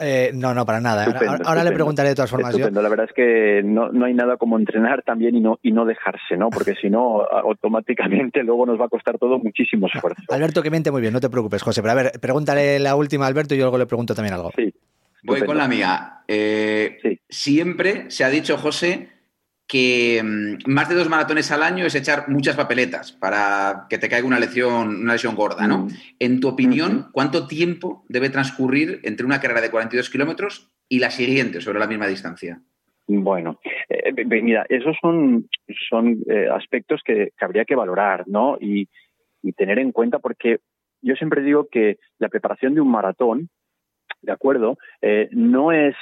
Eh, 0.00 0.30
no, 0.34 0.54
no, 0.54 0.64
para 0.64 0.80
nada. 0.80 1.04
Estupendo, 1.04 1.32
ahora, 1.32 1.44
ahora 1.46 1.64
le 1.64 1.72
preguntaré 1.72 2.08
de 2.10 2.14
todas 2.14 2.30
formas. 2.30 2.52
Yo- 2.52 2.58
Estupendo. 2.58 2.82
La 2.82 2.88
verdad 2.88 3.06
es 3.08 3.14
que 3.14 3.62
no, 3.64 3.90
no 3.92 4.06
hay 4.06 4.14
nada 4.14 4.36
como 4.38 4.58
entrenar 4.58 5.02
también 5.02 5.36
y 5.36 5.40
no, 5.40 5.58
y 5.62 5.72
no 5.72 5.84
dejarse, 5.84 6.36
¿no? 6.36 6.48
Porque 6.50 6.74
si 6.80 6.88
no, 6.90 7.20
automáticamente 7.22 8.42
luego 8.42 8.66
nos 8.66 8.80
va 8.80 8.86
a 8.86 8.88
costar 8.88 9.18
todo 9.18 9.38
muchísimo 9.38 9.86
esfuerzo. 9.86 10.22
Alberto, 10.30 10.62
que 10.62 10.70
miente 10.70 10.90
muy 10.90 11.00
bien, 11.02 11.12
no 11.12 11.20
te 11.20 11.30
preocupes, 11.30 11.62
José. 11.62 11.82
Pero 11.82 11.92
a 11.92 11.94
ver, 12.02 12.12
pregúntale 12.20 12.78
la 12.78 12.96
última 12.96 13.26
a 13.26 13.28
Alberto 13.28 13.54
y 13.54 13.58
yo 13.58 13.64
luego 13.64 13.78
le 13.78 13.86
pregunto 13.86 14.14
también 14.14 14.34
algo. 14.34 14.50
Sí. 14.56 14.72
Voy 15.22 15.42
con 15.42 15.58
la 15.58 15.68
mía. 15.68 16.22
Eh, 16.26 16.98
Siempre 17.28 18.10
se 18.10 18.24
ha 18.24 18.28
dicho, 18.30 18.56
José, 18.56 19.10
que 19.70 20.20
mm, 20.22 20.68
más 20.68 20.88
de 20.88 20.96
dos 20.96 21.08
maratones 21.08 21.52
al 21.52 21.62
año 21.62 21.86
es 21.86 21.94
echar 21.94 22.28
muchas 22.28 22.56
papeletas 22.56 23.12
para 23.12 23.86
que 23.88 23.98
te 23.98 24.08
caiga 24.08 24.26
una 24.26 24.40
lesión, 24.40 25.02
una 25.02 25.12
lesión 25.12 25.36
gorda, 25.36 25.68
¿no? 25.68 25.86
En 26.18 26.40
tu 26.40 26.48
opinión, 26.48 27.06
¿cuánto 27.12 27.46
tiempo 27.46 28.04
debe 28.08 28.30
transcurrir 28.30 28.98
entre 29.04 29.24
una 29.24 29.40
carrera 29.40 29.60
de 29.60 29.70
42 29.70 30.10
kilómetros 30.10 30.72
y 30.88 30.98
la 30.98 31.10
siguiente 31.10 31.60
sobre 31.60 31.78
la 31.78 31.86
misma 31.86 32.08
distancia? 32.08 32.60
Bueno, 33.06 33.60
eh, 33.88 34.12
mira, 34.42 34.66
esos 34.68 34.96
son, 35.00 35.48
son 35.88 36.18
eh, 36.28 36.48
aspectos 36.52 37.00
que, 37.04 37.30
que 37.38 37.44
habría 37.44 37.64
que 37.64 37.76
valorar, 37.76 38.24
¿no? 38.26 38.58
Y, 38.60 38.88
y 39.40 39.52
tener 39.52 39.78
en 39.78 39.92
cuenta 39.92 40.18
porque 40.18 40.58
yo 41.00 41.14
siempre 41.14 41.42
digo 41.42 41.68
que 41.70 41.98
la 42.18 42.28
preparación 42.28 42.74
de 42.74 42.80
un 42.80 42.90
maratón, 42.90 43.48
¿de 44.20 44.32
acuerdo? 44.32 44.78
Eh, 45.00 45.28
no 45.30 45.70
es 45.70 45.94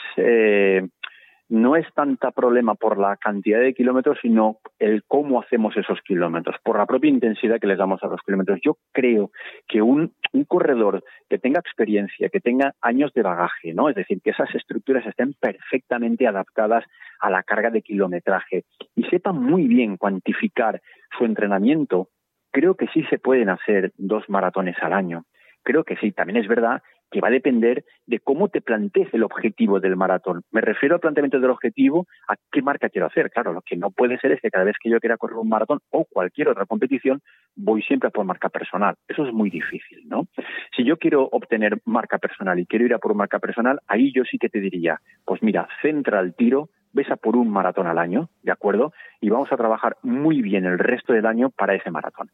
no 1.49 1.76
es 1.76 1.86
tanta 1.94 2.30
problema 2.30 2.74
por 2.74 2.99
la 2.99 3.16
cantidad 3.16 3.61
de 3.61 3.74
kilómetros, 3.74 4.18
sino 4.20 4.59
el 4.78 5.03
cómo 5.07 5.40
hacemos 5.40 5.76
esos 5.76 6.01
kilómetros, 6.03 6.57
por 6.62 6.76
la 6.76 6.86
propia 6.86 7.11
intensidad 7.11 7.59
que 7.59 7.66
les 7.66 7.78
damos 7.78 8.03
a 8.03 8.09
los 8.09 8.20
kilómetros. 8.22 8.61
Yo 8.62 8.76
creo 8.92 9.30
que 9.66 9.80
un, 9.80 10.12
un 10.32 10.44
corredor 10.44 11.03
que 11.28 11.38
tenga 11.38 11.61
experiencia, 11.61 12.28
que 12.28 12.40
tenga 12.40 12.74
años 12.82 13.12
de 13.14 13.22
bagaje, 13.22 13.72
¿no? 13.72 13.88
Es 13.88 13.96
decir, 13.96 14.20
que 14.22 14.30
esas 14.30 14.55
estructuras 14.55 15.07
estén 15.07 15.34
perfectamente 15.40 16.26
adaptadas 16.26 16.84
a 17.20 17.30
la 17.30 17.42
carga 17.42 17.70
de 17.70 17.82
kilometraje 17.82 18.64
y 18.94 19.05
sepa 19.05 19.32
muy 19.32 19.66
bien 19.66 19.96
cuantificar 19.96 20.82
su 21.16 21.24
entrenamiento, 21.24 22.09
creo 22.51 22.74
que 22.74 22.88
sí 22.88 23.05
se 23.05 23.18
pueden 23.18 23.49
hacer 23.49 23.92
dos 23.96 24.28
maratones 24.28 24.76
al 24.82 24.92
año. 24.92 25.24
Creo 25.62 25.84
que 25.84 25.96
sí. 25.96 26.12
También 26.12 26.38
es 26.38 26.49
verdad 26.49 26.82
que 27.11 27.21
va 27.21 27.29
a 27.29 27.33
depender 27.33 27.85
de 28.07 28.21
cómo 28.21 28.49
te 28.49 28.61
plantees 28.61 29.13
el 29.13 29.23
objetivo 29.23 29.81
del 29.81 29.97
maratón. 29.97 30.43
Me 30.51 30.61
refiero 30.61 30.95
al 30.95 31.01
planteamiento 31.01 31.41
del 31.41 31.51
objetivo, 31.51 32.07
a 32.29 32.37
qué 32.51 32.63
marca 32.63 32.89
quiero 32.89 33.07
hacer. 33.07 33.31
Claro, 33.31 33.53
lo 33.53 33.63
que 33.63 33.77
no 33.77 33.91
puede 33.91 34.19
ser 34.19 34.33
es 34.33 34.41
que 34.41 34.51
cada 34.51 34.65
vez 34.65 34.77
que 34.81 34.91
yo 34.91 35.01
quiera 35.01 35.17
correr 35.17 35.37
un 35.37 35.49
maratón 35.49 35.81
o 35.91 36.05
cualquier 36.05 36.49
otra 36.49 36.67
competición, 36.67 37.21
voy 37.57 37.83
siempre 37.83 38.09
a 38.09 38.11
por 38.11 38.25
marca 38.25 38.49
personal. 38.49 38.95
Eso 39.07 39.27
es 39.27 39.33
muy 39.33 39.51
difícil, 39.51 40.09
¿no? 40.09 40.27
Si 40.77 40.85
yo 40.85 40.97
quiero 40.97 41.29
obtener 41.33 41.79
marca 41.85 42.19
personal 42.19 42.59
y 42.59 42.67
quiero 42.67 42.85
ir 42.85 42.95
a 42.95 42.99
por 42.99 43.15
marca 43.15 43.39
personal, 43.39 43.81
ahí 43.87 44.13
yo 44.15 44.25
sí 44.25 44.39
que 44.39 44.49
te 44.49 44.61
diría, 44.61 45.01
pues 45.25 45.43
mira, 45.43 45.69
centra 45.83 46.21
el 46.21 46.35
tiro, 46.35 46.69
ves 46.93 47.11
a 47.11 47.17
por 47.17 47.37
un 47.37 47.51
maratón 47.51 47.87
al 47.87 47.99
año, 47.99 48.29
¿de 48.43 48.53
acuerdo? 48.53 48.93
Y 49.21 49.31
vamos 49.31 49.53
a 49.53 49.57
trabajar 49.57 49.97
muy 50.03 50.43
bien 50.43 50.65
el 50.65 50.79
resto 50.79 51.13
del 51.13 51.27
año 51.27 51.51
para 51.51 51.75
ese 51.75 51.91
maratón. 51.91 52.31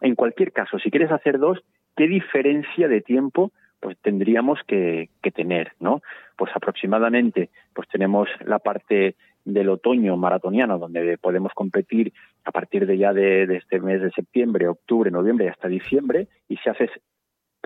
En 0.00 0.14
cualquier 0.14 0.52
caso, 0.52 0.78
si 0.78 0.90
quieres 0.90 1.10
hacer 1.10 1.38
dos, 1.38 1.62
¿qué 1.96 2.06
diferencia 2.06 2.88
de 2.88 3.00
tiempo 3.00 3.52
pues 3.80 3.96
tendríamos 4.00 4.58
que, 4.66 5.10
que 5.22 5.30
tener, 5.30 5.72
¿no? 5.80 6.00
Pues 6.36 6.50
aproximadamente, 6.54 7.50
pues 7.74 7.88
tenemos 7.88 8.28
la 8.44 8.58
parte 8.58 9.16
del 9.44 9.68
otoño 9.68 10.16
maratoniano, 10.16 10.78
donde 10.78 11.18
podemos 11.18 11.52
competir 11.54 12.12
a 12.44 12.50
partir 12.50 12.86
de 12.86 12.98
ya 12.98 13.12
de, 13.12 13.46
de 13.46 13.56
este 13.56 13.80
mes 13.80 14.02
de 14.02 14.10
septiembre, 14.10 14.68
octubre, 14.68 15.10
noviembre 15.10 15.48
hasta 15.48 15.68
diciembre, 15.68 16.28
y 16.48 16.56
si 16.56 16.68
haces 16.68 16.90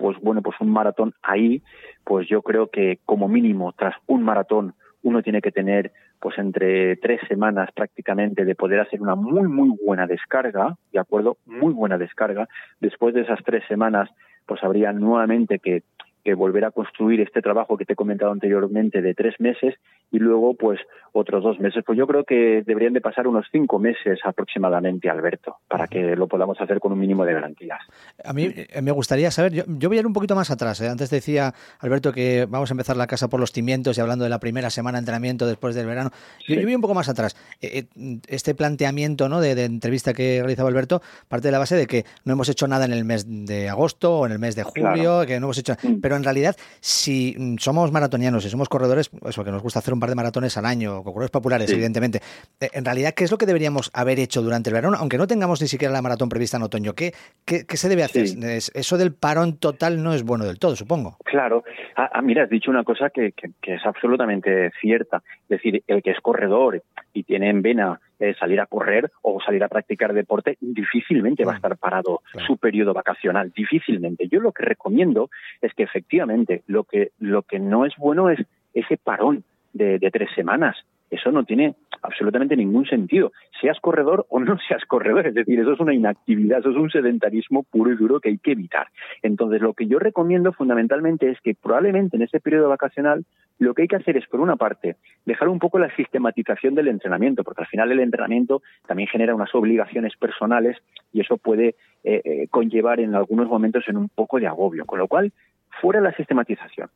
pues 0.01 0.17
bueno, 0.19 0.41
pues 0.41 0.59
un 0.59 0.69
maratón 0.69 1.13
ahí, 1.21 1.61
pues 2.03 2.27
yo 2.27 2.41
creo 2.41 2.67
que 2.67 2.99
como 3.05 3.27
mínimo 3.27 3.71
tras 3.73 3.95
un 4.07 4.23
maratón 4.23 4.73
uno 5.03 5.21
tiene 5.21 5.41
que 5.41 5.51
tener 5.51 5.91
pues 6.19 6.37
entre 6.37 6.95
tres 6.97 7.19
semanas 7.27 7.69
prácticamente 7.73 8.45
de 8.45 8.55
poder 8.55 8.79
hacer 8.79 9.01
una 9.01 9.15
muy 9.15 9.47
muy 9.47 9.75
buena 9.83 10.07
descarga, 10.07 10.75
de 10.91 10.99
acuerdo, 10.99 11.37
muy 11.45 11.73
buena 11.73 11.97
descarga. 11.97 12.47
Después 12.79 13.13
de 13.13 13.21
esas 13.21 13.39
tres 13.43 13.63
semanas, 13.67 14.09
pues 14.45 14.63
habría 14.63 14.91
nuevamente 14.91 15.59
que 15.59 15.83
que 16.23 16.33
volver 16.33 16.65
a 16.65 16.71
construir 16.71 17.21
este 17.21 17.41
trabajo 17.41 17.77
que 17.77 17.85
te 17.85 17.93
he 17.93 17.95
comentado 17.95 18.31
anteriormente 18.31 19.01
de 19.01 19.13
tres 19.13 19.35
meses 19.39 19.75
y 20.11 20.19
luego 20.19 20.53
pues 20.55 20.79
otros 21.13 21.43
dos 21.43 21.59
meses. 21.59 21.83
Pues 21.85 21.97
yo 21.97 22.07
creo 22.07 22.23
que 22.23 22.63
deberían 22.65 22.93
de 22.93 23.01
pasar 23.01 23.27
unos 23.27 23.45
cinco 23.51 23.79
meses 23.79 24.19
aproximadamente, 24.23 25.09
Alberto, 25.09 25.57
para 25.67 25.87
que 25.87 26.15
lo 26.15 26.27
podamos 26.27 26.59
hacer 26.61 26.79
con 26.79 26.91
un 26.93 26.99
mínimo 26.99 27.25
de 27.25 27.33
garantías. 27.33 27.79
A 28.23 28.33
mí 28.33 28.49
eh, 28.55 28.81
me 28.81 28.91
gustaría 28.91 29.29
saber, 29.31 29.53
yo, 29.53 29.63
yo 29.67 29.89
voy 29.89 29.97
a 29.97 30.01
ir 30.01 30.07
un 30.07 30.13
poquito 30.13 30.35
más 30.35 30.51
atrás. 30.51 30.79
¿eh? 30.81 30.87
Antes 30.89 31.09
decía 31.09 31.53
Alberto 31.79 32.11
que 32.13 32.45
vamos 32.49 32.71
a 32.71 32.73
empezar 32.73 32.95
la 32.97 33.07
casa 33.07 33.27
por 33.29 33.39
los 33.39 33.51
cimientos 33.51 33.97
y 33.97 34.01
hablando 34.01 34.23
de 34.23 34.29
la 34.29 34.39
primera 34.39 34.69
semana 34.69 34.97
de 34.97 35.01
entrenamiento 35.01 35.45
después 35.47 35.75
del 35.75 35.85
verano. 35.85 36.11
Yo, 36.47 36.55
yo 36.55 36.63
voy 36.63 36.75
un 36.75 36.81
poco 36.81 36.93
más 36.93 37.09
atrás. 37.09 37.35
Eh, 37.61 37.85
Este 38.27 38.55
planteamiento 38.55 39.27
¿no? 39.29 39.41
de, 39.41 39.55
de 39.55 39.65
entrevista 39.65 40.13
que 40.13 40.39
realizaba 40.39 40.69
Alberto 40.69 41.01
parte 41.27 41.47
de 41.47 41.51
la 41.51 41.59
base 41.59 41.75
de 41.75 41.87
que 41.87 42.05
no 42.25 42.33
hemos 42.33 42.47
hecho 42.49 42.67
nada 42.67 42.85
en 42.85 42.93
el 42.93 43.05
mes 43.05 43.25
de 43.45 43.69
agosto 43.69 44.19
o 44.19 44.25
en 44.25 44.31
el 44.33 44.39
mes 44.39 44.55
de 44.55 44.63
julio, 44.63 44.81
Claro. 45.01 45.25
que 45.27 45.39
no 45.39 45.47
hemos 45.47 45.57
hecho. 45.57 45.75
Pero 46.01 46.10
en 46.15 46.23
realidad, 46.23 46.55
si 46.79 47.35
somos 47.59 47.91
maratonianos 47.91 48.45
y 48.45 48.49
somos 48.49 48.69
corredores, 48.69 49.09
eso 49.27 49.43
que 49.43 49.51
nos 49.51 49.61
gusta 49.61 49.79
hacer 49.79 49.93
un 49.93 49.99
par 49.99 50.09
de 50.09 50.15
maratones 50.15 50.57
al 50.57 50.65
año, 50.65 51.03
corredores 51.03 51.31
populares, 51.31 51.67
Sí. 51.69 51.73
evidentemente. 51.75 52.21
eh, 52.59 52.69
En 52.73 52.85
realidad, 52.85 53.13
¿qué 53.13 53.23
es 53.23 53.31
lo 53.31 53.37
que 53.37 53.45
deberíamos 53.45 53.91
haber 53.93 54.19
hecho 54.19 54.41
durante 54.41 54.69
el 54.69 54.73
verano? 54.75 54.97
Aunque 54.99 55.17
no 55.17 55.27
tengamos 55.27 55.61
ni 55.61 55.67
siquiera 55.67 55.93
la 55.93 56.01
maratón 56.01 56.29
prevista 56.29 56.57
en 56.57 56.63
otoño, 56.63 56.93
¿qué, 56.93 57.13
qué, 57.45 57.65
qué 57.65 57.77
se 57.77 57.89
debe 57.89 58.03
hacer? 58.03 58.27
Sí. 58.27 58.39
Eso 58.73 58.97
del 58.97 59.13
parón 59.13 59.57
total 59.57 60.01
no 60.03 60.13
es 60.13 60.23
bueno 60.23 60.45
del 60.45 60.59
todo, 60.59 60.75
supongo. 60.75 61.17
Claro. 61.25 61.63
Ah, 61.95 62.09
ah, 62.13 62.21
mira, 62.21 62.43
has 62.43 62.49
dicho 62.49 62.71
una 62.71 62.83
cosa 62.83 63.09
que, 63.09 63.31
que- 63.33 63.51
que 63.61 63.75
es 63.75 63.85
absolutamente 63.85 64.71
cierta. 64.81 65.23
Es 65.43 65.49
decir, 65.61 65.83
el 65.87 66.01
que 66.01 66.11
es 66.11 66.19
corredor 66.21 66.81
y 67.13 67.23
tiene 67.23 67.49
en 67.49 67.61
vena 67.61 67.99
eh, 68.21 68.35
salir 68.39 68.59
a 68.61 68.67
correr 68.67 69.11
o 69.23 69.41
salir 69.41 69.63
a 69.63 69.67
practicar 69.67 70.13
deporte, 70.13 70.55
difícilmente 70.61 71.43
va 71.43 71.53
a 71.53 71.55
estar 71.55 71.75
parado 71.75 72.21
su 72.45 72.57
periodo 72.57 72.93
vacacional. 72.93 73.51
Difícilmente. 73.51 74.27
Yo 74.27 74.39
lo 74.39 74.51
que 74.51 74.63
recomiendo 74.63 75.31
es 75.59 75.73
que 75.73 75.81
efectivamente 75.81 76.61
lo 76.67 76.83
que, 76.83 77.13
lo 77.17 77.41
que 77.41 77.57
no 77.57 77.83
es 77.83 77.95
bueno 77.97 78.29
es 78.29 78.39
ese 78.75 78.97
parón 78.97 79.43
de, 79.73 79.97
de 79.97 80.11
tres 80.11 80.29
semanas. 80.35 80.77
Eso 81.09 81.31
no 81.31 81.45
tiene 81.45 81.73
absolutamente 82.03 82.55
ningún 82.55 82.85
sentido, 82.85 83.31
seas 83.59 83.79
corredor 83.79 84.25
o 84.29 84.39
no 84.39 84.57
seas 84.67 84.85
corredor. 84.85 85.27
Es 85.27 85.33
decir, 85.33 85.59
eso 85.59 85.73
es 85.73 85.79
una 85.79 85.93
inactividad, 85.93 86.59
eso 86.59 86.69
es 86.69 86.77
un 86.77 86.91
sedentarismo 86.91 87.63
puro 87.63 87.91
y 87.91 87.97
duro 87.97 88.19
que 88.19 88.29
hay 88.29 88.37
que 88.37 88.51
evitar. 88.51 88.87
Entonces, 89.21 89.61
lo 89.61 89.73
que 89.73 89.87
yo 89.87 89.99
recomiendo 89.99 90.53
fundamentalmente 90.53 91.29
es 91.29 91.39
que 91.41 91.55
probablemente 91.55 92.17
en 92.17 92.23
ese 92.23 92.39
periodo 92.39 92.69
vacacional 92.69 93.25
lo 93.61 93.75
que 93.75 93.83
hay 93.83 93.87
que 93.87 93.95
hacer 93.95 94.17
es, 94.17 94.25
por 94.25 94.39
una 94.39 94.55
parte, 94.55 94.95
dejar 95.23 95.47
un 95.47 95.59
poco 95.59 95.77
la 95.77 95.95
sistematización 95.95 96.73
del 96.73 96.87
entrenamiento, 96.87 97.43
porque 97.43 97.61
al 97.61 97.67
final 97.67 97.91
el 97.91 97.99
entrenamiento 97.99 98.63
también 98.87 99.07
genera 99.07 99.35
unas 99.35 99.53
obligaciones 99.53 100.17
personales 100.17 100.77
y 101.13 101.21
eso 101.21 101.37
puede 101.37 101.75
eh, 102.03 102.21
eh, 102.23 102.47
conllevar 102.49 102.99
en 102.99 103.13
algunos 103.13 103.47
momentos 103.47 103.83
en 103.87 103.97
un 103.97 104.09
poco 104.09 104.39
de 104.39 104.47
agobio. 104.47 104.85
Con 104.87 104.97
lo 104.97 105.07
cual, 105.07 105.31
fuera 105.79 106.01
la 106.01 106.11
sistematización 106.13 106.89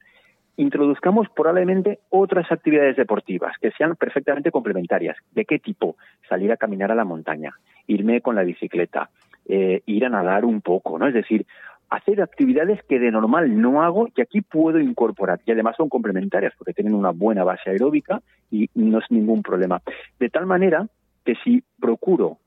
introduzcamos 0.57 1.28
probablemente 1.36 1.99
otras 2.09 2.49
actividades 2.49 2.95
deportivas 2.95 3.57
que 3.59 3.72
sean 3.72 3.97
perfectamente 3.97 4.51
complementarias. 4.51 5.18
¿De 5.34 5.43
qué 5.43 5.59
tipo? 5.59 5.97
Salir 6.30 6.49
a 6.51 6.57
caminar 6.57 6.93
a 6.93 6.95
la 6.95 7.03
montaña, 7.03 7.53
irme 7.88 8.22
con 8.22 8.36
la 8.36 8.43
bicicleta, 8.43 9.09
eh, 9.47 9.82
ir 9.86 10.05
a 10.05 10.09
nadar 10.09 10.45
un 10.45 10.61
poco, 10.61 10.97
¿no? 10.97 11.07
Es 11.07 11.13
decir, 11.13 11.45
hacer 11.89 12.21
actividades 12.21 12.81
que 12.83 12.99
de 12.99 13.11
normal 13.11 13.59
no 13.61 13.81
hago 13.83 14.09
y 14.15 14.21
aquí 14.21 14.41
puedo 14.41 14.79
incorporar. 14.79 15.39
Y 15.45 15.51
además 15.51 15.75
son 15.77 15.89
complementarias 15.89 16.53
porque 16.57 16.73
tienen 16.73 16.93
una 16.93 17.11
buena 17.11 17.43
base 17.43 17.69
aeróbica 17.69 18.21
y 18.51 18.69
no 18.75 18.99
es 18.99 19.05
ningún 19.09 19.43
problema. 19.43 19.81
De 20.19 20.29
tal 20.29 20.45
manera 20.45 20.88
que 21.23 21.36
si 21.43 21.63
procuro 21.79 22.38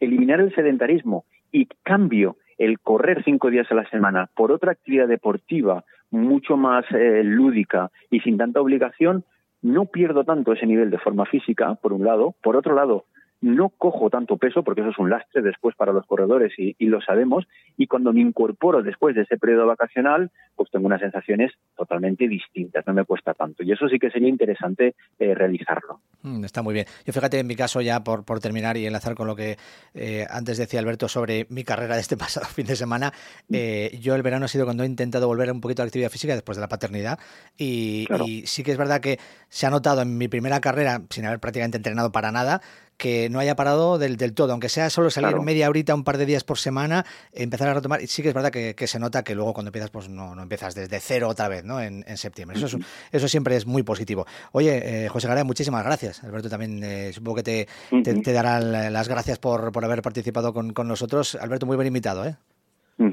eliminar 0.00 0.40
el 0.40 0.54
sedentarismo 0.54 1.24
y 1.50 1.66
cambio 1.82 2.36
el 2.58 2.80
correr 2.80 3.22
cinco 3.24 3.50
días 3.50 3.70
a 3.70 3.74
la 3.74 3.88
semana 3.90 4.28
por 4.34 4.52
otra 4.52 4.72
actividad 4.72 5.08
deportiva 5.08 5.84
mucho 6.10 6.56
más 6.56 6.84
eh, 6.92 7.22
lúdica 7.24 7.90
y 8.10 8.20
sin 8.20 8.36
tanta 8.36 8.60
obligación, 8.60 9.24
no 9.62 9.86
pierdo 9.86 10.24
tanto 10.24 10.52
ese 10.52 10.66
nivel 10.66 10.90
de 10.90 10.98
forma 10.98 11.24
física, 11.24 11.74
por 11.76 11.92
un 11.92 12.04
lado. 12.04 12.34
Por 12.42 12.56
otro 12.56 12.74
lado, 12.74 13.06
no 13.42 13.68
cojo 13.68 14.08
tanto 14.08 14.38
peso, 14.38 14.62
porque 14.64 14.80
eso 14.80 14.90
es 14.90 14.98
un 14.98 15.10
lastre 15.10 15.42
después 15.42 15.76
para 15.76 15.92
los 15.92 16.06
corredores 16.06 16.52
y, 16.58 16.74
y 16.78 16.86
lo 16.86 17.00
sabemos. 17.02 17.44
Y 17.76 17.86
cuando 17.88 18.12
me 18.12 18.20
incorporo 18.20 18.82
después 18.82 19.14
de 19.14 19.22
ese 19.22 19.36
periodo 19.36 19.66
vacacional, 19.66 20.30
pues 20.56 20.70
tengo 20.70 20.86
unas 20.86 21.00
sensaciones 21.00 21.52
totalmente 21.76 22.28
distintas, 22.28 22.86
no 22.86 22.94
me 22.94 23.04
cuesta 23.04 23.34
tanto. 23.34 23.62
Y 23.62 23.72
eso 23.72 23.88
sí 23.88 23.98
que 23.98 24.10
sería 24.10 24.28
interesante 24.28 24.94
eh, 25.18 25.34
realizarlo. 25.34 26.00
Mm, 26.22 26.44
Está 26.44 26.62
muy 26.62 26.72
bien. 26.72 26.86
Yo 27.04 27.12
fíjate 27.12 27.38
en 27.40 27.46
mi 27.46 27.56
caso 27.56 27.80
ya 27.80 28.02
por, 28.04 28.24
por 28.24 28.40
terminar 28.40 28.76
y 28.76 28.86
enlazar 28.86 29.14
con 29.14 29.26
lo 29.26 29.34
que 29.36 29.56
eh, 29.94 30.24
antes 30.30 30.56
decía 30.58 30.80
Alberto 30.80 31.08
sobre 31.08 31.46
mi 31.50 31.64
carrera 31.64 31.96
de 31.96 32.00
este 32.00 32.16
pasado 32.22 32.46
fin 32.46 32.66
de 32.66 32.76
semana. 32.76 33.12
eh, 33.52 33.98
yo 34.00 34.14
el 34.14 34.22
verano 34.22 34.44
ha 34.44 34.48
sido 34.48 34.64
cuando 34.64 34.84
he 34.84 34.86
intentado 34.86 35.26
volver 35.26 35.50
un 35.50 35.60
poquito 35.60 35.82
a 35.82 35.84
la 35.84 35.88
actividad 35.88 36.10
física 36.10 36.34
después 36.34 36.56
de 36.56 36.60
la 36.62 36.68
paternidad 36.68 37.18
y, 37.58 38.06
Claro. 38.06 38.24
y 38.26 38.46
sí 38.46 38.62
que 38.62 38.70
es 38.72 38.78
verdad 38.78 39.00
que 39.00 39.18
se 39.48 39.66
ha 39.66 39.70
notado 39.70 40.02
en 40.02 40.16
mi 40.16 40.28
primera 40.28 40.60
carrera, 40.60 41.02
sin 41.10 41.26
haber 41.26 41.40
prácticamente 41.40 41.76
entrenado 41.78 42.12
para 42.12 42.30
nada, 42.30 42.60
que 43.02 43.28
no 43.30 43.40
haya 43.40 43.56
parado 43.56 43.98
del, 43.98 44.16
del 44.16 44.32
todo, 44.32 44.52
aunque 44.52 44.68
sea 44.68 44.88
solo 44.90 45.10
salir 45.10 45.30
Claro. 45.30 45.42
media 45.42 45.68
horita, 45.68 45.92
un 45.92 46.04
par 46.04 46.18
de 46.18 46.24
días 46.24 46.44
por 46.44 46.56
semana, 46.56 47.04
empezar 47.32 47.68
a 47.68 47.74
retomar. 47.74 48.00
Y 48.00 48.06
sí 48.06 48.22
que 48.22 48.28
es 48.28 48.34
verdad 48.34 48.52
que, 48.52 48.76
que 48.76 48.86
se 48.86 49.00
nota 49.00 49.24
que 49.24 49.34
luego 49.34 49.52
cuando 49.52 49.70
empiezas, 49.70 49.90
pues 49.90 50.08
no, 50.08 50.36
no 50.36 50.42
empiezas 50.42 50.76
desde 50.76 51.00
cero 51.00 51.28
otra 51.28 51.48
vez, 51.48 51.64
¿no? 51.64 51.80
En, 51.80 52.04
en 52.06 52.16
septiembre. 52.16 52.56
Eso, 52.56 52.66
es- 52.66 52.76
eso 53.10 53.26
siempre 53.26 53.56
es 53.56 53.66
muy 53.66 53.82
positivo. 53.82 54.24
Oye, 54.52 55.04
eh, 55.04 55.08
José 55.08 55.26
Garay, 55.26 55.42
muchísimas 55.42 55.84
gracias. 55.84 56.22
Alberto 56.22 56.48
también 56.48 56.80
eh, 56.84 57.10
supongo 57.12 57.36
que 57.38 57.42
te, 57.42 57.68
te, 58.04 58.14
te 58.14 58.32
dará 58.32 58.60
la- 58.60 58.88
las 58.90 59.08
gracias 59.08 59.40
por, 59.40 59.72
por 59.72 59.84
haber 59.84 60.00
participado 60.00 60.54
con, 60.54 60.72
con 60.72 60.86
nosotros. 60.86 61.34
Alberto, 61.34 61.66
muy 61.66 61.76
bien 61.76 61.88
invitado, 61.88 62.24
¿eh? 62.24 62.36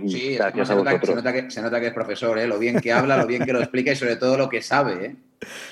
Sí, 0.06 0.36
Gracias 0.36 0.68
se, 0.68 0.76
nota 0.76 1.00
que, 1.00 1.50
se 1.50 1.62
nota 1.64 1.80
que 1.80 1.88
es 1.88 1.94
profesor, 1.94 2.38
¿eh? 2.38 2.46
lo 2.46 2.60
bien 2.60 2.80
que 2.80 2.92
habla, 2.94 3.18
lo 3.18 3.26
bien 3.26 3.44
que 3.44 3.54
lo 3.54 3.60
explica 3.60 3.92
y 3.92 3.96
sobre 3.96 4.18
todo 4.18 4.38
lo 4.38 4.48
que 4.48 4.62
sabe. 4.62 5.06
¿eh? 5.06 5.16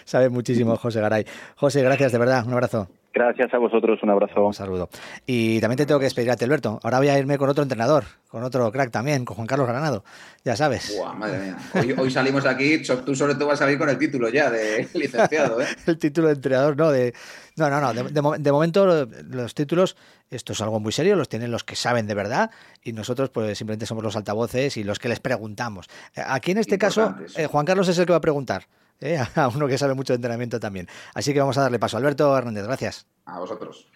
Sabe 0.05 0.29
muchísimo 0.29 0.75
José 0.77 1.01
Garay. 1.01 1.25
José, 1.55 1.83
gracias, 1.83 2.13
de 2.13 2.17
verdad. 2.17 2.43
Un 2.47 2.53
abrazo. 2.53 2.89
Gracias 3.17 3.51
a 3.51 3.57
vosotros, 3.57 3.97
un 4.03 4.11
abrazo. 4.11 4.45
Un 4.45 4.53
saludo. 4.53 4.89
Y 5.25 5.59
también 5.59 5.77
te 5.77 5.85
tengo 5.87 5.99
que 5.99 6.05
despedir 6.05 6.29
a 6.29 6.35
ti, 6.35 6.45
Alberto. 6.45 6.79
Ahora 6.83 6.99
voy 6.99 7.07
a 7.09 7.17
irme 7.17 7.39
con 7.39 7.49
otro 7.49 7.63
entrenador, 7.63 8.03
con 8.29 8.43
otro 8.43 8.71
crack 8.71 8.91
también, 8.91 9.25
con 9.25 9.35
Juan 9.35 9.47
Carlos 9.47 9.67
Granado. 9.67 10.03
Ya 10.45 10.55
sabes. 10.55 10.95
Buah, 10.95 11.13
madre 11.13 11.39
mía. 11.39 11.57
Hoy, 11.73 11.95
hoy 11.97 12.11
salimos 12.11 12.45
aquí, 12.45 12.83
tú 12.83 13.15
sobre 13.15 13.33
todo 13.33 13.47
vas 13.47 13.55
a 13.59 13.65
salir 13.65 13.79
con 13.79 13.89
el 13.89 13.97
título 13.97 14.29
ya 14.29 14.51
de 14.51 14.87
licenciado. 14.93 15.59
¿eh? 15.61 15.65
el 15.87 15.97
título 15.97 16.27
de 16.27 16.33
entrenador, 16.35 16.77
no, 16.77 16.91
de 16.91 17.11
no, 17.55 17.69
no, 17.71 17.81
no, 17.81 17.91
de, 17.93 18.03
de 18.03 18.21
mo- 18.21 18.37
de 18.37 18.51
momento 18.51 18.85
lo- 18.85 19.05
los 19.29 19.55
títulos, 19.55 19.97
esto 20.29 20.53
es 20.53 20.61
algo 20.61 20.79
muy 20.79 20.91
serio, 20.91 21.15
los 21.15 21.27
tienen 21.27 21.49
los 21.49 21.63
que 21.63 21.75
saben 21.75 22.05
de 22.05 22.13
verdad 22.13 22.51
y 22.83 22.93
nosotros 22.93 23.31
pues 23.31 23.57
simplemente 23.57 23.87
somos 23.87 24.03
los 24.03 24.15
altavoces 24.15 24.77
y 24.77 24.83
los 24.83 24.99
que 24.99 25.09
les 25.09 25.19
preguntamos. 25.19 25.87
Eh, 26.15 26.21
Aquí 26.23 26.51
en 26.51 26.59
este 26.59 26.77
caso, 26.77 27.15
eh, 27.35 27.47
Juan 27.47 27.65
Carlos 27.65 27.87
es 27.87 27.97
el 27.97 28.05
que 28.05 28.11
va 28.13 28.17
a 28.17 28.21
preguntar, 28.21 28.67
¿eh? 29.01 29.19
a 29.35 29.47
uno 29.47 29.67
que 29.67 29.77
sabe 29.77 29.93
mucho 29.93 30.13
de 30.13 30.15
entrenamiento 30.15 30.59
también. 30.59 30.87
Así 31.13 31.33
que 31.33 31.39
vamos 31.39 31.57
a 31.57 31.61
darle 31.61 31.79
paso. 31.79 31.97
Alberto 31.97 32.37
Hernández, 32.37 32.65
gracias. 32.65 33.07
A 33.25 33.39
vosotros. 33.39 33.87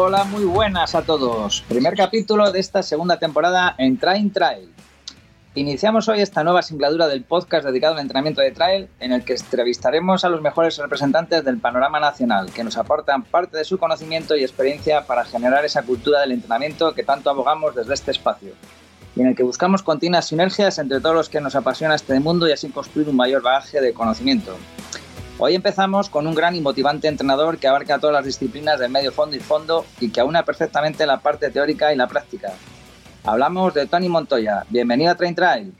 Hola, 0.00 0.22
muy 0.22 0.44
buenas 0.44 0.94
a 0.94 1.02
todos. 1.02 1.64
Primer 1.66 1.96
capítulo 1.96 2.52
de 2.52 2.60
esta 2.60 2.84
segunda 2.84 3.18
temporada 3.18 3.74
en 3.78 3.98
Train 3.98 4.32
Trail. 4.32 4.72
Iniciamos 5.56 6.08
hoy 6.08 6.20
esta 6.20 6.44
nueva 6.44 6.62
singladura 6.62 7.08
del 7.08 7.24
podcast 7.24 7.66
dedicado 7.66 7.94
al 7.94 8.00
entrenamiento 8.02 8.40
de 8.40 8.52
trail, 8.52 8.88
en 9.00 9.10
el 9.10 9.24
que 9.24 9.32
entrevistaremos 9.32 10.24
a 10.24 10.28
los 10.28 10.40
mejores 10.40 10.78
representantes 10.78 11.44
del 11.44 11.58
panorama 11.58 11.98
nacional, 11.98 12.52
que 12.52 12.62
nos 12.62 12.76
aportan 12.76 13.24
parte 13.24 13.58
de 13.58 13.64
su 13.64 13.76
conocimiento 13.76 14.36
y 14.36 14.44
experiencia 14.44 15.04
para 15.04 15.24
generar 15.24 15.64
esa 15.64 15.82
cultura 15.82 16.20
del 16.20 16.30
entrenamiento 16.30 16.94
que 16.94 17.02
tanto 17.02 17.28
abogamos 17.28 17.74
desde 17.74 17.94
este 17.94 18.12
espacio, 18.12 18.52
y 19.16 19.22
en 19.22 19.26
el 19.26 19.34
que 19.34 19.42
buscamos 19.42 19.82
continuas 19.82 20.26
sinergias 20.26 20.78
entre 20.78 21.00
todos 21.00 21.16
los 21.16 21.28
que 21.28 21.40
nos 21.40 21.56
apasiona 21.56 21.96
este 21.96 22.20
mundo 22.20 22.46
y 22.46 22.52
así 22.52 22.68
construir 22.68 23.08
un 23.08 23.16
mayor 23.16 23.42
bagaje 23.42 23.80
de 23.80 23.92
conocimiento. 23.92 24.56
Hoy 25.40 25.54
empezamos 25.54 26.10
con 26.10 26.26
un 26.26 26.34
gran 26.34 26.56
y 26.56 26.60
motivante 26.60 27.06
entrenador 27.06 27.58
que 27.58 27.68
abarca 27.68 28.00
todas 28.00 28.12
las 28.12 28.24
disciplinas 28.24 28.80
del 28.80 28.90
medio 28.90 29.12
fondo 29.12 29.36
y 29.36 29.38
fondo 29.38 29.84
y 30.00 30.10
que 30.10 30.18
aúna 30.18 30.42
perfectamente 30.42 31.06
la 31.06 31.20
parte 31.20 31.48
teórica 31.50 31.92
y 31.92 31.96
la 31.96 32.08
práctica. 32.08 32.48
Hablamos 33.24 33.72
de 33.72 33.86
Tony 33.86 34.08
Montoya. 34.08 34.64
Bienvenido 34.68 35.12
a 35.12 35.14
Train 35.14 35.36
Trail. 35.36 35.72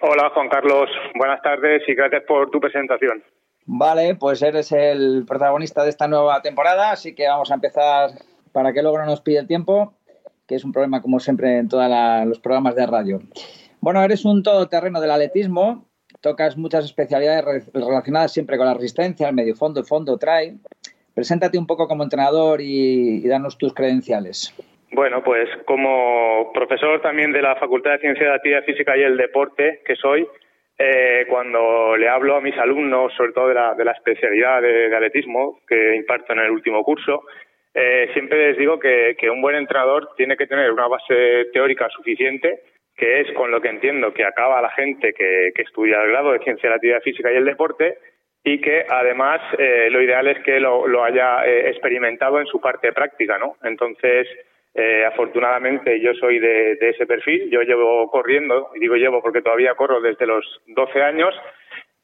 Hola 0.00 0.30
Juan 0.34 0.48
Carlos, 0.48 0.90
buenas 1.14 1.40
tardes 1.42 1.82
y 1.86 1.94
gracias 1.94 2.24
por 2.26 2.50
tu 2.50 2.58
presentación. 2.58 3.22
Vale, 3.66 4.16
pues 4.16 4.42
eres 4.42 4.72
el 4.72 5.24
protagonista 5.28 5.84
de 5.84 5.90
esta 5.90 6.08
nueva 6.08 6.42
temporada, 6.42 6.90
así 6.90 7.14
que 7.14 7.28
vamos 7.28 7.52
a 7.52 7.54
empezar 7.54 8.10
para 8.50 8.72
que 8.72 8.82
luego 8.82 8.98
no 8.98 9.06
nos 9.06 9.20
pille 9.20 9.38
el 9.38 9.46
tiempo, 9.46 9.94
que 10.48 10.56
es 10.56 10.64
un 10.64 10.72
problema 10.72 11.00
como 11.00 11.20
siempre 11.20 11.58
en 11.58 11.68
todos 11.68 11.88
los 12.26 12.40
programas 12.40 12.74
de 12.74 12.84
radio. 12.84 13.20
Bueno, 13.80 14.02
eres 14.02 14.24
un 14.24 14.42
todoterreno 14.42 15.00
del 15.00 15.12
atletismo, 15.12 15.86
tocas 16.24 16.56
muchas 16.56 16.86
especialidades 16.86 17.44
re- 17.44 17.70
relacionadas 17.74 18.32
siempre 18.32 18.56
con 18.56 18.66
la 18.66 18.72
resistencia, 18.72 19.28
el 19.28 19.34
medio 19.34 19.54
fondo, 19.54 19.84
fondo, 19.84 20.16
trail. 20.16 20.54
Preséntate 21.14 21.58
un 21.58 21.66
poco 21.66 21.86
como 21.86 22.02
entrenador 22.02 22.60
y, 22.62 23.28
danos 23.28 23.58
tus 23.58 23.74
credenciales. 23.74 24.54
Bueno, 24.90 25.22
pues 25.22 25.48
como 25.66 26.50
profesor 26.54 27.02
también 27.02 27.30
de 27.32 27.42
la 27.42 27.56
Facultad 27.56 27.92
de 27.92 27.98
Ciencia 27.98 28.24
de 28.24 28.30
la 28.30 28.36
Actividad 28.36 28.64
Física 28.64 28.96
y 28.96 29.02
el 29.02 29.18
Deporte 29.18 29.82
que 29.84 29.96
soy, 29.96 30.26
eh, 30.78 31.26
cuando 31.28 31.96
le 31.96 32.08
hablo 32.08 32.36
a 32.36 32.40
mis 32.40 32.56
alumnos, 32.56 33.12
sobre 33.16 33.32
todo 33.32 33.48
de 33.48 33.54
la, 33.54 33.74
de 33.74 33.84
la 33.84 33.92
especialidad 33.92 34.62
de, 34.62 34.96
atletismo 34.96 35.60
que 35.68 35.94
imparto 35.96 36.32
en 36.32 36.38
el 36.38 36.50
último 36.50 36.82
curso, 36.82 37.24
eh, 37.74 38.08
siempre 38.14 38.48
les 38.48 38.56
digo 38.56 38.78
que 38.78 39.30
un 39.30 39.42
buen 39.42 39.56
entrenador 39.56 40.08
tiene 40.16 40.36
que 40.36 40.46
tener 40.46 40.72
una 40.72 40.88
base 40.88 41.46
teórica 41.52 41.88
suficiente, 41.90 42.60
que 42.96 43.20
es 43.20 43.32
con 43.32 43.50
lo 43.50 43.60
que 43.60 43.68
entiendo 43.68 44.12
que 44.14 44.24
acaba 44.24 44.62
la 44.62 44.70
gente 44.70 45.12
que, 45.12 45.52
que 45.54 45.62
estudia 45.62 46.02
el 46.02 46.10
grado 46.10 46.32
de 46.32 46.40
Ciencia 46.40 46.68
de 46.68 46.70
la 46.70 46.76
Actividad 46.76 47.02
Física 47.02 47.32
y 47.32 47.36
el 47.36 47.44
Deporte, 47.44 47.98
y 48.44 48.60
que 48.60 48.84
además 48.88 49.40
eh, 49.58 49.88
lo 49.90 50.02
ideal 50.02 50.26
es 50.28 50.38
que 50.44 50.60
lo, 50.60 51.02
haya 51.02 51.46
eh, 51.46 51.70
experimentado 51.70 52.38
en 52.38 52.46
su 52.46 52.60
parte 52.60 52.92
práctica, 52.92 53.38
¿no? 53.38 53.56
Entonces, 53.62 54.28
eh, 54.74 55.04
afortunadamente 55.06 55.98
yo 56.00 56.12
soy 56.14 56.38
de, 56.38 56.76
de 56.76 56.90
ese 56.90 57.06
perfil, 57.06 57.50
yo 57.50 57.62
llevo 57.62 58.10
corriendo, 58.10 58.70
y 58.74 58.80
digo 58.80 58.96
llevo 58.96 59.22
porque 59.22 59.40
todavía 59.40 59.74
corro 59.74 60.00
desde 60.00 60.26
los 60.26 60.44
12 60.66 61.02
años, 61.02 61.34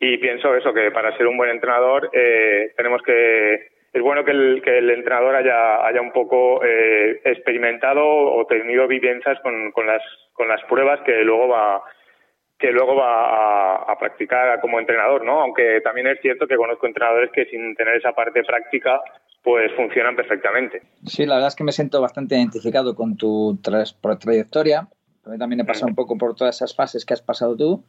y 0.01 0.17
pienso 0.17 0.55
eso, 0.55 0.73
que 0.73 0.91
para 0.91 1.15
ser 1.19 1.27
un 1.27 1.37
buen 1.37 1.51
entrenador 1.51 2.11
eh, 2.13 2.73
tenemos 2.77 3.03
que... 3.03 3.69
Es 3.93 4.03
bueno 4.03 4.25
que 4.25 4.31
el, 4.31 4.63
que 4.63 4.79
el 4.79 4.91
entrenador 4.91 5.35
haya, 5.35 5.85
haya 5.85 6.01
un 6.01 6.13
poco 6.13 6.65
eh, 6.65 7.21
experimentado 7.25 8.03
o 8.05 8.47
tenido 8.47 8.87
vivencias 8.87 9.39
con, 9.41 9.73
con, 9.73 9.87
las, 9.87 10.03
con 10.33 10.47
las 10.49 10.63
pruebas 10.69 11.01
que 11.05 11.25
luego 11.25 11.49
va, 11.49 11.83
que 12.57 12.71
luego 12.71 12.95
va 12.95 13.25
a, 13.25 13.93
a 13.93 13.99
practicar 13.99 14.61
como 14.61 14.79
entrenador, 14.79 15.25
¿no? 15.25 15.41
Aunque 15.41 15.81
también 15.81 16.07
es 16.07 16.21
cierto 16.21 16.47
que 16.47 16.57
conozco 16.57 16.87
entrenadores 16.87 17.31
que 17.33 17.47
sin 17.47 17.75
tener 17.75 17.97
esa 17.97 18.13
parte 18.13 18.45
práctica, 18.45 19.01
pues 19.43 19.73
funcionan 19.75 20.15
perfectamente. 20.15 20.83
Sí, 21.07 21.27
la 21.27 21.35
verdad 21.35 21.49
es 21.49 21.57
que 21.57 21.65
me 21.65 21.73
siento 21.73 22.01
bastante 22.01 22.37
identificado 22.37 22.95
con 22.95 23.17
tu 23.17 23.59
por 24.01 24.19
trayectoria. 24.19 24.89
También 25.39 25.61
he 25.61 25.65
pasado 25.65 25.89
un 25.89 25.95
poco 25.95 26.17
por 26.17 26.35
todas 26.35 26.57
esas 26.57 26.75
fases 26.75 27.05
que 27.05 27.15
has 27.15 27.23
pasado 27.23 27.57
tú 27.57 27.85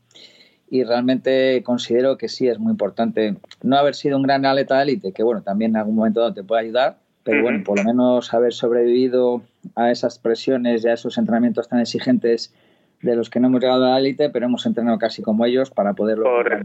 y 0.71 0.85
realmente 0.85 1.61
considero 1.63 2.17
que 2.17 2.29
sí 2.29 2.47
es 2.47 2.57
muy 2.57 2.71
importante 2.71 3.33
no 3.61 3.75
haber 3.75 3.93
sido 3.93 4.15
un 4.15 4.23
gran 4.23 4.45
atleta 4.45 4.77
de 4.77 4.83
élite, 4.83 5.13
que 5.13 5.21
bueno, 5.21 5.43
también 5.43 5.71
en 5.71 5.77
algún 5.77 5.97
momento 5.97 6.21
dado 6.21 6.33
te 6.33 6.43
puede 6.43 6.61
ayudar, 6.61 6.95
pero 7.25 7.41
bueno, 7.43 7.61
por 7.65 7.77
lo 7.77 7.83
menos 7.83 8.33
haber 8.33 8.53
sobrevivido 8.53 9.41
a 9.75 9.91
esas 9.91 10.17
presiones 10.17 10.85
y 10.85 10.87
a 10.87 10.93
esos 10.93 11.17
entrenamientos 11.17 11.67
tan 11.67 11.81
exigentes 11.81 12.55
de 13.01 13.17
los 13.17 13.29
que 13.29 13.41
no 13.41 13.47
hemos 13.47 13.59
llegado 13.59 13.85
a 13.85 13.89
la 13.89 13.99
élite, 13.99 14.29
pero 14.29 14.45
hemos 14.45 14.65
entrenado 14.65 14.97
casi 14.97 15.21
como 15.21 15.45
ellos 15.45 15.69
para 15.71 15.91
poder 15.91 16.19
lograr 16.19 16.63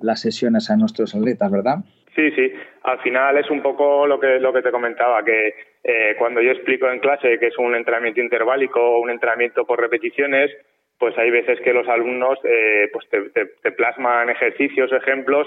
las 0.00 0.20
sesiones 0.20 0.68
a 0.70 0.76
nuestros 0.76 1.14
atletas, 1.14 1.52
¿verdad? 1.52 1.76
Sí, 2.16 2.32
sí. 2.32 2.52
Al 2.82 2.98
final 3.00 3.38
es 3.38 3.48
un 3.50 3.62
poco 3.62 4.04
lo 4.08 4.18
que 4.18 4.40
lo 4.40 4.52
que 4.52 4.62
te 4.62 4.72
comentaba, 4.72 5.22
que 5.24 5.54
eh, 5.84 6.16
cuando 6.18 6.42
yo 6.42 6.50
explico 6.50 6.90
en 6.90 6.98
clase 6.98 7.38
que 7.38 7.46
es 7.46 7.58
un 7.58 7.76
entrenamiento 7.76 8.20
interválico 8.20 8.80
o 8.80 9.00
un 9.00 9.10
entrenamiento 9.10 9.64
por 9.64 9.80
repeticiones, 9.80 10.50
pues 10.98 11.16
hay 11.18 11.30
veces 11.30 11.60
que 11.60 11.72
los 11.72 11.88
alumnos 11.88 12.38
eh, 12.44 12.88
pues 12.92 13.08
te, 13.08 13.46
te- 13.62 13.72
plasman 13.72 14.30
ejercicios, 14.30 14.92
ejemplos 14.92 15.46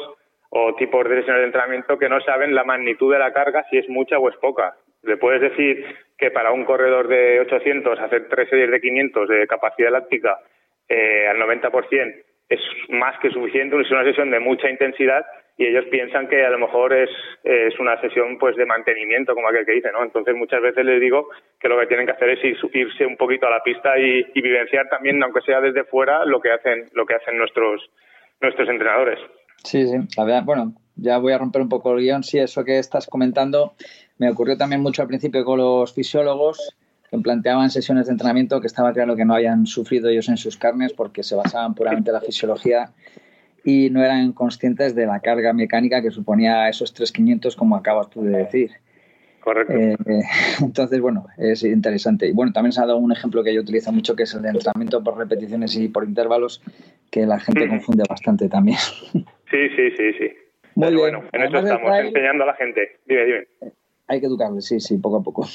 o 0.49 0.75
tipos 0.75 1.07
de 1.07 1.17
sesiones 1.17 1.41
de 1.41 1.45
entrenamiento 1.47 1.97
que 1.97 2.09
no 2.09 2.19
saben 2.21 2.55
la 2.55 2.63
magnitud 2.63 3.11
de 3.13 3.19
la 3.19 3.33
carga, 3.33 3.65
si 3.69 3.77
es 3.77 3.87
mucha 3.89 4.17
o 4.19 4.29
es 4.29 4.35
poca. 4.37 4.75
Le 5.03 5.17
puedes 5.17 5.41
decir 5.41 5.85
que 6.17 6.31
para 6.31 6.51
un 6.51 6.65
corredor 6.65 7.07
de 7.07 7.39
800 7.41 7.99
hacer 7.99 8.27
tres 8.29 8.49
series 8.49 8.69
de 8.69 8.81
500 8.81 9.27
de 9.29 9.47
capacidad 9.47 9.91
láctica 9.91 10.39
eh, 10.89 11.27
al 11.27 11.37
90% 11.37 12.15
es 12.49 12.59
más 12.89 13.17
que 13.19 13.29
suficiente, 13.31 13.79
es 13.79 13.89
una 13.91 14.03
sesión 14.03 14.29
de 14.29 14.39
mucha 14.39 14.69
intensidad 14.69 15.25
y 15.61 15.67
ellos 15.67 15.85
piensan 15.91 16.27
que 16.27 16.43
a 16.43 16.49
lo 16.49 16.57
mejor 16.57 16.91
es, 16.93 17.09
es 17.43 17.79
una 17.79 17.99
sesión 18.01 18.37
pues 18.39 18.55
de 18.55 18.65
mantenimiento, 18.65 19.35
como 19.35 19.47
aquel 19.47 19.65
que 19.65 19.73
dice, 19.73 19.91
¿no? 19.91 20.03
Entonces 20.03 20.35
muchas 20.35 20.61
veces 20.61 20.83
les 20.83 20.99
digo 20.99 21.27
que 21.59 21.69
lo 21.69 21.79
que 21.79 21.85
tienen 21.85 22.07
que 22.07 22.13
hacer 22.13 22.29
es 22.29 22.39
ir- 22.43 22.69
irse 22.73 23.05
un 23.05 23.15
poquito 23.15 23.45
a 23.45 23.51
la 23.51 23.61
pista 23.61 23.97
y, 23.99 24.23
vivenciar 24.33 24.89
también, 24.89 25.21
aunque 25.21 25.41
sea 25.41 25.61
desde 25.61 25.83
fuera, 25.83 26.25
lo 26.25 26.41
que 26.41 26.51
hacen, 26.51 26.89
lo 26.93 27.05
que 27.05 27.13
hacen 27.13 27.37
nuestros, 27.37 27.91
nuestros 28.41 28.67
entrenadores. 28.69 29.19
Sí, 29.63 29.85
sí, 29.85 29.97
bueno, 30.43 30.73
ya 30.95 31.19
voy 31.19 31.33
a 31.33 31.37
romper 31.37 31.61
un 31.61 31.69
poco 31.69 31.93
el 31.93 31.99
guion. 32.01 32.23
Sí, 32.23 32.39
eso 32.39 32.65
que 32.65 32.79
estás 32.79 33.05
comentando 33.07 33.73
me 34.17 34.29
ocurrió 34.29 34.57
también 34.57 34.81
mucho 34.81 35.03
al 35.03 35.07
principio 35.07 35.45
con 35.45 35.59
los 35.59 35.93
fisiólogos 35.93 36.75
que 37.09 37.17
planteaban 37.19 37.69
sesiones 37.69 38.07
de 38.07 38.13
entrenamiento 38.13 38.59
que 38.61 38.67
estaba 38.67 38.93
claro 38.93 39.15
que 39.15 39.25
no 39.25 39.35
habían 39.35 39.65
sufrido 39.65 40.09
ellos 40.09 40.29
en 40.29 40.37
sus 40.37 40.57
carnes 40.57 40.93
porque 40.93 41.23
se 41.23 41.35
basaban 41.35 41.75
puramente 41.75 42.09
en 42.09 42.13
la 42.15 42.21
fisiología 42.21 42.89
y 43.63 43.89
no 43.89 44.03
eran 44.03 44.33
conscientes 44.33 44.95
de 44.95 45.05
la 45.05 45.19
carga 45.19 45.53
mecánica 45.53 46.01
que 46.01 46.11
suponía 46.11 46.67
esos 46.69 46.93
3.500 46.95 47.55
como 47.55 47.75
acabas 47.75 48.09
tú 48.09 48.21
de 48.23 48.37
decir. 48.37 48.71
Correcto. 49.39 49.73
Eh, 49.73 49.95
entonces, 50.61 50.99
bueno, 51.01 51.25
es 51.37 51.63
interesante. 51.63 52.27
Y 52.27 52.31
bueno, 52.31 52.51
también 52.53 52.71
se 52.73 52.81
ha 52.81 52.85
dado 52.85 52.97
un 52.97 53.11
ejemplo 53.11 53.43
que 53.43 53.53
yo 53.53 53.61
utilizo 53.61 53.91
mucho, 53.91 54.15
que 54.15 54.23
es 54.23 54.33
el 54.33 54.41
de 54.43 54.49
entrenamiento 54.49 55.03
por 55.03 55.17
repeticiones 55.17 55.75
y 55.75 55.87
por 55.87 56.03
intervalos, 56.05 56.61
que 57.09 57.25
la 57.25 57.39
gente 57.39 57.67
confunde 57.67 58.03
bastante 58.09 58.49
también. 58.49 58.77
Sí, 59.51 59.67
sí, 59.75 59.91
sí, 59.97 60.13
sí. 60.17 60.25
Muy 60.75 60.87
Pero 60.87 60.89
bien. 60.91 60.97
bueno, 60.99 61.17
en 61.33 61.41
eso 61.41 61.57
Además 61.57 61.63
del 61.63 61.73
estamos, 61.73 61.91
trail- 61.91 62.07
enseñando 62.07 62.43
a 62.45 62.47
la 62.47 62.53
gente. 62.53 62.99
Dime, 63.05 63.25
dime. 63.25 63.47
Hay 64.07 64.19
que 64.21 64.27
educarle, 64.27 64.61
sí, 64.61 64.79
sí, 64.79 64.97
poco 64.97 65.17
a 65.17 65.21
poco. 65.23 65.45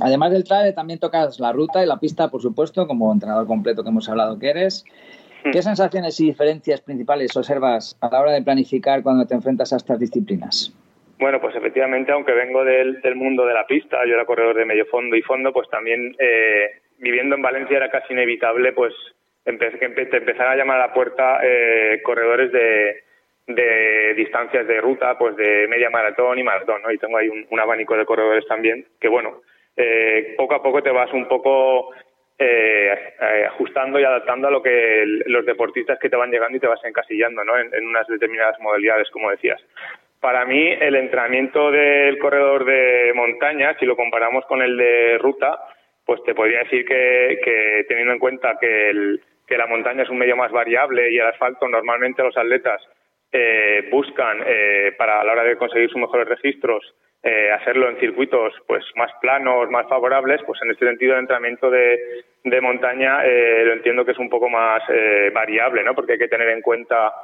Además 0.00 0.32
del 0.32 0.44
trail, 0.44 0.74
también 0.74 0.98
tocas 0.98 1.38
la 1.40 1.52
ruta 1.52 1.82
y 1.84 1.86
la 1.86 2.00
pista, 2.00 2.30
por 2.30 2.40
supuesto, 2.40 2.86
como 2.86 3.12
entrenador 3.12 3.46
completo 3.46 3.82
que 3.82 3.90
hemos 3.90 4.08
hablado 4.08 4.38
que 4.38 4.48
eres. 4.48 4.86
¿Qué 5.52 5.62
sensaciones 5.62 6.18
y 6.20 6.26
diferencias 6.26 6.80
principales 6.80 7.36
observas 7.36 7.96
a 8.00 8.08
la 8.10 8.20
hora 8.20 8.32
de 8.32 8.42
planificar 8.42 9.02
cuando 9.02 9.26
te 9.26 9.34
enfrentas 9.34 9.72
a 9.72 9.76
estas 9.76 9.98
disciplinas? 10.00 10.72
Bueno, 11.18 11.40
pues 11.40 11.54
efectivamente, 11.54 12.10
aunque 12.12 12.32
vengo 12.32 12.64
del, 12.64 13.00
del 13.00 13.14
mundo 13.14 13.46
de 13.46 13.54
la 13.54 13.66
pista, 13.66 13.98
yo 14.06 14.14
era 14.14 14.24
corredor 14.24 14.56
de 14.56 14.64
medio 14.64 14.84
fondo 14.86 15.14
y 15.16 15.22
fondo, 15.22 15.52
pues 15.52 15.68
también 15.70 16.14
eh, 16.18 16.80
viviendo 16.98 17.36
en 17.36 17.42
Valencia 17.42 17.76
era 17.76 17.88
casi 17.90 18.12
inevitable 18.12 18.72
pues 18.72 18.92
empe- 19.46 19.78
que 19.78 19.88
empe- 19.88 20.10
te 20.10 20.16
empezaran 20.18 20.52
a 20.52 20.56
llamar 20.56 20.80
a 20.80 20.88
la 20.88 20.92
puerta 20.92 21.38
eh, 21.42 22.00
corredores 22.02 22.50
de, 22.50 23.04
de 23.46 24.14
distancias 24.16 24.66
de 24.66 24.80
ruta, 24.80 25.16
pues 25.16 25.36
de 25.36 25.68
media 25.68 25.88
maratón 25.88 26.38
y 26.38 26.42
maratón, 26.42 26.82
¿no? 26.82 26.90
Y 26.90 26.98
tengo 26.98 27.16
ahí 27.16 27.28
un, 27.28 27.46
un 27.48 27.60
abanico 27.60 27.96
de 27.96 28.04
corredores 28.06 28.44
también, 28.48 28.84
que 29.00 29.08
bueno, 29.08 29.40
eh, 29.76 30.34
poco 30.36 30.54
a 30.56 30.62
poco 30.62 30.82
te 30.82 30.90
vas 30.90 31.12
un 31.12 31.28
poco 31.28 31.90
eh, 32.38 33.46
ajustando 33.46 34.00
y 34.00 34.04
adaptando 34.04 34.48
a 34.48 34.50
lo 34.50 34.62
que 34.62 35.04
los 35.26 35.46
deportistas 35.46 35.98
que 35.98 36.08
te 36.08 36.16
van 36.16 36.30
llegando 36.30 36.56
y 36.56 36.60
te 36.60 36.66
vas 36.66 36.84
encasillando, 36.84 37.44
¿no? 37.44 37.56
En, 37.58 37.86
unas 37.86 38.06
determinadas 38.08 38.58
modalidades, 38.60 39.10
como 39.10 39.30
decías. 39.30 39.60
Para 40.20 40.44
mí, 40.44 40.68
el 40.80 40.96
entrenamiento 40.96 41.70
del 41.70 42.18
corredor 42.18 42.64
de 42.64 43.12
montaña, 43.14 43.76
si 43.78 43.86
lo 43.86 43.94
comparamos 43.94 44.44
con 44.46 44.62
el 44.62 44.76
de 44.76 45.18
ruta, 45.18 45.58
pues 46.04 46.22
te 46.24 46.34
podría 46.34 46.60
decir 46.60 46.84
que, 46.84 47.40
que 47.44 47.84
teniendo 47.88 48.14
en 48.14 48.18
cuenta 48.18 48.56
que, 48.60 49.18
que 49.46 49.58
la 49.58 49.66
montaña 49.66 50.02
es 50.02 50.10
un 50.10 50.18
medio 50.18 50.36
más 50.36 50.50
variable 50.50 51.10
y 51.10 51.18
el 51.18 51.26
asfalto 51.26 51.68
normalmente 51.68 52.22
los 52.22 52.36
atletas 52.36 52.82
eh, 53.32 53.88
buscan 53.90 54.42
eh, 54.46 54.92
para 54.96 55.20
a 55.20 55.24
la 55.24 55.32
hora 55.32 55.44
de 55.44 55.56
conseguir 55.56 55.88
sus 55.90 56.00
mejores 56.00 56.28
registros 56.28 56.94
eh, 57.24 57.50
hacerlo 57.52 57.88
en 57.88 57.96
circuitos 57.98 58.52
pues 58.66 58.84
más 58.96 59.10
planos, 59.20 59.70
más 59.70 59.88
favorables, 59.88 60.42
pues 60.46 60.60
en 60.62 60.70
este 60.70 60.86
sentido 60.86 61.14
el 61.14 61.20
entrenamiento 61.20 61.70
de, 61.70 61.98
de 62.44 62.60
montaña 62.60 63.24
eh, 63.24 63.64
lo 63.64 63.72
entiendo 63.72 64.04
que 64.04 64.12
es 64.12 64.18
un 64.18 64.28
poco 64.28 64.50
más 64.50 64.82
eh, 64.90 65.30
variable, 65.34 65.82
¿no? 65.82 65.94
Porque 65.94 66.12
hay 66.12 66.18
que 66.18 66.28
tener 66.28 66.50
en 66.50 66.60
cuenta 66.60 67.14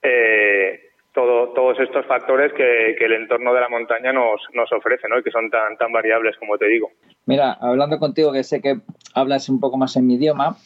eh, 0.00 0.90
todo, 1.12 1.48
todos 1.48 1.80
estos 1.80 2.06
factores 2.06 2.52
que, 2.52 2.94
que 2.96 3.04
el 3.04 3.14
entorno 3.14 3.52
de 3.52 3.60
la 3.60 3.68
montaña 3.68 4.12
nos, 4.12 4.40
nos 4.54 4.72
ofrece, 4.72 5.08
¿no? 5.08 5.18
Y 5.18 5.24
que 5.24 5.32
son 5.32 5.50
tan, 5.50 5.76
tan 5.76 5.90
variables 5.90 6.36
como 6.38 6.56
te 6.56 6.66
digo. 6.66 6.90
Mira, 7.26 7.56
hablando 7.60 7.98
contigo, 7.98 8.32
que 8.32 8.44
sé 8.44 8.62
que 8.62 8.76
hablas 9.14 9.48
un 9.48 9.58
poco 9.58 9.76
más 9.76 9.96
en 9.96 10.06
mi 10.06 10.14
idioma, 10.14 10.56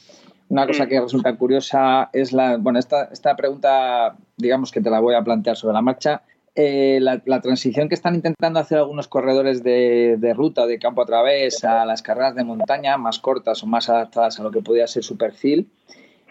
una 0.51 0.67
cosa 0.67 0.87
que 0.87 1.01
resulta 1.01 1.35
curiosa 1.37 2.11
es 2.13 2.35
la, 2.35 2.59
bueno, 2.59 2.79
esta, 2.79 3.09
esta 3.11 3.35
pregunta, 3.35 4.15
digamos 4.37 4.71
que 4.71 4.83
te 4.83 4.91
la 4.91 5.01
voy 5.01 5.15
a 5.15 5.23
plantear 5.23 5.57
sobre 5.57 5.73
la 5.73 5.81
marcha. 5.81 6.21
Eh, 6.57 6.99
la, 7.01 7.21
la 7.27 7.41
transición 7.41 7.89
que 7.89 7.97
están 7.97 8.15
intentando 8.15 8.61
hacer 8.61 8.79
algunos 8.79 9.09
corredores 9.09 9.65
de, 9.65 10.17
de 10.19 10.35
ruta 10.35 10.63
o 10.63 10.67
de 10.69 10.79
campo 10.79 11.03
a 11.03 11.07
través 11.07 11.65
a 11.65 11.85
las 11.85 12.01
carreras 12.01 12.37
de 12.37 12.45
montaña 12.45 12.97
más 12.97 13.19
cortas 13.19 13.63
o 13.65 13.67
más 13.67 13.89
adaptadas 13.89 14.39
a 14.39 14.45
lo 14.45 14.53
que 14.53 14.63
podría 14.63 14.87
ser 14.87 15.03
su 15.03 15.17
perfil, 15.17 15.69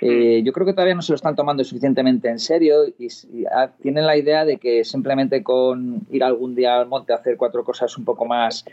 eh, 0.05 0.41
yo 0.43 0.51
creo 0.51 0.65
que 0.65 0.74
todavía 0.74 0.95
no 0.95 1.01
se 1.01 1.13
lo 1.13 1.15
están 1.15 1.36
tomando 1.36 1.63
suficientemente 1.63 2.28
en 2.28 2.39
serio 2.39 2.86
y, 2.97 3.05
y, 3.05 3.45
tienen 3.82 4.05
la 4.05 4.17
idea 4.17 4.43
de 4.43 4.57
que 4.57 4.84
simplemente 4.84 5.43
con 5.43 6.01
ir 6.11 6.26
algún 6.26 6.55
día 6.55 6.76
al 6.78 6.88
monte 6.88 7.13
a 7.13 7.17
hacer 7.17 7.38
cuatro 7.38 7.63
cosas 7.63 7.97
un 7.97 8.03
poco 8.03 8.26
más 8.26 8.65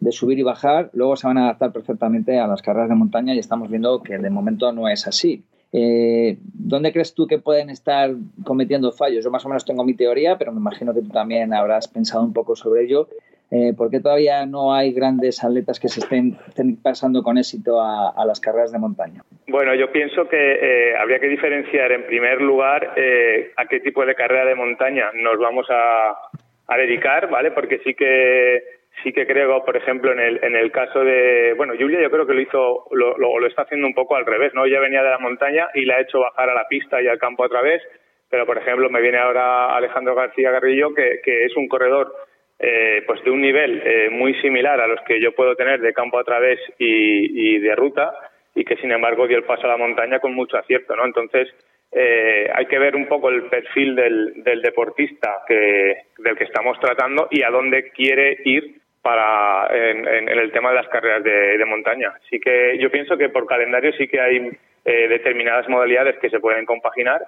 de 0.00 0.10
subir 0.10 0.40
y 0.40 0.42
bajar, 0.42 0.90
luego 0.92 1.14
se 1.14 1.28
van 1.28 1.38
a 1.38 1.44
adaptar 1.44 1.72
perfectamente 1.72 2.38
a 2.40 2.48
las 2.48 2.62
carreras 2.62 2.88
de 2.88 2.96
montaña 2.96 3.32
y 3.32 3.38
estamos 3.38 3.70
viendo 3.70 4.02
que 4.02 4.18
de 4.18 4.30
momento 4.30 4.72
no 4.72 4.88
es 4.88 5.06
así. 5.06 5.44
Eh, 5.72 6.36
¿Dónde 6.52 6.92
crees 6.92 7.14
tú 7.14 7.26
que 7.26 7.38
pueden 7.38 7.70
estar 7.70 8.10
cometiendo 8.44 8.92
fallos? 8.92 9.24
Yo 9.24 9.30
más 9.30 9.44
o 9.46 9.48
menos 9.48 9.64
tengo 9.64 9.84
mi 9.84 9.94
teoría, 9.94 10.36
pero 10.36 10.52
me 10.52 10.60
imagino 10.60 10.92
que 10.92 11.00
tú 11.00 11.08
también 11.08 11.54
habrás 11.54 11.88
pensado 11.88 12.22
un 12.22 12.32
poco 12.32 12.54
sobre 12.56 12.84
ello. 12.84 13.08
Eh, 13.50 13.74
¿Por 13.76 13.90
qué 13.90 14.00
todavía 14.00 14.46
no 14.46 14.74
hay 14.74 14.92
grandes 14.92 15.44
atletas 15.44 15.78
que 15.78 15.88
se 15.88 16.00
estén, 16.00 16.38
pasando 16.82 17.22
con 17.22 17.36
éxito 17.36 17.82
a, 17.82 18.24
las 18.24 18.40
carreras 18.40 18.72
de 18.72 18.78
montaña? 18.78 19.22
Bueno, 19.46 19.74
yo 19.74 19.92
pienso 19.92 20.26
que 20.26 20.36
eh, 20.38 20.96
habría 20.96 21.18
que 21.18 21.28
diferenciar 21.28 21.92
en 21.92 22.06
primer 22.06 22.40
lugar 22.40 22.94
eh, 22.96 23.52
a 23.56 23.66
qué 23.66 23.80
tipo 23.80 24.06
de 24.06 24.14
carrera 24.14 24.46
de 24.46 24.54
montaña 24.54 25.10
nos 25.14 25.38
vamos 25.38 25.66
a 25.70 26.76
dedicar, 26.78 27.28
¿vale? 27.28 27.50
Porque 27.50 27.80
sí 27.84 27.92
que 27.92 28.81
sí 29.02 29.12
que 29.12 29.26
creo, 29.26 29.64
por 29.64 29.76
ejemplo, 29.76 30.12
en 30.12 30.20
el, 30.20 30.40
en 30.42 30.56
el 30.56 30.70
caso 30.72 31.04
de, 31.04 31.54
bueno, 31.56 31.74
Julia 31.78 32.00
yo 32.00 32.10
creo 32.10 32.26
que 32.26 32.34
lo 32.34 32.40
hizo, 32.40 32.86
lo, 32.90 33.16
lo, 33.18 33.46
está 33.46 33.62
haciendo 33.62 33.86
un 33.86 33.94
poco 33.94 34.16
al 34.16 34.26
revés, 34.26 34.54
¿no? 34.54 34.64
Ella 34.64 34.80
venía 34.80 35.02
de 35.02 35.10
la 35.10 35.18
montaña 35.18 35.68
y 35.74 35.84
la 35.84 35.96
ha 35.96 36.00
hecho 36.00 36.20
bajar 36.20 36.50
a 36.50 36.54
la 36.54 36.68
pista 36.68 37.00
y 37.02 37.08
al 37.08 37.18
campo 37.18 37.44
otra 37.44 37.62
vez, 37.62 37.82
pero 38.30 38.46
por 38.46 38.58
ejemplo 38.58 38.88
me 38.90 39.00
viene 39.00 39.18
ahora 39.18 39.76
Alejandro 39.76 40.14
García 40.14 40.50
Garrillo, 40.50 40.94
que, 40.94 41.20
que 41.22 41.44
es 41.44 41.56
un 41.56 41.68
corredor 41.68 42.14
eh, 42.58 43.02
pues 43.06 43.22
de 43.24 43.30
un 43.30 43.40
nivel 43.40 43.82
eh, 43.84 44.08
muy 44.10 44.34
similar 44.40 44.80
a 44.80 44.86
los 44.86 45.00
que 45.02 45.20
yo 45.20 45.34
puedo 45.34 45.56
tener 45.56 45.80
de 45.80 45.92
campo 45.92 46.18
a 46.18 46.24
través 46.24 46.60
y, 46.78 47.56
y 47.56 47.58
de 47.58 47.74
ruta, 47.74 48.12
y 48.54 48.64
que 48.64 48.76
sin 48.76 48.92
embargo 48.92 49.26
dio 49.26 49.36
el 49.36 49.44
paso 49.44 49.64
a 49.64 49.70
la 49.70 49.76
montaña 49.76 50.20
con 50.20 50.34
mucho 50.34 50.56
acierto, 50.56 50.94
¿no? 50.94 51.04
Entonces, 51.04 51.48
eh, 51.90 52.48
hay 52.54 52.66
que 52.66 52.78
ver 52.78 52.96
un 52.96 53.06
poco 53.06 53.28
el 53.28 53.44
perfil 53.44 53.94
del, 53.94 54.42
del 54.44 54.62
deportista 54.62 55.42
que, 55.46 55.96
del 56.18 56.36
que 56.36 56.44
estamos 56.44 56.78
tratando 56.80 57.28
y 57.30 57.42
a 57.42 57.50
dónde 57.50 57.90
quiere 57.90 58.38
ir 58.44 58.81
para 59.02 59.66
en, 59.70 60.06
en, 60.06 60.28
el 60.28 60.52
tema 60.52 60.70
de 60.70 60.76
las 60.76 60.88
carreras 60.88 61.22
de, 61.24 61.64
montaña. 61.66 62.12
Así 62.24 62.38
que 62.38 62.78
yo 62.78 62.90
pienso 62.90 63.16
que 63.16 63.28
por 63.28 63.46
calendario 63.46 63.92
sí 63.92 64.06
que 64.06 64.20
hay 64.20 64.50
eh, 64.84 65.08
determinadas 65.08 65.68
modalidades 65.68 66.18
que 66.18 66.30
se 66.30 66.40
pueden 66.40 66.64
compaginar. 66.64 67.26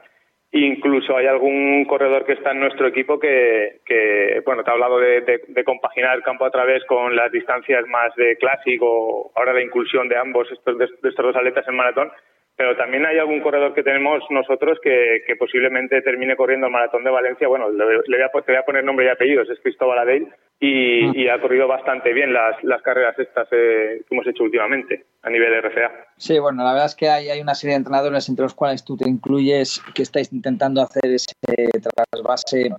Incluso 0.53 1.17
hay 1.17 1.27
algún 1.27 1.85
corredor 1.85 2.25
que 2.25 2.35
está 2.35 2.53
en 2.53 2.61
nuestro 2.61 2.87
equipo 2.87 3.19
que, 3.19 3.81
que 3.85 4.41
bueno, 4.47 4.63
te 4.63 4.71
ha 4.71 4.75
hablado 4.75 5.01
de, 5.01 5.23
de, 5.23 5.41
de, 5.49 5.65
compaginar 5.65 6.23
campo 6.23 6.45
a 6.45 6.51
través 6.51 6.85
con 6.85 7.17
las 7.17 7.33
distancias 7.33 7.85
más 7.89 8.15
de 8.15 8.37
clásico, 8.37 9.33
ahora 9.35 9.53
la 9.53 9.63
inclusión 9.63 10.09
de 10.09 10.17
ambos 10.17 10.49
estos, 10.53 10.79
de 10.79 10.85
estos 10.85 11.17
dos 11.17 11.35
atletas 11.35 11.67
en 11.67 11.75
maratón, 11.75 12.13
pero 12.57 12.77
también 12.77 13.05
hay 13.05 13.19
algún 13.19 13.41
corredor 13.41 13.75
que 13.75 13.83
tenemos 13.83 14.23
nosotros 14.31 14.79
que, 14.83 15.23
que 15.27 15.37
posiblemente 15.37 16.01
termine 16.03 16.37
corriendo 16.37 16.67
el 16.67 16.73
maratón 16.73 17.03
de 17.03 17.11
Valencia. 17.11 17.49
Bueno, 17.49 17.71
le, 17.71 17.85
le 17.85 18.17
voy 18.17 18.23
a, 18.23 18.29
te 18.29 18.53
voy 18.53 18.61
a 18.61 18.65
poner 18.65 18.85
nombre 18.85 19.07
y 19.07 19.09
apellidos, 19.09 19.51
es 19.51 19.59
Cristóbal 19.61 19.99
Adell 19.99 20.29
y, 20.61 21.23
y 21.23 21.29
ha 21.29 21.41
corrido 21.41 21.67
bastante 21.67 22.13
bien 22.13 22.33
las, 22.33 22.63
las 22.63 22.81
carreras 22.83 23.19
estas 23.19 23.49
eh, 23.51 24.03
que 24.09 24.15
hemos 24.15 24.27
hecho 24.27 24.45
últimamente 24.45 25.05
a 25.23 25.31
nivel 25.31 25.51
de 25.51 25.61
RCA. 25.63 25.91
Sí, 26.17 26.39
bueno, 26.39 26.63
la 26.63 26.73
verdad 26.73 26.87
es 26.87 26.95
que 26.95 27.09
hay, 27.09 27.29
hay 27.29 27.41
una 27.41 27.55
serie 27.55 27.75
de 27.75 27.79
entrenadores 27.79 28.29
entre 28.29 28.45
los 28.45 28.55
cuales 28.55 28.85
tú 28.85 28.97
te 28.97 29.09
incluyes 29.09 29.83
que 29.95 30.03
estáis 30.03 30.33
intentando 30.33 30.81
hacer 30.81 31.07
ese 31.07 31.35
trasvase 32.13 32.71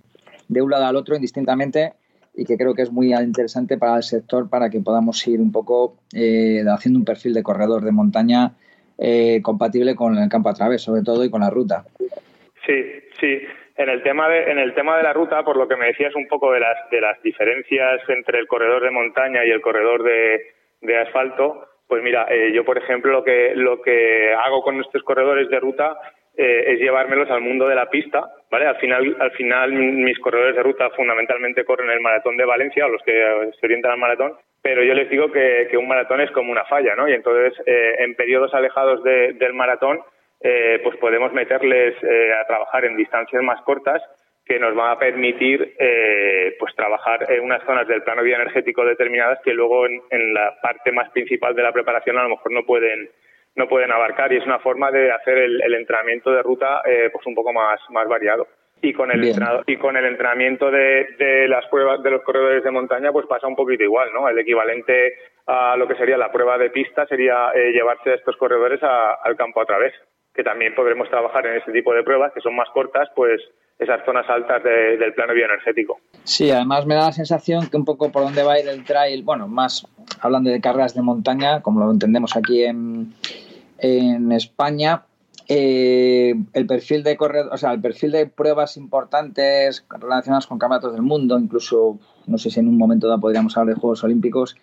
de 0.47 0.61
un 0.61 0.71
lado 0.71 0.85
al 0.85 0.95
otro 0.95 1.15
indistintamente 1.15 1.93
y 2.33 2.45
que 2.45 2.57
creo 2.57 2.73
que 2.73 2.81
es 2.81 2.91
muy 2.91 3.13
interesante 3.13 3.77
para 3.77 3.97
el 3.97 4.03
sector 4.03 4.49
para 4.49 4.69
que 4.69 4.79
podamos 4.79 5.25
ir 5.27 5.41
un 5.41 5.51
poco 5.51 5.97
eh, 6.13 6.63
haciendo 6.67 6.99
un 6.99 7.05
perfil 7.05 7.33
de 7.33 7.43
corredor 7.43 7.83
de 7.83 7.91
montaña 7.91 8.53
eh, 8.97 9.41
compatible 9.41 9.95
con 9.95 10.17
el 10.17 10.29
campo 10.29 10.49
a 10.49 10.53
través, 10.53 10.81
sobre 10.81 11.03
todo, 11.03 11.23
y 11.23 11.29
con 11.29 11.41
la 11.41 11.49
ruta. 11.49 11.83
Sí, 12.65 12.83
sí. 13.19 13.41
En 13.77 13.89
el 13.89 14.01
tema 14.03 14.29
de 14.29 14.51
en 14.51 14.57
el 14.57 14.73
tema 14.73 14.95
de 14.97 15.03
la 15.03 15.11
ruta, 15.11 15.43
por 15.43 15.57
lo 15.57 15.67
que 15.67 15.75
me 15.75 15.87
decías 15.87 16.15
un 16.15 16.27
poco 16.27 16.51
de 16.53 16.61
las 16.61 16.89
de 16.91 17.01
las 17.01 17.21
diferencias 17.21 18.01
entre 18.07 18.39
el 18.39 18.47
corredor 18.47 18.81
de 18.83 18.91
montaña 18.91 19.45
y 19.45 19.51
el 19.51 19.59
corredor 19.59 20.01
de, 20.03 20.41
de 20.81 20.97
asfalto, 20.97 21.67
pues 21.87 22.01
mira, 22.01 22.25
eh, 22.29 22.53
yo 22.53 22.63
por 22.63 22.77
ejemplo 22.77 23.11
lo 23.11 23.23
que 23.23 23.51
lo 23.53 23.81
que 23.81 24.33
hago 24.33 24.61
con 24.61 24.79
estos 24.79 25.03
corredores 25.03 25.49
de 25.49 25.59
ruta 25.59 25.97
eh, 26.37 26.63
es 26.67 26.79
llevármelos 26.79 27.29
al 27.29 27.41
mundo 27.41 27.67
de 27.67 27.75
la 27.75 27.89
pista, 27.89 28.23
¿vale? 28.49 28.65
Al 28.65 28.77
final 28.77 29.17
al 29.19 29.31
final 29.31 29.73
mis 29.73 30.19
corredores 30.19 30.55
de 30.55 30.63
ruta 30.63 30.89
fundamentalmente 30.91 31.65
corren 31.65 31.89
el 31.89 31.99
maratón 31.99 32.37
de 32.37 32.45
Valencia 32.45 32.85
o 32.85 32.89
los 32.89 33.01
que 33.03 33.51
se 33.59 33.65
orientan 33.65 33.91
al 33.91 33.99
maratón, 33.99 34.37
pero 34.65 34.83
yo 34.83 34.95
les 34.95 35.07
digo 35.11 35.31
que, 35.31 35.69
un 35.77 35.87
maratón 35.87 36.21
es 36.21 36.31
como 36.31 36.51
una 36.51 36.65
falla, 36.65 36.95
¿no? 36.95 37.07
Y 37.07 37.13
entonces 37.13 37.53
eh, 37.67 37.97
en 37.99 38.15
periodos 38.15 38.51
alejados 38.51 39.03
de, 39.03 39.33
del 39.33 39.53
maratón 39.53 40.01
eh, 40.41 40.79
pues 40.83 40.97
podemos 40.97 41.31
meterles 41.33 41.93
eh, 42.01 42.31
a 42.33 42.47
trabajar 42.47 42.83
en 42.83 42.97
distancias 42.97 43.43
más 43.43 43.61
cortas 43.61 44.01
que 44.43 44.57
nos 44.57 44.73
van 44.73 44.89
a 44.89 44.97
permitir 44.97 45.75
eh, 45.77 46.55
pues 46.57 46.73
trabajar 46.73 47.31
en 47.31 47.43
unas 47.43 47.63
zonas 47.63 47.87
del 47.87 48.01
plano 48.01 48.23
bioenergético 48.23 48.83
determinadas 48.83 49.37
que 49.43 49.53
luego 49.53 49.85
en, 49.85 50.01
en, 50.09 50.33
la 50.33 50.55
parte 50.59 50.91
más 50.91 51.11
principal 51.11 51.53
de 51.53 51.61
la 51.61 51.71
preparación 51.71 52.17
a 52.17 52.23
lo 52.23 52.29
mejor 52.29 52.51
no 52.51 52.65
pueden 52.65 53.11
no 53.53 53.67
pueden 53.67 53.91
abarcar 53.91 54.33
y 54.33 54.37
es 54.37 54.45
una 54.47 54.57
forma 54.57 54.89
de 54.89 55.11
hacer 55.11 55.37
el, 55.37 55.61
el 55.61 55.75
entrenamiento 55.75 56.31
de 56.31 56.41
ruta 56.41 56.81
eh, 56.85 57.11
pues 57.13 57.23
un 57.27 57.35
poco 57.35 57.53
más 57.53 57.79
más 57.91 58.07
variado 58.07 58.47
y 58.81 58.93
con 58.93 59.11
el 59.11 59.23
entrenado, 59.23 59.63
y 59.67 59.77
con 59.77 59.95
el 59.97 60.05
entrenamiento 60.05 60.69
de, 60.69 61.07
de 61.17 61.47
las 61.47 61.65
pruebas 61.67 62.03
de 62.03 62.11
los 62.11 62.21
corredores 62.23 62.63
de 62.63 62.71
montaña 62.71 63.11
pues 63.11 63.25
pasa 63.25 63.47
un 63.47 63.55
poquito 63.55 63.83
igual 63.83 64.09
no 64.13 64.27
el 64.29 64.37
equivalente 64.37 65.13
a 65.47 65.75
lo 65.77 65.87
que 65.87 65.95
sería 65.95 66.17
la 66.17 66.31
prueba 66.31 66.57
de 66.57 66.69
pista 66.69 67.05
sería 67.07 67.49
eh, 67.55 67.71
llevarse 67.71 68.11
a 68.11 68.15
estos 68.15 68.35
corredores 68.37 68.81
a, 68.83 69.13
al 69.23 69.35
campo 69.35 69.61
a 69.61 69.65
través 69.65 69.93
que 70.33 70.43
también 70.43 70.75
podremos 70.75 71.09
trabajar 71.09 71.47
en 71.47 71.55
este 71.59 71.71
tipo 71.71 71.93
de 71.93 72.03
pruebas, 72.03 72.33
que 72.33 72.41
son 72.41 72.57
más 72.57 72.67
cortas, 72.73 73.07
pues 73.15 73.41
esas 73.79 74.03
zonas 74.03 74.29
altas 74.29 74.61
de- 74.63 74.97
del 74.97 75.13
plano 75.13 75.33
bioenergético. 75.33 75.97
Sí, 76.25 76.51
además 76.51 76.85
me 76.85 76.95
da 76.95 77.05
la 77.05 77.11
sensación 77.13 77.69
que 77.69 77.77
un 77.77 77.85
poco 77.85 78.11
por 78.11 78.23
dónde 78.23 78.43
va 78.43 78.53
a 78.55 78.59
ir 78.59 78.67
el 78.67 78.83
trail, 78.83 79.23
bueno, 79.23 79.47
más 79.47 79.87
hablando 80.19 80.49
de 80.49 80.59
carreras 80.59 80.93
de 80.93 81.01
montaña, 81.03 81.61
como 81.61 81.79
lo 81.85 81.89
entendemos 81.89 82.35
aquí 82.35 82.65
en, 82.65 83.13
en 83.79 84.31
España, 84.33 85.03
eh, 85.47 86.33
el 86.53 86.65
perfil 86.65 87.03
de 87.03 87.17
corredor, 87.17 87.53
o 87.53 87.57
sea, 87.57 87.71
el 87.71 87.81
perfil 87.81 88.11
de 88.11 88.25
pruebas 88.25 88.77
importantes 88.77 89.85
relacionadas 89.89 90.47
con 90.47 90.57
campeonatos 90.57 90.93
del 90.93 91.03
mundo, 91.03 91.37
incluso 91.37 91.99
no 92.25 92.37
sé 92.37 92.49
si 92.49 92.59
en 92.59 92.67
un 92.67 92.77
momento 92.77 93.07
dado 93.07 93.19
podríamos 93.19 93.55
hablar 93.57 93.75
de 93.75 93.81
Juegos 93.81 94.03
Olímpicos, 94.03 94.55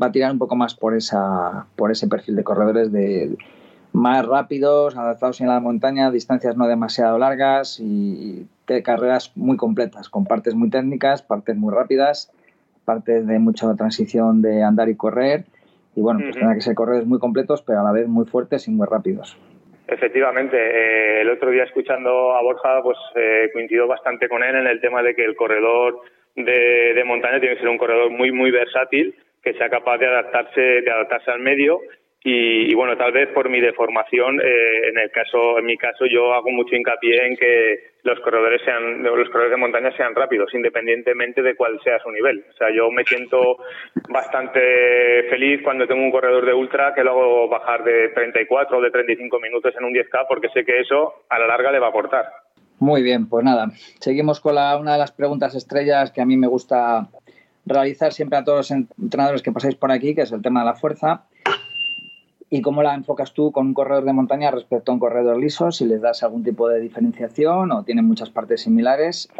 va 0.00 0.06
a 0.06 0.12
tirar 0.12 0.32
un 0.32 0.38
poco 0.38 0.56
más 0.56 0.74
por 0.74 0.96
esa, 0.96 1.66
por 1.76 1.90
ese 1.90 2.08
perfil 2.08 2.36
de 2.36 2.44
corredores 2.44 2.90
de 2.92 3.36
más 3.92 4.24
rápidos, 4.24 4.96
adaptados 4.96 5.40
en 5.42 5.48
la 5.48 5.60
montaña, 5.60 6.10
distancias 6.10 6.56
no 6.56 6.66
demasiado 6.66 7.18
largas 7.18 7.78
y 7.78 8.46
de 8.66 8.82
carreras 8.82 9.32
muy 9.34 9.58
completas, 9.58 10.08
con 10.08 10.24
partes 10.24 10.54
muy 10.54 10.70
técnicas, 10.70 11.22
partes 11.22 11.56
muy 11.56 11.74
rápidas, 11.74 12.30
partes 12.86 13.26
de 13.26 13.38
mucha 13.38 13.74
transición 13.74 14.40
de 14.40 14.62
andar 14.62 14.88
y 14.88 14.96
correr. 14.96 15.44
Y 15.94 16.00
bueno, 16.00 16.20
pues 16.20 16.36
tendrá 16.36 16.54
que 16.54 16.62
ser 16.62 16.74
corredores 16.74 17.06
muy 17.06 17.18
completos, 17.18 17.60
pero 17.60 17.80
a 17.80 17.84
la 17.84 17.92
vez 17.92 18.08
muy 18.08 18.24
fuertes 18.24 18.66
y 18.66 18.70
muy 18.70 18.86
rápidos. 18.86 19.36
Efectivamente, 19.92 20.56
eh, 20.56 21.20
el 21.20 21.30
otro 21.30 21.50
día 21.50 21.64
escuchando 21.64 22.34
a 22.34 22.42
Borja, 22.42 22.82
pues 22.82 22.96
eh, 23.14 23.50
coincidió 23.52 23.86
bastante 23.86 24.28
con 24.28 24.42
él 24.42 24.56
en 24.56 24.66
el 24.66 24.80
tema 24.80 25.02
de 25.02 25.14
que 25.14 25.24
el 25.24 25.36
corredor 25.36 26.00
de, 26.34 26.94
de 26.94 27.04
montaña 27.04 27.40
tiene 27.40 27.56
que 27.56 27.60
ser 27.60 27.68
un 27.68 27.76
corredor 27.76 28.10
muy 28.10 28.32
muy 28.32 28.50
versátil, 28.50 29.14
que 29.42 29.52
sea 29.54 29.68
capaz 29.68 29.98
de 29.98 30.06
adaptarse, 30.06 30.60
de 30.60 30.90
adaptarse 30.90 31.30
al 31.30 31.40
medio 31.40 31.80
y, 32.24 32.70
y, 32.70 32.74
bueno, 32.74 32.96
tal 32.96 33.12
vez 33.12 33.28
por 33.34 33.50
mi 33.50 33.60
deformación, 33.60 34.40
eh, 34.40 34.88
en 34.90 34.98
el 34.98 35.10
caso, 35.10 35.58
en 35.58 35.66
mi 35.66 35.76
caso, 35.76 36.06
yo 36.06 36.32
hago 36.34 36.50
mucho 36.50 36.76
hincapié 36.76 37.26
en 37.26 37.36
que 37.36 37.92
los 38.04 38.20
corredores 38.20 38.62
sean, 38.64 39.02
los 39.02 39.28
corredores 39.28 39.50
de 39.50 39.56
montaña 39.56 39.96
sean 39.96 40.14
rápidos, 40.14 40.54
independientemente 40.54 41.42
de 41.42 41.56
cuál 41.56 41.80
sea 41.82 41.98
su 42.00 42.10
nivel. 42.10 42.44
O 42.48 42.56
sea, 42.56 42.68
yo 42.74 42.90
me 42.90 43.04
siento 43.04 43.58
bastante 44.08 45.24
feliz 45.30 45.62
cuando 45.62 45.86
tengo 45.86 46.02
un 46.02 46.10
corredor 46.10 46.46
de 46.46 46.54
ultra 46.54 46.94
que 46.94 47.02
lo 47.02 47.10
hago 47.10 47.48
bajar 47.48 47.84
de 47.84 48.10
34 48.10 48.78
o 48.78 48.80
de 48.80 48.90
35 48.90 49.40
minutos 49.40 49.74
en 49.76 49.84
un 49.84 49.92
10K 49.92 50.26
porque 50.28 50.48
sé 50.50 50.64
que 50.64 50.80
eso 50.80 51.24
a 51.28 51.38
la 51.38 51.46
larga 51.46 51.72
le 51.72 51.78
va 51.78 51.86
a 51.86 51.90
aportar. 51.90 52.26
Muy 52.78 53.02
bien, 53.02 53.28
pues 53.28 53.44
nada, 53.44 53.68
seguimos 54.00 54.40
con 54.40 54.56
la, 54.56 54.76
una 54.76 54.92
de 54.94 54.98
las 54.98 55.12
preguntas 55.12 55.54
estrellas 55.54 56.10
que 56.10 56.20
a 56.20 56.26
mí 56.26 56.36
me 56.36 56.48
gusta 56.48 57.08
realizar 57.64 58.12
siempre 58.12 58.38
a 58.38 58.44
todos 58.44 58.58
los 58.58 58.70
entrenadores 58.72 59.42
que 59.42 59.52
pasáis 59.52 59.76
por 59.76 59.92
aquí, 59.92 60.16
que 60.16 60.22
es 60.22 60.32
el 60.32 60.42
tema 60.42 60.60
de 60.60 60.66
la 60.66 60.74
fuerza. 60.74 61.26
¿Y 62.54 62.60
cómo 62.60 62.82
la 62.82 62.94
enfocas 62.94 63.32
tú 63.32 63.50
con 63.50 63.68
un 63.68 63.72
corredor 63.72 64.04
de 64.04 64.12
montaña 64.12 64.50
respecto 64.50 64.92
a 64.92 64.94
un 64.94 65.00
corredor 65.00 65.38
liso? 65.38 65.72
Si 65.72 65.86
les 65.86 66.02
das 66.02 66.22
algún 66.22 66.44
tipo 66.44 66.68
de 66.68 66.80
diferenciación 66.80 67.72
o 67.72 67.82
tienen 67.82 68.04
muchas 68.06 68.28
partes 68.28 68.60
similares. 68.60 69.30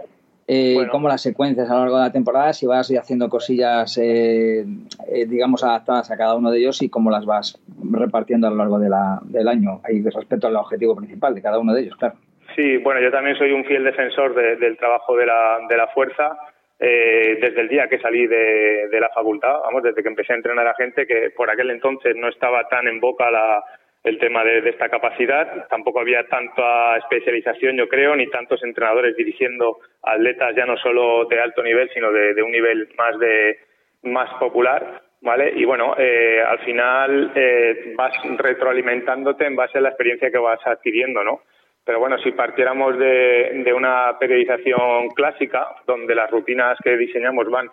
Eh, 0.48 0.72
Bueno. 0.76 0.90
¿Cómo 0.92 1.08
las 1.08 1.20
secuencias 1.20 1.68
a 1.70 1.74
lo 1.74 1.80
largo 1.80 1.96
de 1.98 2.04
la 2.04 2.10
temporada? 2.12 2.54
Si 2.54 2.64
vas 2.66 2.90
haciendo 2.90 3.28
cosillas, 3.28 3.98
eh, 3.98 4.64
eh, 5.08 5.26
digamos, 5.26 5.62
adaptadas 5.62 6.10
a 6.10 6.16
cada 6.16 6.34
uno 6.36 6.50
de 6.50 6.58
ellos 6.60 6.80
y 6.80 6.88
cómo 6.88 7.10
las 7.10 7.26
vas 7.26 7.60
repartiendo 7.92 8.46
a 8.46 8.50
lo 8.50 8.56
largo 8.56 8.78
de 8.78 8.88
la- 8.88 9.20
del 9.24 9.46
año 9.46 9.82
ahí 9.84 10.00
respecto 10.02 10.46
al 10.46 10.56
objetivo 10.56 10.96
principal 10.96 11.34
de 11.34 11.42
cada 11.42 11.58
uno 11.58 11.74
de 11.74 11.82
ellos, 11.82 11.96
claro. 11.96 12.14
Sí, 12.56 12.78
bueno, 12.78 13.02
yo 13.02 13.10
también 13.10 13.36
soy 13.36 13.52
un 13.52 13.64
fiel 13.66 13.84
defensor 13.84 14.34
de- 14.34 14.56
del 14.56 14.78
trabajo 14.78 15.16
de 15.18 15.26
la, 15.26 15.58
de 15.68 15.76
la 15.76 15.86
fuerza. 15.88 16.36
Eh, 16.83 17.39
desde 17.41 17.61
el 17.61 17.68
día 17.68 17.89
que 17.89 18.01
salí 18.01 18.26
de, 18.26 18.89
de 18.91 19.01
la 19.01 19.09
facultad, 19.11 19.61
vamos, 19.62 19.83
desde 19.85 20.03
que 20.03 20.09
empecé 20.09 20.33
a 20.33 20.37
entrenar 20.37 20.66
a 20.66 20.74
gente, 20.74 21.07
que 21.07 21.30
por 21.30 21.49
aquel 21.49 21.70
entonces 21.70 22.16
no 22.16 22.28
estaba 22.28 22.68
tan 22.68 22.89
en 22.89 23.01
boca 23.01 23.30
la- 23.30 23.62
el 24.05 24.18
tema 24.18 24.43
de, 24.43 24.68
esta 24.68 24.89
capacidad, 24.89 25.68
tampoco 25.68 26.01
había 26.01 26.26
tanta 26.26 26.97
especialización, 26.97 27.76
yo 27.76 27.89
creo, 27.89 28.16
ni 28.16 28.26
tantos 28.30 28.61
entrenadores 28.64 29.16
dirigiendo 29.16 29.78
atletas 30.03 30.57
ya 30.57 30.66
no 30.66 30.76
solo 30.76 31.24
de 31.26 31.39
alto 31.41 31.62
nivel, 31.62 31.89
sino 31.95 32.11
de, 32.11 32.35
de 32.35 32.43
un 32.43 32.51
nivel 32.51 32.89
más 32.99 33.16
de 33.20 33.59
más 34.03 34.28
popular, 34.41 35.03
¿vale? 35.20 35.53
Y 35.55 35.64
bueno, 35.64 35.95
eh, 35.97 36.43
al 36.45 36.59
final 36.64 37.30
eh, 37.37 37.93
vas 37.95 38.12
retroalimentándote 38.39 39.47
en 39.47 39.55
base 39.57 39.78
a 39.78 39.83
la 39.83 39.91
experiencia 39.91 40.33
que 40.33 40.39
vas 40.39 40.59
adquiriendo, 40.66 41.22
¿no? 41.22 41.43
Pero 41.85 41.99
bueno, 41.99 42.16
si 42.18 42.33
partiéramos 42.33 42.99
de, 42.99 43.62
de 43.64 43.72
una 43.72 44.16
periodización 44.18 45.09
clásica, 45.11 45.66
donde 45.87 46.14
las 46.14 46.30
rutinas 46.30 46.78
que 46.83 46.97
diseñamos 46.97 47.51
van 47.51 47.68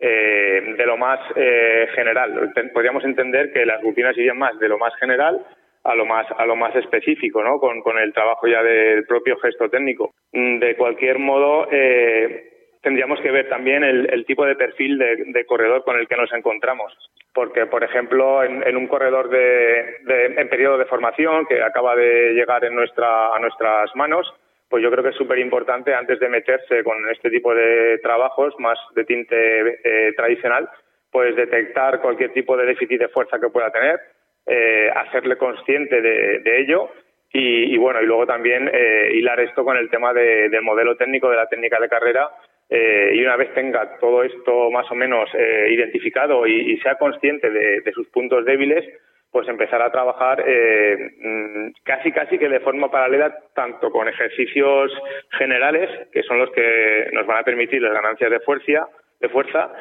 eh, 0.00 0.74
de 0.76 0.86
lo 0.86 0.96
más 0.96 1.20
eh, 1.36 1.88
general, 1.94 2.52
podríamos 2.72 3.04
entender 3.04 3.52
que 3.52 3.64
las 3.64 3.80
rutinas 3.82 4.16
irían 4.18 4.38
más 4.38 4.58
de 4.58 4.68
lo 4.68 4.76
más 4.78 4.94
general 4.96 5.40
a 5.84 5.94
lo 5.94 6.06
más 6.06 6.26
a 6.36 6.46
lo 6.46 6.56
más 6.56 6.74
específico, 6.76 7.42
¿no? 7.42 7.58
Con, 7.58 7.80
con 7.82 7.98
el 7.98 8.12
trabajo 8.12 8.46
ya 8.46 8.62
del 8.62 9.04
propio 9.06 9.36
gesto 9.38 9.68
técnico. 9.68 10.12
Mm, 10.32 10.58
De 10.58 10.76
cualquier 10.76 11.18
modo, 11.18 11.68
eh, 11.70 12.53
tendríamos 12.84 13.20
que 13.20 13.32
ver 13.32 13.48
también 13.48 13.82
el, 13.82 14.08
el 14.12 14.24
tipo 14.24 14.46
de 14.46 14.54
perfil 14.54 14.96
de, 14.98 15.44
corredor 15.46 15.82
con 15.82 15.98
el 15.98 16.06
que 16.06 16.16
nos 16.16 16.32
encontramos. 16.32 16.92
Porque, 17.32 17.66
por 17.66 17.82
ejemplo, 17.82 18.44
en, 18.44 18.62
en 18.64 18.76
un 18.76 18.86
corredor 18.86 19.28
de, 19.28 19.96
de- 20.02 20.26
en 20.36 20.48
periodo 20.48 20.78
de 20.78 20.84
formación 20.84 21.46
que 21.46 21.60
acaba 21.62 21.96
de 21.96 22.32
llegar 22.34 22.64
en 22.64 22.76
nuestra, 22.76 23.34
a 23.34 23.38
nuestras 23.40 23.90
manos, 23.96 24.32
pues 24.68 24.82
yo 24.82 24.90
creo 24.90 25.02
que 25.02 25.10
es 25.10 25.16
súper 25.16 25.38
importante 25.40 25.92
antes 25.94 26.20
de 26.20 26.28
meterse 26.28 26.84
con 26.84 26.96
este 27.10 27.30
tipo 27.30 27.52
de 27.54 27.98
trabajos 27.98 28.54
más 28.60 28.78
de 28.94 29.04
tinte 29.04 29.78
eh, 29.84 30.12
tradicional, 30.16 30.68
pues 31.10 31.34
detectar 31.36 32.00
cualquier 32.00 32.32
tipo 32.32 32.56
de 32.56 32.66
déficit 32.66 33.00
de 33.00 33.08
fuerza 33.08 33.38
que 33.40 33.48
pueda 33.50 33.70
tener, 33.70 33.98
eh, 34.46 34.90
hacerle 34.94 35.36
consciente 35.36 36.00
de, 36.00 36.38
de 36.40 36.60
ello 36.60 36.90
y, 37.32 37.74
y 37.74 37.76
bueno, 37.78 38.00
y 38.02 38.06
luego 38.06 38.26
también 38.26 38.70
eh, 38.72 39.10
hilar 39.14 39.40
esto 39.40 39.64
con 39.64 39.76
el 39.76 39.90
tema 39.90 40.12
de- 40.12 40.48
del 40.48 40.62
modelo 40.62 40.96
técnico, 40.96 41.30
de 41.30 41.36
la 41.36 41.46
técnica 41.48 41.78
de 41.80 41.88
carrera, 41.88 42.28
eh, 42.70 43.10
y 43.14 43.20
una 43.22 43.36
vez 43.36 43.52
tenga 43.54 43.98
todo 43.98 44.22
esto 44.22 44.70
más 44.70 44.90
o 44.90 44.94
menos 44.94 45.28
eh, 45.34 45.68
identificado 45.70 46.46
y, 46.46 46.76
sea 46.78 46.96
consciente 46.96 47.50
de, 47.50 47.92
sus 47.92 48.08
puntos 48.08 48.44
débiles, 48.44 48.84
pues 49.30 49.48
empezar 49.48 49.82
a 49.82 49.90
trabajar 49.90 50.42
eh, 50.46 50.96
mm, 51.18 51.72
casi 51.82 52.12
casi 52.12 52.38
que 52.38 52.48
de 52.48 52.60
forma 52.60 52.90
paralela 52.90 53.36
tanto 53.54 53.90
con 53.90 54.08
ejercicios 54.08 54.92
generales 55.38 55.90
que 56.12 56.22
son 56.22 56.38
los 56.38 56.50
que 56.52 57.08
nos 57.12 57.26
van 57.26 57.38
a 57.38 57.44
permitir 57.44 57.82
las 57.82 57.92
ganancias 57.92 58.30
de 58.30 58.40
fuerza 58.40 58.88
de 59.20 59.28
fuerza 59.28 59.72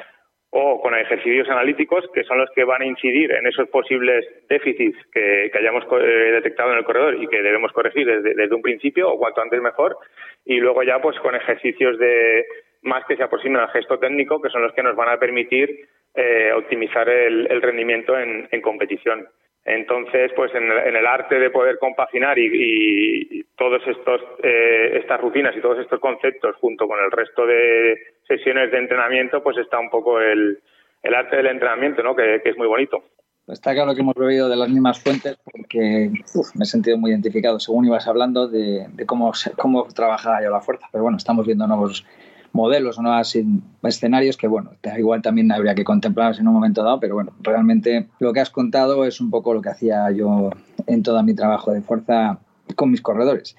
o 0.55 0.79
con 0.81 0.95
ejercicios 0.95 1.49
analíticos 1.49 2.05
que 2.13 2.23
son 2.23 2.37
los 2.37 2.49
que 2.51 2.63
van 2.63 2.81
a 2.83 2.85
incidir 2.85 3.31
en 3.31 3.47
esos 3.47 3.67
posibles 3.69 4.23
déficits 4.49 4.97
que, 5.11 5.49
que 5.51 5.57
hayamos 5.57 5.83
eh, 5.99 6.31
detectado 6.31 6.71
en 6.71 6.77
el 6.77 6.83
corredor 6.83 7.15
y 7.21 7.27
que 7.27 7.41
debemos 7.41 7.71
corregir 7.71 8.05
desde, 8.05 8.35
desde 8.35 8.55
un 8.55 8.61
principio 8.61 9.09
o 9.09 9.17
cuanto 9.17 9.41
antes 9.41 9.59
mejor. 9.61 9.97
Y 10.45 10.57
luego 10.57 10.83
ya 10.83 11.01
pues 11.01 11.17
con 11.19 11.33
ejercicios 11.33 11.97
de 11.97 12.45
más 12.83 13.05
que 13.05 13.15
se 13.15 13.23
aproximen 13.23 13.61
al 13.61 13.69
gesto 13.69 13.99
técnico 13.99 14.41
que 14.41 14.49
son 14.49 14.61
los 14.61 14.73
que 14.73 14.83
nos 14.83 14.95
van 14.95 15.09
a 15.09 15.17
permitir 15.17 15.87
eh, 16.15 16.51
optimizar 16.55 17.09
el, 17.09 17.47
el 17.49 17.61
rendimiento 17.61 18.17
en, 18.17 18.47
en 18.51 18.61
competición. 18.61 19.27
Entonces, 19.65 20.31
pues 20.35 20.53
en 20.55 20.69
el, 20.69 20.77
en 20.89 20.95
el 20.97 21.05
arte 21.05 21.39
de 21.39 21.49
poder 21.49 21.79
compaginar 21.79 22.37
y, 22.37 22.49
y, 22.51 23.43
todos 23.55 23.81
estos 23.87 24.19
eh, 24.43 24.97
estas 25.01 25.21
rutinas 25.21 25.55
y 25.55 25.61
todos 25.61 25.79
estos 25.79 25.99
conceptos 25.99 26.55
junto 26.57 26.87
con 26.87 26.99
el 26.99 27.11
resto 27.11 27.45
de 27.45 27.97
sesiones 28.27 28.71
de 28.71 28.79
entrenamiento, 28.79 29.41
pues 29.41 29.57
está 29.57 29.79
un 29.79 29.89
poco 29.89 30.19
el, 30.19 30.59
el 31.01 31.15
arte 31.15 31.37
del 31.37 31.47
entrenamiento, 31.47 32.03
¿no? 32.03 32.15
Que, 32.15 32.41
que 32.43 32.49
es 32.49 32.57
muy 32.57 32.67
bonito. 32.67 33.03
Está 33.47 33.73
claro 33.73 33.93
que 33.93 34.01
hemos 34.01 34.15
bebido 34.15 34.49
de 34.49 34.55
las 34.55 34.69
mismas 34.69 35.01
fuentes 35.01 35.37
porque 35.43 36.09
uf, 36.33 36.55
me 36.55 36.63
he 36.63 36.65
sentido 36.65 36.97
muy 36.97 37.11
identificado 37.11 37.59
según 37.59 37.85
ibas 37.85 38.07
hablando 38.07 38.47
de, 38.47 38.87
de 38.89 39.05
cómo, 39.05 39.31
cómo 39.57 39.87
trabajaba 39.93 40.41
yo 40.41 40.49
la 40.49 40.61
fuerza. 40.61 40.87
Pero 40.91 41.03
bueno, 41.03 41.17
estamos 41.17 41.45
viendo 41.45 41.67
nuevos 41.67 42.05
modelos 42.53 42.97
o 42.97 43.01
nuevos 43.01 43.35
escenarios 43.83 44.37
que, 44.37 44.47
bueno, 44.47 44.71
igual 44.97 45.21
también 45.21 45.51
habría 45.51 45.75
que 45.75 45.83
contemplarlos 45.83 46.39
en 46.39 46.47
un 46.47 46.53
momento 46.53 46.83
dado, 46.83 46.99
pero 46.99 47.15
bueno, 47.15 47.33
realmente 47.41 48.07
lo 48.19 48.31
que 48.31 48.39
has 48.39 48.49
contado 48.51 49.05
es 49.05 49.19
un 49.19 49.29
poco 49.29 49.53
lo 49.53 49.61
que 49.61 49.69
hacía 49.69 50.09
yo 50.11 50.51
en 50.87 51.03
todo 51.03 51.21
mi 51.23 51.35
trabajo 51.35 51.71
de 51.71 51.81
fuerza 51.81 52.37
con 52.75 52.91
mis 52.91 53.01
corredores. 53.01 53.55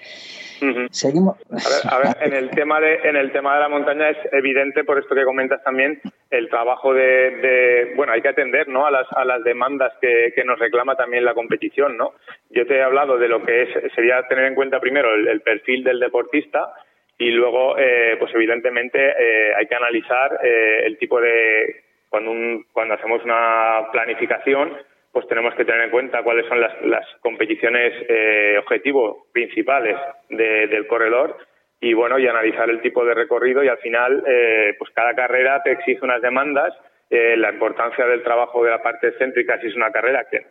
Seguimos. 0.90 1.36
A 1.51 1.55
ver, 1.55 1.92
a 1.92 1.99
ver, 1.99 2.16
en 2.22 2.32
el 2.32 2.51
tema 2.51 2.80
de 2.80 2.95
en 3.05 3.16
el 3.16 3.32
tema 3.32 3.55
de 3.55 3.61
la 3.61 3.68
montaña 3.68 4.09
es 4.09 4.16
evidente 4.32 4.82
por 4.82 4.99
esto 4.99 5.14
que 5.14 5.24
comentas 5.24 5.62
también 5.62 6.01
el 6.30 6.49
trabajo 6.49 6.95
de, 6.95 7.03
de- 7.36 7.92
bueno 7.97 8.12
hay 8.14 8.22
que 8.22 8.28
atender 8.28 8.66
no 8.68 8.86
a 8.86 8.90
las 8.90 9.07
a 9.12 9.24
las 9.26 9.45
demandas 9.45 9.92
que, 10.01 10.32
que 10.34 10.42
nos 10.45 10.59
reclama 10.59 10.97
también 10.97 11.24
la 11.24 11.34
competición 11.34 11.99
no 11.99 12.12
yo 12.51 12.66
te 12.66 12.76
he 12.78 12.82
hablado 12.82 13.18
de 13.18 13.28
lo 13.28 13.45
que 13.45 13.62
es 13.64 13.68
sería 13.95 14.26
tener 14.26 14.47
en 14.47 14.55
cuenta 14.55 14.80
primero 14.80 15.14
el, 15.14 15.28
el 15.28 15.42
perfil 15.42 15.84
del 15.84 16.01
deportista 16.01 16.72
y 17.18 17.30
luego 17.30 17.76
eh, 17.78 18.16
pues 18.18 18.34
evidentemente 18.34 18.98
eh, 18.98 19.54
hay 19.56 19.66
que 19.66 19.74
analizar 19.74 20.38
eh, 20.42 20.82
el 20.84 20.98
tipo 20.98 21.20
de 21.20 21.82
cuando 22.08 22.30
un, 22.30 22.64
cuando 22.72 22.94
hacemos 22.94 23.22
una 23.24 23.88
planificación 23.92 24.76
pues 25.12 25.28
tenemos 25.28 25.54
que 25.54 25.64
tener 25.64 25.82
en 25.82 25.90
cuenta 25.90 26.22
cuáles 26.24 26.44
son 26.46 26.60
las, 26.60 26.72
las 26.82 27.06
competiciones 27.20 27.92
eh, 28.08 28.56
objetivo 28.58 29.26
principales 29.32 29.96
de- 30.28 30.66
del 30.66 30.86
corredor 30.88 31.36
y 31.80 31.92
bueno 31.94 32.18
y 32.18 32.26
analizar 32.26 32.68
el 32.68 32.80
tipo 32.80 33.04
de 33.04 33.14
recorrido 33.14 33.62
y 33.62 33.68
al 33.68 33.78
final 33.78 34.24
eh, 34.26 34.74
pues 34.78 34.90
cada 34.92 35.14
carrera 35.14 35.62
te 35.62 35.72
exige 35.72 36.04
unas 36.04 36.20
demandas 36.20 36.72
eh, 37.10 37.36
la 37.36 37.50
importancia 37.50 38.06
del 38.06 38.22
trabajo 38.24 38.64
de 38.64 38.70
la 38.70 38.82
parte 38.82 39.08
excéntrica 39.08 39.60
si 39.60 39.68
es 39.68 39.76
una 39.76 39.92
carrera 39.92 40.26
que, 40.30 40.44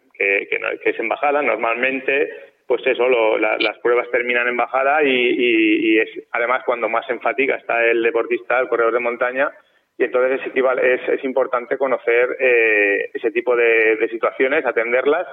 que, 0.49 0.59
no- 0.59 0.69
que 0.81 0.91
es 0.91 0.99
en 0.99 1.09
bajada 1.09 1.41
normalmente 1.41 2.29
pues 2.67 2.85
eso, 2.87 3.07
lo- 3.07 3.37
la- 3.37 3.57
las 3.59 3.77
pruebas 3.79 4.09
terminan 4.11 4.47
en 4.47 4.57
bajada 4.57 5.03
y, 5.03 5.97
es 5.99 6.09
además 6.31 6.63
cuando 6.65 6.89
más 6.89 7.09
en 7.09 7.19
fatiga 7.21 7.55
está 7.55 7.85
el 7.85 8.01
deportista, 8.03 8.59
el 8.59 8.67
corredor 8.67 8.93
de 8.93 8.99
montaña, 8.99 9.51
y 9.97 10.05
entonces 10.05 10.41
es, 10.47 10.53
es, 10.83 11.09
es 11.09 11.23
importante 11.23 11.77
conocer 11.77 12.35
eh, 12.39 13.09
ese 13.13 13.31
tipo 13.31 13.55
de, 13.55 13.95
de 13.97 14.09
situaciones, 14.09 14.65
atenderlas 14.65 15.27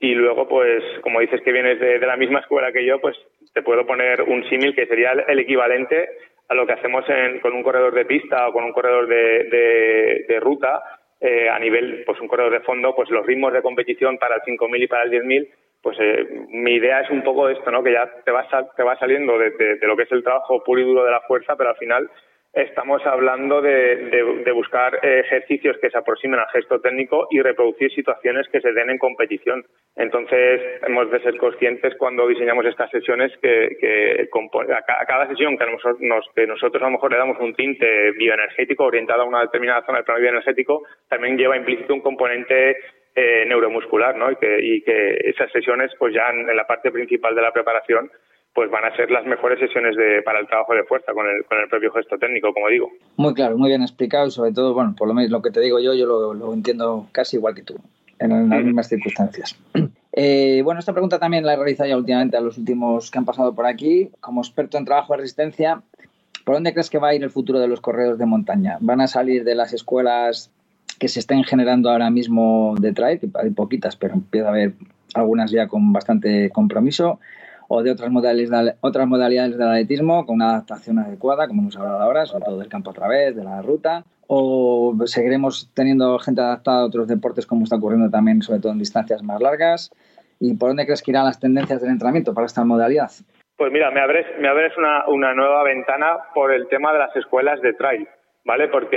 y 0.00 0.14
luego, 0.14 0.46
pues, 0.48 0.82
como 1.02 1.18
dices 1.20 1.40
que 1.42 1.50
vienes 1.50 1.80
de, 1.80 1.98
la 1.98 2.16
misma 2.16 2.38
escuela 2.40 2.70
que 2.72 2.84
yo, 2.84 3.00
pues 3.00 3.16
te 3.52 3.62
puedo 3.62 3.84
poner 3.86 4.22
un 4.22 4.48
símil 4.48 4.74
que 4.74 4.86
sería 4.86 5.12
el, 5.26 5.38
equivalente 5.40 6.08
a 6.48 6.54
lo 6.54 6.66
que 6.66 6.74
hacemos 6.74 7.04
en- 7.08 7.40
con 7.40 7.52
un 7.52 7.64
corredor 7.64 7.92
de 7.94 8.04
pista 8.04 8.46
o 8.48 8.52
con 8.52 8.62
un 8.64 8.72
corredor 8.72 9.08
de, 9.08 9.44
de- 9.44 10.24
de 10.28 10.40
ruta 10.40 10.80
eh, 11.20 11.48
a 11.48 11.58
nivel, 11.58 12.04
pues 12.06 12.20
un 12.20 12.28
corredor 12.28 12.52
de 12.52 12.60
fondo, 12.60 12.94
pues 12.94 13.10
los 13.10 13.26
ritmos 13.26 13.52
de 13.52 13.60
competición 13.62 14.18
para 14.18 14.36
el 14.36 14.42
5.000 14.42 14.80
y 14.84 14.86
para 14.86 15.02
el 15.02 15.10
10.000, 15.10 15.48
pues 15.82 15.96
eh, 16.00 16.26
mi 16.50 16.74
idea 16.74 17.00
es 17.02 17.10
un 17.10 17.22
poco 17.22 17.48
esto, 17.48 17.70
¿no? 17.70 17.82
Que 17.82 17.92
ya 17.92 18.10
te 18.24 18.30
va, 18.32 18.48
sal- 18.50 18.68
te 18.76 18.82
va 18.82 18.96
saliendo 18.98 19.38
de, 19.38 19.50
lo 19.86 19.96
que 19.96 20.02
es 20.04 20.12
el 20.12 20.24
trabajo 20.24 20.62
puro 20.64 20.80
y 20.80 20.84
duro 20.84 21.04
de 21.04 21.10
la 21.12 21.20
fuerza, 21.22 21.56
pero 21.56 21.70
al 21.70 21.76
final 21.76 22.10
estamos 22.52 23.04
hablando 23.06 23.60
de, 23.60 23.96
de- 24.06 24.42
buscar 24.52 24.98
ejercicios 25.02 25.76
que 25.80 25.90
se 25.90 25.98
aproximen 25.98 26.40
al 26.40 26.48
gesto 26.48 26.80
técnico 26.80 27.28
y 27.30 27.40
reproducir 27.40 27.92
situaciones 27.92 28.48
que 28.48 28.60
se 28.60 28.72
den 28.72 28.90
en 28.90 28.98
competición. 28.98 29.64
Entonces, 29.94 30.60
hemos 30.86 31.10
de 31.10 31.20
ser 31.20 31.36
conscientes 31.36 31.94
cuando 31.96 32.26
diseñamos 32.26 32.64
estas 32.66 32.90
sesiones 32.90 33.30
que, 33.40 34.28
a, 34.72 34.82
ca- 34.82 35.00
a 35.02 35.06
cada 35.06 35.28
sesión 35.28 35.56
que, 35.58 35.64
que 36.34 36.46
nosotros 36.46 36.82
a 36.82 36.86
lo 36.86 36.92
mejor 36.92 37.12
le 37.12 37.18
damos 37.18 37.38
un 37.38 37.54
tinte 37.54 38.10
bioenergético 38.12 38.84
orientado 38.84 39.22
a 39.22 39.26
una 39.26 39.42
determinada 39.42 39.84
zona 39.84 39.98
del 39.98 40.04
plano 40.06 40.20
bioenergético, 40.20 40.82
también 41.08 41.36
lleva 41.36 41.56
implícito 41.56 41.94
un 41.94 42.00
componente 42.00 42.76
eh, 43.14 43.44
neuromuscular, 43.46 44.16
¿no? 44.16 44.30
Y 44.30 44.36
que, 44.36 44.58
y 44.62 44.82
que 44.82 45.16
esas 45.24 45.50
sesiones, 45.52 45.92
pues 45.98 46.14
ya 46.14 46.30
en, 46.30 46.48
en 46.48 46.56
la 46.56 46.66
parte 46.66 46.90
principal 46.90 47.34
de 47.34 47.42
la 47.42 47.52
preparación, 47.52 48.10
pues 48.54 48.70
van 48.70 48.84
a 48.84 48.96
ser 48.96 49.10
las 49.10 49.24
mejores 49.24 49.58
sesiones 49.60 49.94
de, 49.96 50.20
para 50.22 50.40
el 50.40 50.48
trabajo 50.48 50.74
de 50.74 50.82
fuerza 50.84 51.12
con 51.12 51.26
el, 51.28 51.44
con 51.44 51.58
el 51.58 51.68
propio 51.68 51.92
gesto 51.92 52.18
técnico, 52.18 52.52
como 52.52 52.68
digo. 52.68 52.90
Muy 53.16 53.32
claro, 53.34 53.56
muy 53.56 53.68
bien 53.68 53.82
explicado 53.82 54.26
y 54.26 54.30
sobre 54.32 54.52
todo, 54.52 54.74
bueno, 54.74 54.94
por 54.98 55.06
lo 55.06 55.14
menos 55.14 55.30
lo 55.30 55.42
que 55.42 55.50
te 55.50 55.60
digo 55.60 55.78
yo, 55.78 55.94
yo 55.94 56.06
lo, 56.06 56.34
lo 56.34 56.52
entiendo 56.52 57.06
casi 57.12 57.36
igual 57.36 57.54
que 57.54 57.62
tú, 57.62 57.76
en 58.18 58.50
las 58.50 58.64
mismas 58.64 58.88
circunstancias. 58.88 59.58
Eh, 60.20 60.62
bueno, 60.64 60.80
esta 60.80 60.92
pregunta 60.92 61.20
también 61.20 61.46
la 61.46 61.52
he 61.52 61.56
realizado 61.56 61.88
ya 61.88 61.96
últimamente 61.96 62.36
a 62.36 62.40
los 62.40 62.58
últimos 62.58 63.08
que 63.08 63.18
han 63.18 63.24
pasado 63.24 63.54
por 63.54 63.66
aquí. 63.66 64.10
Como 64.18 64.40
experto 64.40 64.76
en 64.76 64.84
trabajo 64.84 65.12
de 65.12 65.18
resistencia, 65.18 65.82
¿por 66.44 66.56
dónde 66.56 66.72
crees 66.72 66.90
que 66.90 66.98
va 66.98 67.08
a 67.08 67.14
ir 67.14 67.22
el 67.22 67.30
futuro 67.30 67.60
de 67.60 67.68
los 67.68 67.80
corredores 67.80 68.18
de 68.18 68.26
montaña? 68.26 68.78
¿Van 68.80 69.00
a 69.00 69.06
salir 69.06 69.44
de 69.44 69.54
las 69.54 69.72
escuelas 69.72 70.50
que 70.98 71.08
se 71.08 71.20
estén 71.20 71.44
generando 71.44 71.90
ahora 71.90 72.10
mismo 72.10 72.74
de 72.78 72.92
trail, 72.92 73.20
que 73.20 73.28
hay 73.34 73.50
poquitas, 73.50 73.96
pero 73.96 74.14
empieza 74.14 74.48
a 74.48 74.50
haber 74.50 74.72
algunas 75.14 75.50
ya 75.50 75.68
con 75.68 75.92
bastante 75.92 76.50
compromiso? 76.50 77.18
o 77.68 77.82
de 77.82 77.90
otras 77.90 78.10
modalidades, 78.10 78.50
de, 78.50 78.74
otras 78.80 79.08
del 79.08 79.62
atletismo 79.62 80.26
con 80.26 80.36
una 80.36 80.50
adaptación 80.50 80.98
adecuada, 80.98 81.46
como 81.46 81.62
hemos 81.62 81.76
hablado 81.76 82.00
ahora, 82.00 82.26
sobre 82.26 82.44
todo 82.46 82.58
del 82.58 82.68
campo 82.68 82.90
a 82.90 82.94
través, 82.94 83.36
de 83.36 83.44
la 83.44 83.62
ruta, 83.62 84.04
o 84.26 84.96
seguiremos 85.04 85.70
teniendo 85.74 86.18
gente 86.18 86.40
adaptada 86.40 86.80
a 86.80 86.84
otros 86.86 87.06
deportes 87.06 87.46
como 87.46 87.64
está 87.64 87.76
ocurriendo 87.76 88.10
también, 88.10 88.42
sobre 88.42 88.60
todo 88.60 88.72
en 88.72 88.78
distancias 88.78 89.22
más 89.22 89.40
largas, 89.40 89.90
y 90.40 90.54
por 90.54 90.70
dónde 90.70 90.86
crees 90.86 91.02
que 91.02 91.10
irán 91.10 91.26
las 91.26 91.38
tendencias 91.38 91.80
del 91.82 91.90
entrenamiento 91.90 92.32
para 92.32 92.46
esta 92.46 92.64
modalidad? 92.64 93.10
Pues 93.56 93.72
mira, 93.72 93.90
me 93.90 94.00
abres, 94.00 94.26
me 94.40 94.48
abres 94.48 94.72
una, 94.78 95.06
una 95.08 95.34
nueva 95.34 95.62
ventana 95.64 96.18
por 96.32 96.52
el 96.52 96.68
tema 96.68 96.92
de 96.92 97.00
las 97.00 97.14
escuelas 97.16 97.60
de 97.60 97.74
trail, 97.74 98.08
¿vale? 98.48 98.68
Porque 98.68 98.96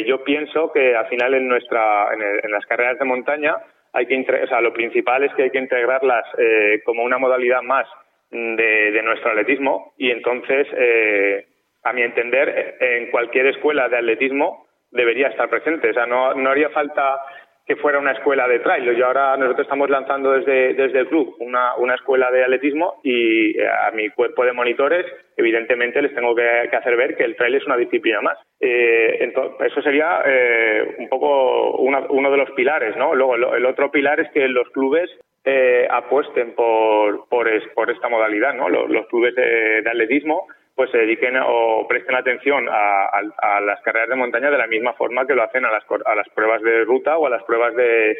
eh, 0.00 0.04
yo 0.04 0.22
pienso 0.22 0.70
que 0.70 0.94
al 0.94 1.06
final 1.06 1.32
en, 1.34 1.48
nuestra, 1.48 2.12
en, 2.12 2.20
el- 2.20 2.40
en 2.44 2.50
las 2.52 2.66
carreras 2.66 2.98
de 2.98 3.06
montaña 3.06 3.56
hay 3.94 4.04
que, 4.06 4.16
o 4.20 4.46
sea, 4.46 4.60
lo 4.60 4.72
principal 4.74 5.24
es 5.24 5.32
que 5.34 5.44
hay 5.44 5.50
que 5.50 5.58
integrarlas 5.58 6.24
eh, 6.38 6.80
como 6.84 7.02
una 7.02 7.16
modalidad 7.18 7.62
más 7.62 7.86
de, 8.30 8.90
de 8.92 9.02
nuestro 9.02 9.30
atletismo 9.30 9.94
y 9.98 10.10
entonces, 10.10 10.66
eh, 10.76 11.46
a 11.84 11.92
mi 11.94 12.02
entender, 12.02 12.76
en 12.80 13.10
cualquier 13.10 13.46
escuela 13.46 13.88
de 13.88 13.96
atletismo 13.96 14.66
debería 14.90 15.28
estar 15.28 15.48
presente. 15.48 15.90
O 15.90 15.94
sea, 15.94 16.06
no, 16.06 16.34
no 16.34 16.50
haría 16.50 16.68
falta 16.70 17.18
que 17.64 17.76
fuera 17.76 17.98
una 17.98 18.12
escuela 18.12 18.48
de 18.48 18.58
trail. 18.58 18.84
Yo 18.96 19.06
ahora 19.06 19.36
nosotros 19.36 19.64
estamos 19.66 19.88
lanzando 19.88 20.32
desde, 20.32 20.74
desde 20.74 20.98
el 21.00 21.08
club 21.08 21.36
una, 21.38 21.76
una 21.76 21.94
escuela 21.94 22.30
de 22.30 22.42
atletismo 22.42 23.00
y 23.04 23.58
eh, 23.58 23.68
a 23.68 23.90
mi 23.92 24.08
cuerpo 24.10 24.44
de 24.44 24.52
monitores, 24.52 25.06
evidentemente, 25.36 26.02
les 26.02 26.14
tengo 26.14 26.34
que, 26.34 26.42
hacer 26.76 26.96
ver 26.96 27.16
que 27.16 27.24
el 27.24 27.36
trail 27.36 27.54
es 27.54 27.66
una 27.66 27.76
disciplina 27.76 28.20
más. 28.20 28.38
Eh, 28.60 29.18
ento- 29.32 29.56
eso 29.64 29.80
sería 29.82 30.22
eh, 30.26 30.94
un 30.98 31.08
poco 31.08 31.76
uno 31.76 32.30
de 32.30 32.36
los 32.36 32.50
pilares, 32.52 32.96
¿no? 32.96 33.14
Luego, 33.14 33.36
el 33.54 33.66
otro 33.66 33.90
pilar 33.90 34.18
es 34.20 34.30
que 34.32 34.48
los 34.48 34.68
clubes 34.70 35.08
eh, 35.44 35.86
apuesten 35.90 36.54
por, 36.54 37.28
por, 37.28 37.48
es- 37.48 37.66
por 37.74 37.90
esta 37.90 38.08
modalidad, 38.08 38.54
¿no? 38.54 38.68
Los, 38.68 38.90
los 38.90 39.06
clubes 39.06 39.34
de 39.36 39.78
atletismo 39.88 40.46
pues 40.74 40.90
se 40.90 40.98
dediquen 40.98 41.36
o 41.44 41.86
presten 41.88 42.14
atención 42.14 42.68
a, 42.68 43.06
a- 43.42 43.60
las 43.60 43.80
carreras 43.82 44.08
de 44.08 44.16
montaña 44.16 44.50
de 44.50 44.58
la 44.58 44.66
misma 44.66 44.94
forma 44.94 45.26
que 45.26 45.34
lo 45.34 45.42
hacen 45.42 45.64
a 45.64 45.70
las, 45.70 45.84
a 46.06 46.14
las 46.14 46.28
pruebas 46.30 46.62
de 46.62 46.84
ruta 46.84 47.18
o 47.18 47.26
a 47.26 47.30
las 47.30 47.42
pruebas 47.44 47.74
de, 47.74 48.16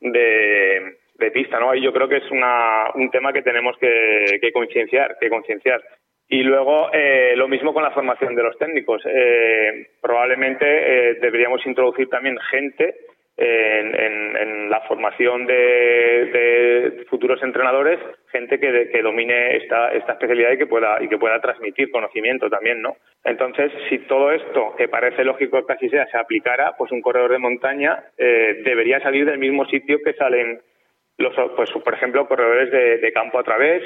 de, 0.00 0.96
de 1.14 1.30
pista, 1.30 1.58
¿no? 1.60 1.74
Y 1.74 1.82
yo 1.82 1.92
creo 1.92 2.08
que 2.08 2.16
es 2.18 2.30
una, 2.30 2.90
un 2.94 3.10
tema 3.10 3.32
que 3.32 3.42
tenemos 3.42 3.76
que, 3.78 4.38
que 4.40 4.52
concienciar, 4.52 5.16
que 5.20 5.28
concienciar. 5.28 5.82
Y 6.28 6.42
luego 6.44 6.90
eh, 6.92 7.34
lo 7.36 7.48
mismo 7.48 7.74
con 7.74 7.82
la 7.82 7.90
formación 7.90 8.34
de 8.36 8.42
los 8.44 8.56
técnicos. 8.56 9.02
Eh, 9.04 9.88
probablemente 10.00 10.64
eh, 10.64 11.14
deberíamos 11.20 11.64
introducir 11.66 12.08
también 12.08 12.38
gente 12.50 12.94
en, 13.40 14.36
en- 14.36 14.70
la 14.70 14.80
formación 14.82 15.46
de, 15.46 15.54
de 15.54 17.04
futuros 17.08 17.42
entrenadores, 17.42 17.98
gente 18.30 18.60
que, 18.60 18.88
que 18.92 19.02
domine 19.02 19.56
esta, 19.56 19.92
esta 19.92 20.12
especialidad 20.12 20.52
y 20.52 20.58
que 20.58 20.66
pueda 20.66 21.02
y 21.02 21.08
que 21.08 21.18
pueda 21.18 21.40
transmitir 21.40 21.90
conocimiento 21.90 22.48
también, 22.48 22.80
¿no? 22.80 22.96
Entonces, 23.24 23.72
si 23.88 23.98
todo 24.06 24.30
esto, 24.30 24.74
que 24.76 24.86
parece 24.88 25.24
lógico 25.24 25.66
que 25.66 25.72
así 25.72 25.88
sea, 25.88 26.06
se 26.06 26.18
aplicara, 26.18 26.74
pues 26.78 26.92
un 26.92 27.02
corredor 27.02 27.32
de 27.32 27.38
montaña 27.38 28.04
eh, 28.16 28.60
debería 28.64 29.00
salir 29.00 29.26
del 29.26 29.38
mismo 29.38 29.64
sitio 29.66 29.98
que 30.04 30.12
salen 30.14 30.60
los, 31.18 31.34
pues 31.56 31.70
por 31.72 31.94
ejemplo, 31.94 32.28
corredores 32.28 32.70
de, 32.70 32.98
de 32.98 33.12
campo 33.12 33.38
a 33.40 33.44
través, 33.44 33.82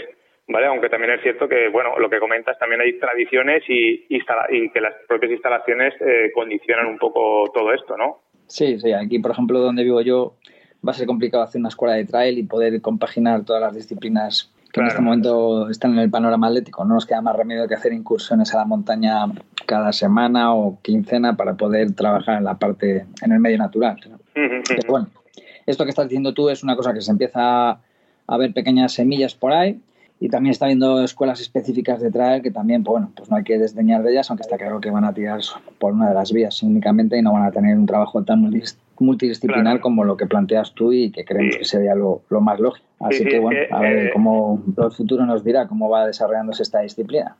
¿vale? 0.48 0.66
Aunque 0.66 0.90
también 0.90 1.14
es 1.14 1.22
cierto 1.22 1.48
que, 1.48 1.68
bueno, 1.68 1.98
lo 1.98 2.11
que 2.11 2.18
comentas, 2.20 2.59
también 2.59 2.82
hay 2.82 2.98
tradiciones 2.98 3.64
y, 3.68 4.07
y 4.11 4.70
que 4.70 4.80
las 4.82 4.94
propias 5.09 5.32
instalaciones 5.32 5.94
eh, 6.00 6.30
condicionan 6.34 6.86
un 6.86 6.98
poco 6.98 7.50
todo 7.55 7.72
esto, 7.72 7.96
¿no? 7.96 8.20
Sí, 8.47 8.78
sí, 8.78 8.92
aquí 8.92 9.18
por 9.18 9.30
ejemplo 9.30 9.61
donde 9.61 9.84
vivo 9.84 10.01
yo 10.01 10.34
va 10.86 10.92
a 10.92 10.95
ser 10.95 11.07
complicado 11.07 11.42
hacer 11.42 11.61
una 11.61 11.68
escuela 11.68 11.95
de 11.95 12.05
trail 12.05 12.38
y 12.38 12.42
poder 12.42 12.80
compaginar 12.80 13.45
todas 13.45 13.62
las 13.62 13.74
disciplinas 13.74 14.51
que 14.72 14.80
en 14.80 14.86
este 14.88 15.01
momento 15.01 15.70
están 15.70 15.92
en 15.92 16.01
el 16.01 16.11
panorama 16.11 16.49
atlético. 16.49 16.84
No 16.84 16.95
nos 16.95 17.07
queda 17.07 17.20
más 17.20 17.36
remedio 17.36 17.68
que 17.68 17.74
hacer 17.74 17.92
incursiones 17.92 18.53
a 18.55 18.59
la 18.59 18.64
montaña 18.64 19.26
cada 19.66 19.92
semana 19.92 20.53
o 20.53 20.80
quincena 20.82 21.36
para 21.36 21.55
poder 21.55 21.92
trabajar 21.92 22.38
en 22.38 22.45
la 22.45 22.59
parte, 22.59 23.07
en 23.22 23.32
el 23.32 23.38
medio 23.38 23.59
natural. 23.59 24.01
¿no? 24.11 24.18
Pero 24.34 24.88
bueno, 24.88 25.07
esto 25.64 25.84
que 25.84 25.90
estás 25.90 26.09
diciendo 26.09 26.34
tú 26.34 26.51
es 26.51 26.64
una 26.64 26.74
cosa 26.74 26.92
que 26.92 27.03
se 27.03 27.12
empieza 27.12 27.78
a 28.26 28.36
ver 28.36 28.53
pequeñas 28.53 28.92
semillas 28.92 29.34
por 29.34 29.53
ahí 29.53 29.80
y 30.25 30.31
también 30.31 30.53
está 30.53 30.64
habiendo 30.64 31.05
escuelas 31.05 31.39
específicas 31.43 32.01
de 32.01 32.11
trail 32.11 32.43
que 32.43 32.51
también, 32.51 32.83
pues 32.83 32.93
bueno, 32.93 33.12
pues 33.14 33.29
no 33.29 33.37
hay 33.37 33.45
que 33.45 33.59
desdeñar 33.59 34.03
de 34.03 34.12
ellas, 34.12 34.31
aunque 34.31 34.41
está 34.41 34.57
claro 34.57 34.81
que 34.81 34.91
van 34.91 35.05
a 35.05 35.12
tirar 35.12 35.39
por 35.79 35.93
una 35.93 36.09
de 36.09 36.14
las 36.14 36.33
vías 36.33 36.62
únicamente 36.62 37.18
y 37.18 37.20
no 37.20 37.35
van 37.35 37.43
a 37.43 37.51
tener 37.51 37.77
un 37.77 37.85
trabajo 37.85 38.25
tan 38.25 38.51
multidisciplinar 39.01 39.81
como 39.81 40.03
lo 40.03 40.16
que 40.16 40.25
planteas 40.25 40.72
tú 40.72 40.95
y 40.95 41.11
que 41.11 41.27
creemos 41.27 41.57
que 41.59 41.66
sería 41.66 41.95
lo, 41.95 42.22
lo 42.31 42.41
más 42.41 42.59
lógico. 42.59 42.87
Así 43.01 43.18
Sí, 43.18 43.25
sí, 43.25 43.29
que 43.29 43.39
bueno, 43.39 43.61
que, 43.68 43.75
a 43.75 43.81
ver 43.81 44.07
eh, 44.07 44.11
cómo 44.14 44.62
el 44.79 44.91
futuro 44.93 45.27
nos 45.27 45.45
dirá 45.45 45.68
cómo 45.68 45.91
va 45.91 46.07
desarrollándose 46.07 46.62
esta 46.62 46.81
disciplina. 46.81 47.37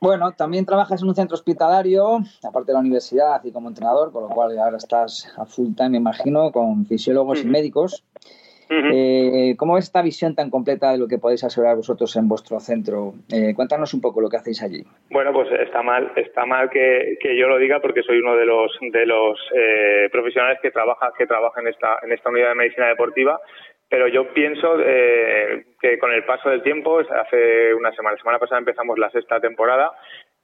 Bueno, 0.00 0.30
también 0.32 0.66
trabajas 0.66 1.02
en 1.02 1.08
un 1.08 1.16
centro 1.16 1.34
hospitalario, 1.34 2.18
aparte 2.44 2.68
de 2.68 2.74
la 2.74 2.80
universidad 2.80 3.42
y 3.42 3.50
como 3.50 3.70
entrenador, 3.70 4.12
con 4.12 4.22
lo 4.22 4.28
cual 4.28 4.56
ahora 4.56 4.76
estás 4.76 5.34
a 5.36 5.46
full 5.46 5.74
time, 5.74 5.90
me 5.90 5.96
imagino, 5.96 6.52
con 6.52 6.86
fisiólogos 6.86 7.42
y 7.42 7.46
médicos. 7.46 8.04
Eh, 8.68 9.54
¿Cómo 9.56 9.74
ves 9.74 9.84
esta 9.84 10.02
visión 10.02 10.34
tan 10.34 10.50
completa 10.50 10.92
de 10.92 10.98
lo 10.98 11.08
que 11.08 11.18
podéis 11.18 11.44
asegurar 11.44 11.76
vosotros 11.76 12.14
en 12.16 12.28
vuestro 12.28 12.58
centro? 12.60 13.14
Eh, 13.32 13.54
cuéntanos 13.54 13.94
un 13.94 14.00
poco 14.00 14.20
lo 14.20 14.28
que 14.28 14.36
hacéis 14.36 14.62
allí. 14.62 14.82
Bueno, 15.10 15.32
pues 15.32 15.48
está 15.52 15.82
mal, 15.82 16.12
está 16.16 16.46
mal 16.46 16.70
que, 16.70 17.16
que 17.20 17.36
yo 17.36 17.48
lo 17.48 17.58
diga 17.58 17.80
porque 17.80 18.02
soy 18.02 18.18
uno 18.18 18.36
de 18.36 18.46
los 18.46 18.72
de 18.80 19.06
los 19.06 19.38
eh, 19.54 20.08
profesionales 20.10 20.58
que 20.60 20.70
trabaja 20.70 21.12
que 21.16 21.26
trabaja 21.26 21.60
en 21.60 21.68
esta 21.68 21.98
en 22.02 22.12
esta 22.12 22.30
unidad 22.30 22.48
de 22.50 22.54
medicina 22.56 22.88
deportiva. 22.88 23.40
Pero 23.88 24.08
yo 24.08 24.32
pienso 24.34 24.80
eh, 24.80 25.64
que 25.80 25.98
con 25.98 26.12
el 26.12 26.24
paso 26.24 26.50
del 26.50 26.62
tiempo, 26.62 26.98
hace 26.98 27.72
una 27.72 27.92
semana, 27.92 28.14
la 28.16 28.18
semana 28.18 28.38
pasada 28.40 28.58
empezamos 28.58 28.98
la 28.98 29.10
sexta 29.10 29.38
temporada, 29.38 29.92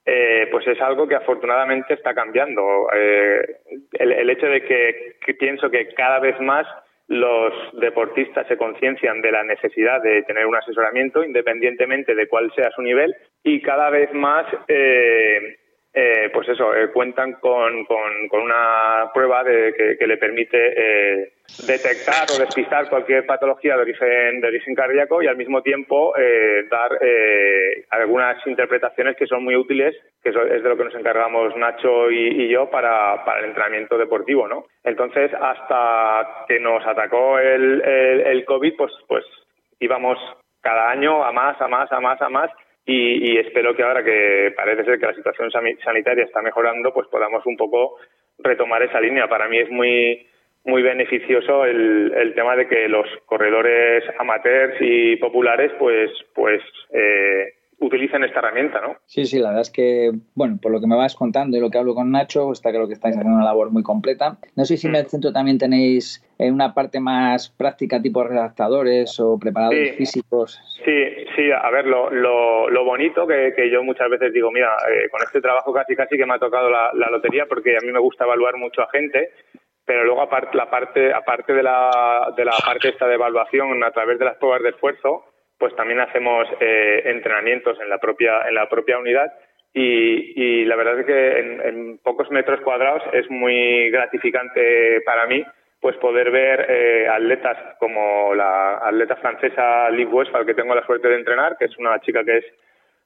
eh, 0.06 0.46
pues 0.52 0.66
es 0.68 0.80
algo 0.80 1.08
que 1.08 1.16
afortunadamente 1.16 1.94
está 1.94 2.14
cambiando. 2.14 2.62
Eh, 2.94 3.56
el, 3.94 4.12
el 4.12 4.30
hecho 4.30 4.46
de 4.46 4.62
que, 4.62 5.16
que 5.26 5.34
pienso 5.34 5.70
que 5.70 5.92
cada 5.94 6.20
vez 6.20 6.38
más 6.40 6.68
los 7.12 7.52
deportistas 7.74 8.46
se 8.48 8.56
conciencian 8.56 9.20
de 9.20 9.32
la 9.32 9.44
necesidad 9.44 10.02
de 10.02 10.22
tener 10.22 10.46
un 10.46 10.56
asesoramiento 10.56 11.22
independientemente 11.22 12.14
de 12.14 12.26
cuál 12.26 12.50
sea 12.54 12.70
su 12.70 12.80
nivel 12.80 13.14
y 13.42 13.60
cada 13.60 13.90
vez 13.90 14.12
más 14.14 14.46
eh, 14.66 15.56
eh, 15.94 16.30
pues 16.32 16.48
eso, 16.48 16.74
eh, 16.74 16.90
cuentan 16.90 17.34
con, 17.34 17.84
con, 17.84 18.40
una 18.40 19.10
prueba 19.12 19.44
de, 19.44 19.96
que, 19.98 20.06
le 20.06 20.16
permite 20.16 20.56
eh, 20.56 21.32
detectar 21.66 22.30
o 22.34 22.38
despistar 22.38 22.88
cualquier 22.88 23.26
patología 23.26 23.76
de 23.76 23.82
origen, 23.82 24.40
de 24.40 24.48
origen 24.48 24.74
cardíaco 24.74 25.22
y 25.22 25.26
al 25.26 25.36
mismo 25.36 25.60
tiempo 25.60 26.16
eh, 26.16 26.66
dar 26.70 26.98
eh, 27.02 27.84
algunas 27.90 28.44
interpretaciones 28.46 29.16
que 29.16 29.26
son 29.26 29.44
muy 29.44 29.54
útiles, 29.54 29.94
que 30.22 30.30
es 30.30 30.34
de 30.34 30.68
lo 30.68 30.78
que 30.78 30.84
nos 30.84 30.94
encargamos 30.94 31.54
Nacho 31.56 32.10
y, 32.10 32.44
y 32.44 32.48
yo 32.48 32.70
para, 32.70 33.22
para, 33.26 33.40
el 33.40 33.46
entrenamiento 33.46 33.98
deportivo, 33.98 34.48
¿no? 34.48 34.64
Entonces, 34.84 35.30
hasta 35.34 36.46
que 36.48 36.58
nos 36.58 36.86
atacó 36.86 37.38
el, 37.38 37.82
el, 37.82 38.20
el 38.20 38.44
COVID, 38.46 38.76
pues, 38.76 38.92
pues 39.06 39.26
íbamos 39.78 40.18
cada 40.62 40.90
año 40.90 41.22
a 41.22 41.32
más, 41.32 41.60
a 41.60 41.68
más, 41.68 41.92
a 41.92 42.00
más, 42.00 42.22
a 42.22 42.30
más 42.30 42.50
y, 42.84 43.32
y, 43.32 43.38
espero 43.38 43.76
que 43.76 43.82
ahora 43.82 44.02
que 44.02 44.52
parece 44.56 44.84
ser 44.84 44.98
que 44.98 45.06
la 45.06 45.14
situación 45.14 45.50
sanitaria 45.50 46.24
está 46.24 46.42
mejorando, 46.42 46.92
pues 46.92 47.06
podamos 47.08 47.46
un 47.46 47.56
poco 47.56 47.96
retomar 48.38 48.82
esa 48.82 49.00
línea. 49.00 49.28
Para 49.28 49.48
mí 49.48 49.58
es 49.58 49.70
muy 49.70 50.26
muy 50.64 50.82
beneficioso 50.82 51.64
el, 51.64 52.12
el 52.14 52.34
tema 52.34 52.54
de 52.56 52.68
que 52.68 52.88
los 52.88 53.06
corredores 53.26 54.04
amateurs 54.18 54.76
y 54.80 55.16
populares 55.16 55.72
pues 55.78 56.10
pues 56.34 56.62
eh, 56.92 57.54
utilicen 57.82 58.24
esta 58.24 58.38
herramienta, 58.38 58.80
¿no? 58.80 58.96
Sí, 59.06 59.26
sí, 59.26 59.38
la 59.38 59.48
verdad 59.48 59.62
es 59.62 59.70
que, 59.70 60.12
bueno, 60.34 60.58
por 60.62 60.72
lo 60.72 60.80
que 60.80 60.86
me 60.86 60.96
vas 60.96 61.16
contando 61.16 61.56
y 61.56 61.60
lo 61.60 61.70
que 61.70 61.78
hablo 61.78 61.94
con 61.94 62.10
Nacho, 62.10 62.52
está 62.52 62.70
claro 62.70 62.86
que 62.86 62.94
estáis 62.94 63.16
haciendo 63.16 63.36
una 63.36 63.44
labor 63.44 63.70
muy 63.70 63.82
completa. 63.82 64.38
No 64.56 64.64
sé 64.64 64.76
si 64.76 64.86
en 64.86 64.94
el 64.94 65.06
centro 65.06 65.32
también 65.32 65.58
tenéis 65.58 66.24
una 66.38 66.74
parte 66.74 67.00
más 67.00 67.50
práctica, 67.50 68.00
tipo 68.00 68.24
redactadores 68.24 69.18
o 69.20 69.38
preparadores 69.38 69.90
sí, 69.90 69.96
físicos. 69.96 70.60
Sí, 70.84 71.04
sí, 71.36 71.50
a 71.52 71.70
ver, 71.70 71.86
lo, 71.86 72.10
lo, 72.10 72.70
lo 72.70 72.84
bonito 72.84 73.26
que, 73.26 73.52
que, 73.56 73.70
yo 73.70 73.82
muchas 73.82 74.08
veces 74.08 74.32
digo, 74.32 74.50
mira, 74.50 74.70
eh, 74.90 75.08
con 75.10 75.20
este 75.22 75.40
trabajo 75.40 75.72
casi 75.72 75.94
casi 75.94 76.16
que 76.16 76.26
me 76.26 76.34
ha 76.34 76.38
tocado 76.38 76.70
la, 76.70 76.90
la 76.94 77.10
lotería 77.10 77.46
porque 77.46 77.76
a 77.76 77.80
mí 77.80 77.92
me 77.92 78.00
gusta 78.00 78.24
evaluar 78.24 78.56
mucho 78.56 78.82
a 78.82 78.90
gente 78.90 79.30
pero 79.84 80.04
luego 80.04 80.22
aparte 80.22 80.56
la 80.56 80.70
parte 80.70 81.12
aparte 81.12 81.52
de 81.52 81.62
la 81.62 82.32
de 82.36 82.44
la 82.44 82.54
parte 82.64 82.90
esta 82.90 83.06
de 83.06 83.14
evaluación 83.14 83.82
a 83.82 83.90
través 83.90 84.18
de 84.18 84.24
las 84.24 84.36
pruebas 84.36 84.62
de 84.62 84.70
esfuerzo 84.70 85.24
pues 85.62 85.76
también 85.76 86.00
hacemos 86.00 86.48
eh, 86.58 87.02
entrenamientos 87.04 87.78
en 87.80 87.88
la 87.88 87.98
propia 87.98 88.48
en 88.48 88.54
la 88.56 88.68
propia 88.68 88.98
unidad 88.98 89.32
y, 89.72 90.32
y 90.34 90.64
la 90.64 90.74
verdad 90.74 90.98
es 90.98 91.06
que 91.06 91.38
en, 91.38 91.60
en, 91.60 91.98
pocos 91.98 92.28
metros 92.32 92.60
cuadrados 92.62 93.00
es 93.12 93.30
muy 93.30 93.88
gratificante 93.90 95.02
para 95.06 95.28
mí 95.28 95.40
pues 95.78 95.96
poder 95.98 96.32
ver 96.32 96.66
eh, 96.68 97.06
atletas 97.06 97.76
como 97.78 98.34
la 98.34 98.78
atleta 98.78 99.14
francesa 99.14 99.88
Liv 99.90 100.12
Westphal 100.12 100.44
que 100.44 100.54
tengo 100.54 100.74
la 100.74 100.84
suerte 100.84 101.06
de 101.06 101.14
entrenar 101.14 101.56
que 101.56 101.66
es 101.66 101.78
una 101.78 102.00
chica 102.00 102.24
que 102.24 102.38
es 102.38 102.44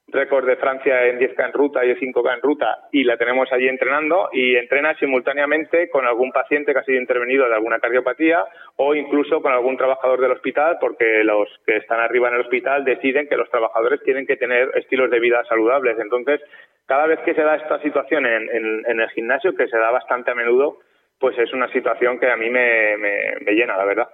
récord 0.09 0.45
de 0.45 0.55
Francia 0.55 1.05
en 1.07 1.19
10K 1.19 1.47
en 1.47 1.53
ruta 1.53 1.85
y 1.85 1.93
5K 1.93 2.35
en 2.35 2.41
ruta 2.41 2.87
y 2.91 3.03
la 3.03 3.17
tenemos 3.17 3.51
allí 3.51 3.67
entrenando 3.67 4.29
y 4.31 4.55
entrena 4.55 4.95
simultáneamente 4.95 5.89
con 5.89 6.05
algún 6.05 6.31
paciente 6.31 6.71
que 6.71 6.79
ha 6.79 6.83
sido 6.83 6.99
intervenido 6.99 7.47
de 7.47 7.55
alguna 7.55 7.79
cardiopatía 7.79 8.45
o 8.77 8.95
incluso 8.95 9.41
con 9.41 9.51
algún 9.51 9.75
trabajador 9.75 10.21
del 10.21 10.31
hospital 10.31 10.77
porque 10.79 11.23
los 11.23 11.49
que 11.65 11.77
están 11.77 11.99
arriba 11.99 12.29
en 12.29 12.35
el 12.35 12.41
hospital 12.41 12.85
deciden 12.85 13.27
que 13.27 13.35
los 13.35 13.49
trabajadores 13.49 14.01
tienen 14.03 14.25
que 14.25 14.37
tener 14.37 14.71
estilos 14.75 15.11
de 15.11 15.19
vida 15.19 15.43
saludables. 15.43 15.99
Entonces, 15.99 16.41
cada 16.85 17.05
vez 17.05 17.19
que 17.19 17.33
se 17.33 17.41
da 17.41 17.55
esta 17.57 17.79
situación 17.81 18.25
en, 18.25 18.49
en, 18.85 18.99
el 18.99 19.09
gimnasio, 19.09 19.55
que 19.55 19.67
se 19.67 19.77
da 19.77 19.91
bastante 19.91 20.31
a 20.31 20.35
menudo, 20.35 20.77
pues 21.19 21.37
es 21.37 21.51
una 21.51 21.67
situación 21.73 22.17
que 22.17 22.29
a 22.29 22.37
mí 22.37 22.49
me, 22.49 22.95
me, 22.97 23.35
me 23.41 23.51
llena, 23.51 23.75
la 23.75 23.85
verdad. 23.85 24.07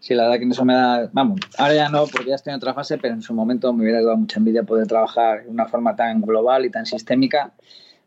Sí, 0.00 0.14
la 0.14 0.24
verdad 0.24 0.38
que 0.38 0.46
eso 0.46 0.64
me 0.64 0.72
da, 0.72 1.10
vamos, 1.12 1.40
ahora 1.58 1.74
ya 1.74 1.88
no, 1.90 2.06
porque 2.06 2.30
ya 2.30 2.34
estoy 2.34 2.52
en 2.52 2.56
otra 2.56 2.72
fase, 2.72 2.96
pero 2.96 3.12
en 3.12 3.20
su 3.20 3.34
momento 3.34 3.70
me 3.74 3.82
hubiera 3.82 4.00
dado 4.02 4.16
mucha 4.16 4.38
envidia 4.38 4.62
poder 4.62 4.86
trabajar 4.86 5.44
de 5.44 5.50
una 5.50 5.66
forma 5.66 5.94
tan 5.94 6.22
global 6.22 6.64
y 6.64 6.70
tan 6.70 6.86
sistémica, 6.86 7.52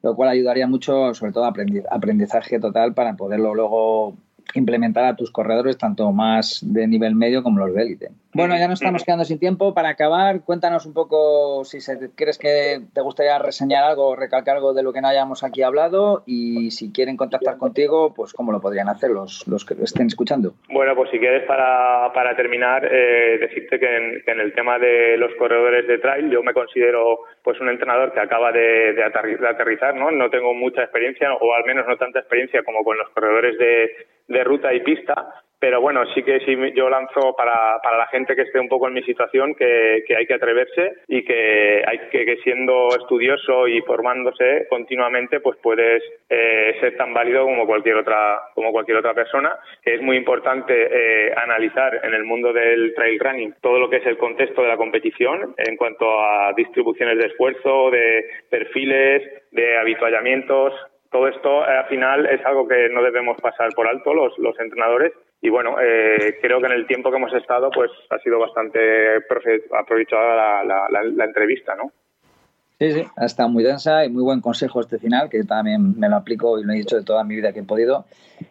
lo 0.01 0.15
cual 0.15 0.29
ayudaría 0.29 0.65
mucho, 0.65 1.13
sobre 1.13 1.31
todo, 1.31 1.45
aprendizaje 1.45 2.59
total 2.59 2.95
para 2.95 3.15
poderlo 3.15 3.53
luego 3.53 4.17
implementar 4.53 5.05
a 5.05 5.15
tus 5.15 5.31
corredores, 5.31 5.77
tanto 5.77 6.11
más 6.11 6.59
de 6.63 6.87
nivel 6.87 7.15
medio 7.15 7.43
como 7.43 7.59
los 7.59 7.73
de 7.73 7.81
élite. 7.81 8.09
Bueno, 8.35 8.57
ya 8.57 8.67
nos 8.67 8.81
estamos 8.81 9.03
quedando 9.03 9.25
sin 9.25 9.37
tiempo. 9.37 9.75
Para 9.75 9.89
acabar, 9.89 10.41
cuéntanos 10.41 10.87
un 10.87 10.93
poco 10.93 11.63
si 11.65 11.81
se, 11.81 12.09
crees 12.15 12.39
que 12.39 12.81
te 12.93 13.01
gustaría 13.01 13.37
reseñar 13.37 13.83
algo 13.83 14.07
o 14.07 14.15
recalcar 14.15 14.55
algo 14.55 14.73
de 14.73 14.81
lo 14.81 14.91
que 14.91 15.01
no 15.01 15.07
hayamos 15.07 15.43
aquí 15.43 15.61
hablado 15.61 16.23
y 16.25 16.71
si 16.71 16.91
quieren 16.91 17.15
contactar 17.15 17.57
contigo, 17.57 18.13
pues 18.15 18.33
cómo 18.33 18.51
lo 18.51 18.59
podrían 18.59 18.89
hacer 18.89 19.11
los, 19.11 19.47
los 19.47 19.65
que 19.65 19.75
estén 19.83 20.07
escuchando. 20.07 20.53
Bueno, 20.69 20.95
pues 20.95 21.11
si 21.11 21.19
quieres 21.19 21.43
para, 21.43 22.11
para 22.13 22.35
terminar, 22.35 22.83
eh, 22.91 23.37
decirte 23.39 23.79
que 23.79 23.97
en, 23.97 24.23
que 24.25 24.31
en, 24.31 24.39
el 24.39 24.53
tema 24.53 24.79
de 24.79 25.15
los 25.17 25.31
corredores 25.37 25.87
de 25.87 25.99
trail 25.99 26.31
yo 26.31 26.41
me 26.41 26.53
considero 26.53 27.19
pues 27.43 27.61
un 27.61 27.69
entrenador 27.69 28.13
que 28.13 28.19
acaba 28.19 28.51
de, 28.51 28.93
de, 28.93 29.37
de 29.39 29.47
aterrizar, 29.47 29.95
¿no? 29.95 30.09
No 30.09 30.31
tengo 30.31 30.55
mucha 30.55 30.81
experiencia 30.81 31.33
o 31.33 31.53
al 31.53 31.65
menos 31.65 31.85
no 31.87 31.97
tanta 31.97 32.19
experiencia 32.19 32.63
como 32.63 32.83
con 32.83 32.97
los 32.97 33.09
corredores 33.09 33.59
de, 33.59 33.91
de 34.27 34.43
ruta 34.43 34.73
y 34.73 34.81
pista, 34.81 35.43
pero 35.63 35.79
bueno, 35.79 36.03
sí 36.13 36.23
que 36.23 36.41
sí 36.41 36.57
yo 36.75 36.89
lanzo 36.89 37.33
para, 37.37 37.79
para 37.81 37.97
la 37.97 38.07
gente 38.07 38.35
que 38.35 38.41
esté 38.41 38.59
un 38.59 38.67
poco 38.67 38.89
en 38.89 38.95
mi 38.95 39.01
situación 39.03 39.55
que, 39.55 40.03
que 40.05 40.13
hay 40.13 40.25
que 40.25 40.33
atreverse 40.33 40.91
y 41.07 41.23
que 41.23 41.81
hay 41.87 41.99
que, 42.11 42.25
que, 42.25 42.35
siendo 42.43 42.89
estudioso 42.89 43.65
y 43.69 43.79
formándose 43.83 44.67
continuamente, 44.69 45.39
pues 45.39 45.57
puedes 45.63 46.03
eh, 46.29 46.75
ser 46.81 46.97
tan 46.97 47.13
válido 47.13 47.45
como 47.45 47.65
cualquier 47.65 47.95
otra 47.95 48.41
como 48.53 48.73
cualquier 48.73 48.97
otra 48.97 49.13
persona. 49.13 49.55
Es 49.85 50.01
muy 50.01 50.17
importante 50.17 50.73
eh, 50.73 51.33
analizar 51.33 51.97
en 52.03 52.13
el 52.13 52.25
mundo 52.25 52.51
del 52.51 52.93
trail 52.93 53.17
running 53.21 53.55
todo 53.61 53.79
lo 53.79 53.89
que 53.89 53.97
es 53.97 54.05
el 54.05 54.17
contexto 54.17 54.63
de 54.63 54.67
la 54.67 54.75
competición 54.75 55.55
en 55.55 55.77
cuanto 55.77 56.19
a 56.21 56.51
distribuciones 56.57 57.17
de 57.17 57.27
esfuerzo, 57.27 57.89
de 57.89 58.25
perfiles, 58.49 59.23
de 59.51 59.77
habituallamientos, 59.77 60.73
todo 61.13 61.27
esto 61.29 61.61
eh, 61.61 61.77
al 61.77 61.85
final 61.85 62.25
es 62.25 62.43
algo 62.45 62.67
que 62.67 62.89
no 62.89 63.01
debemos 63.01 63.39
pasar 63.39 63.69
por 63.73 63.87
alto 63.87 64.13
los, 64.13 64.37
los 64.39 64.59
entrenadores 64.59 65.13
y 65.41 65.49
bueno, 65.49 65.75
eh, 65.79 66.37
creo 66.41 66.59
que 66.59 66.65
en 66.65 66.73
el 66.73 66.87
tiempo 66.87 67.11
que 67.11 67.17
hemos 67.17 67.33
estado 67.33 67.69
pues 67.71 67.91
ha 68.09 68.17
sido 68.19 68.39
bastante 68.39 68.79
aprovechada 69.77 70.35
la, 70.35 70.63
la, 70.63 70.87
la, 70.89 71.03
la 71.03 71.25
entrevista, 71.25 71.75
¿no? 71.75 71.91
Sí, 72.79 72.91
sí, 72.91 73.03
ha 73.15 73.25
estado 73.25 73.49
muy 73.49 73.63
densa 73.63 74.03
y 74.03 74.09
muy 74.09 74.23
buen 74.23 74.41
consejo 74.41 74.81
este 74.81 74.97
final, 74.97 75.29
que 75.29 75.43
también 75.43 75.97
me 75.97 76.09
lo 76.09 76.17
aplico 76.17 76.59
y 76.59 76.63
lo 76.63 76.73
he 76.73 76.77
dicho 76.77 76.97
de 76.97 77.03
toda 77.03 77.23
mi 77.23 77.35
vida 77.35 77.53
que 77.53 77.59
he 77.59 77.63
podido 77.63 78.05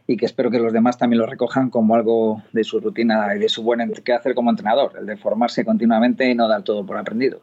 y 0.07 0.17
que 0.17 0.27
espero 0.27 0.51
que 0.51 0.59
los 0.59 0.73
demás 0.73 0.97
también 0.97 1.21
lo 1.21 1.27
recojan 1.27 1.69
como 1.69 1.97
algo 1.97 2.43
de 2.53 2.63
su 2.65 2.81
rutina 2.81 3.35
y 3.35 3.39
de 3.39 3.49
su 3.49 3.63
buen 3.63 3.93
que 3.93 4.13
hacer 4.13 4.35
como 4.35 4.51
entrenador, 4.51 4.93
el 4.99 5.07
de 5.07 5.17
formarse 5.17 5.65
continuamente 5.65 6.31
y 6.31 6.35
no 6.35 6.49
dar 6.49 6.63
todo 6.63 6.87
por 6.87 6.97
aprendido. 6.97 7.41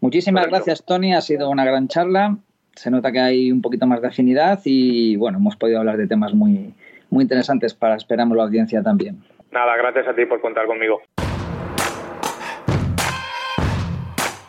Muchísimas 0.00 0.42
Correcto. 0.42 0.56
gracias, 0.56 0.84
Tony, 0.84 1.14
ha 1.14 1.20
sido 1.20 1.48
una 1.48 1.64
gran 1.64 1.88
charla 1.88 2.36
se 2.76 2.90
nota 2.90 3.10
que 3.10 3.18
hay 3.18 3.50
un 3.50 3.62
poquito 3.62 3.86
más 3.86 4.00
de 4.00 4.08
afinidad 4.08 4.60
y 4.64 5.16
bueno, 5.16 5.38
hemos 5.38 5.56
podido 5.56 5.78
hablar 5.78 5.96
de 5.96 6.06
temas 6.06 6.34
muy, 6.34 6.74
muy 7.10 7.22
interesantes 7.22 7.74
para 7.74 7.96
esperamos 7.96 8.36
la 8.36 8.44
audiencia 8.44 8.82
también. 8.82 9.22
Nada, 9.50 9.76
gracias 9.76 10.06
a 10.06 10.14
ti 10.14 10.26
por 10.26 10.40
contar 10.40 10.66
conmigo. 10.66 11.00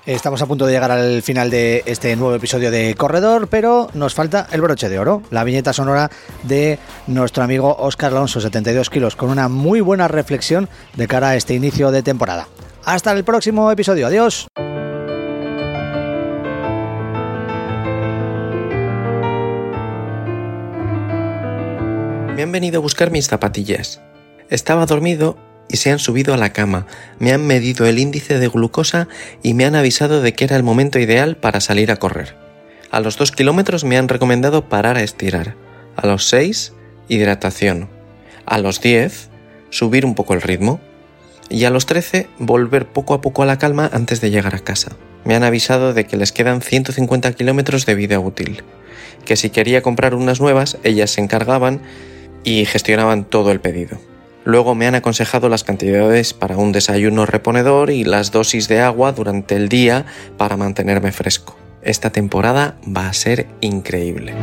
Estamos 0.05 0.41
a 0.41 0.45
punto 0.45 0.65
de 0.65 0.71
llegar 0.71 0.91
al 0.91 1.21
final 1.21 1.49
de 1.49 1.83
este 1.85 2.15
nuevo 2.15 2.33
episodio 2.33 2.71
de 2.71 2.95
Corredor, 2.95 3.49
pero 3.49 3.89
nos 3.93 4.15
falta 4.15 4.47
el 4.53 4.61
broche 4.61 4.87
de 4.87 4.99
oro, 4.99 5.21
la 5.31 5.43
viñeta 5.43 5.73
sonora 5.73 6.09
de 6.43 6.79
nuestro 7.07 7.43
amigo 7.43 7.75
Oscar 7.77 8.11
Alonso, 8.13 8.39
72 8.39 8.89
kilos, 8.89 9.17
con 9.17 9.29
una 9.29 9.49
muy 9.49 9.81
buena 9.81 10.07
reflexión 10.07 10.69
de 10.95 11.07
cara 11.07 11.31
a 11.31 11.35
este 11.35 11.55
inicio 11.55 11.91
de 11.91 12.03
temporada. 12.03 12.47
Hasta 12.85 13.11
el 13.11 13.25
próximo 13.25 13.69
episodio, 13.69 14.07
adiós. 14.07 14.47
Me 22.37 22.43
han 22.43 22.51
venido 22.51 22.77
a 22.77 22.81
buscar 22.81 23.09
mis 23.09 23.27
zapatillas. 23.27 23.99
Estaba 24.51 24.85
dormido 24.85 25.39
y 25.69 25.77
se 25.77 25.89
han 25.89 25.97
subido 25.97 26.35
a 26.35 26.37
la 26.37 26.53
cama, 26.53 26.85
me 27.17 27.33
han 27.33 27.47
medido 27.47 27.87
el 27.87 27.97
índice 27.97 28.37
de 28.37 28.47
glucosa 28.47 29.07
y 29.41 29.55
me 29.55 29.65
han 29.65 29.75
avisado 29.75 30.21
de 30.21 30.33
que 30.33 30.45
era 30.45 30.55
el 30.55 30.61
momento 30.61 30.99
ideal 30.99 31.37
para 31.37 31.61
salir 31.61 31.89
a 31.89 31.95
correr. 31.95 32.35
A 32.91 32.99
los 32.99 33.17
dos 33.17 33.31
kilómetros 33.31 33.85
me 33.85 33.97
han 33.97 34.07
recomendado 34.07 34.69
parar 34.69 34.97
a 34.97 35.01
estirar. 35.01 35.55
A 35.95 36.05
los 36.05 36.29
seis, 36.29 36.73
hidratación. 37.07 37.89
A 38.45 38.59
los 38.59 38.81
diez, 38.81 39.29
subir 39.71 40.05
un 40.05 40.13
poco 40.13 40.35
el 40.35 40.43
ritmo. 40.43 40.79
Y 41.49 41.63
a 41.63 41.71
los 41.71 41.87
trece, 41.87 42.29
volver 42.37 42.85
poco 42.85 43.15
a 43.15 43.21
poco 43.21 43.41
a 43.41 43.47
la 43.47 43.57
calma 43.57 43.89
antes 43.91 44.21
de 44.21 44.29
llegar 44.29 44.53
a 44.53 44.59
casa. 44.59 44.91
Me 45.25 45.33
han 45.33 45.43
avisado 45.43 45.95
de 45.95 46.05
que 46.05 46.17
les 46.17 46.31
quedan 46.31 46.61
150 46.61 47.33
kilómetros 47.33 47.87
de 47.87 47.95
vida 47.95 48.19
útil. 48.19 48.63
Que 49.25 49.35
si 49.37 49.49
quería 49.49 49.81
comprar 49.81 50.13
unas 50.13 50.39
nuevas, 50.39 50.77
ellas 50.83 51.09
se 51.09 51.21
encargaban 51.21 51.81
y 52.43 52.65
gestionaban 52.65 53.25
todo 53.25 53.51
el 53.51 53.59
pedido. 53.59 53.97
Luego 54.45 54.75
me 54.75 54.87
han 54.87 54.95
aconsejado 54.95 55.49
las 55.49 55.63
cantidades 55.63 56.33
para 56.33 56.57
un 56.57 56.71
desayuno 56.71 57.25
reponedor 57.25 57.89
y 57.89 58.05
las 58.05 58.31
dosis 58.31 58.67
de 58.67 58.79
agua 58.79 59.11
durante 59.11 59.55
el 59.55 59.67
día 59.67 60.05
para 60.37 60.55
mantenerme 60.55 61.11
fresco. 61.11 61.57
Esta 61.81 62.11
temporada 62.11 62.77
va 62.85 63.09
a 63.09 63.13
ser 63.13 63.47
increíble. 63.61 64.33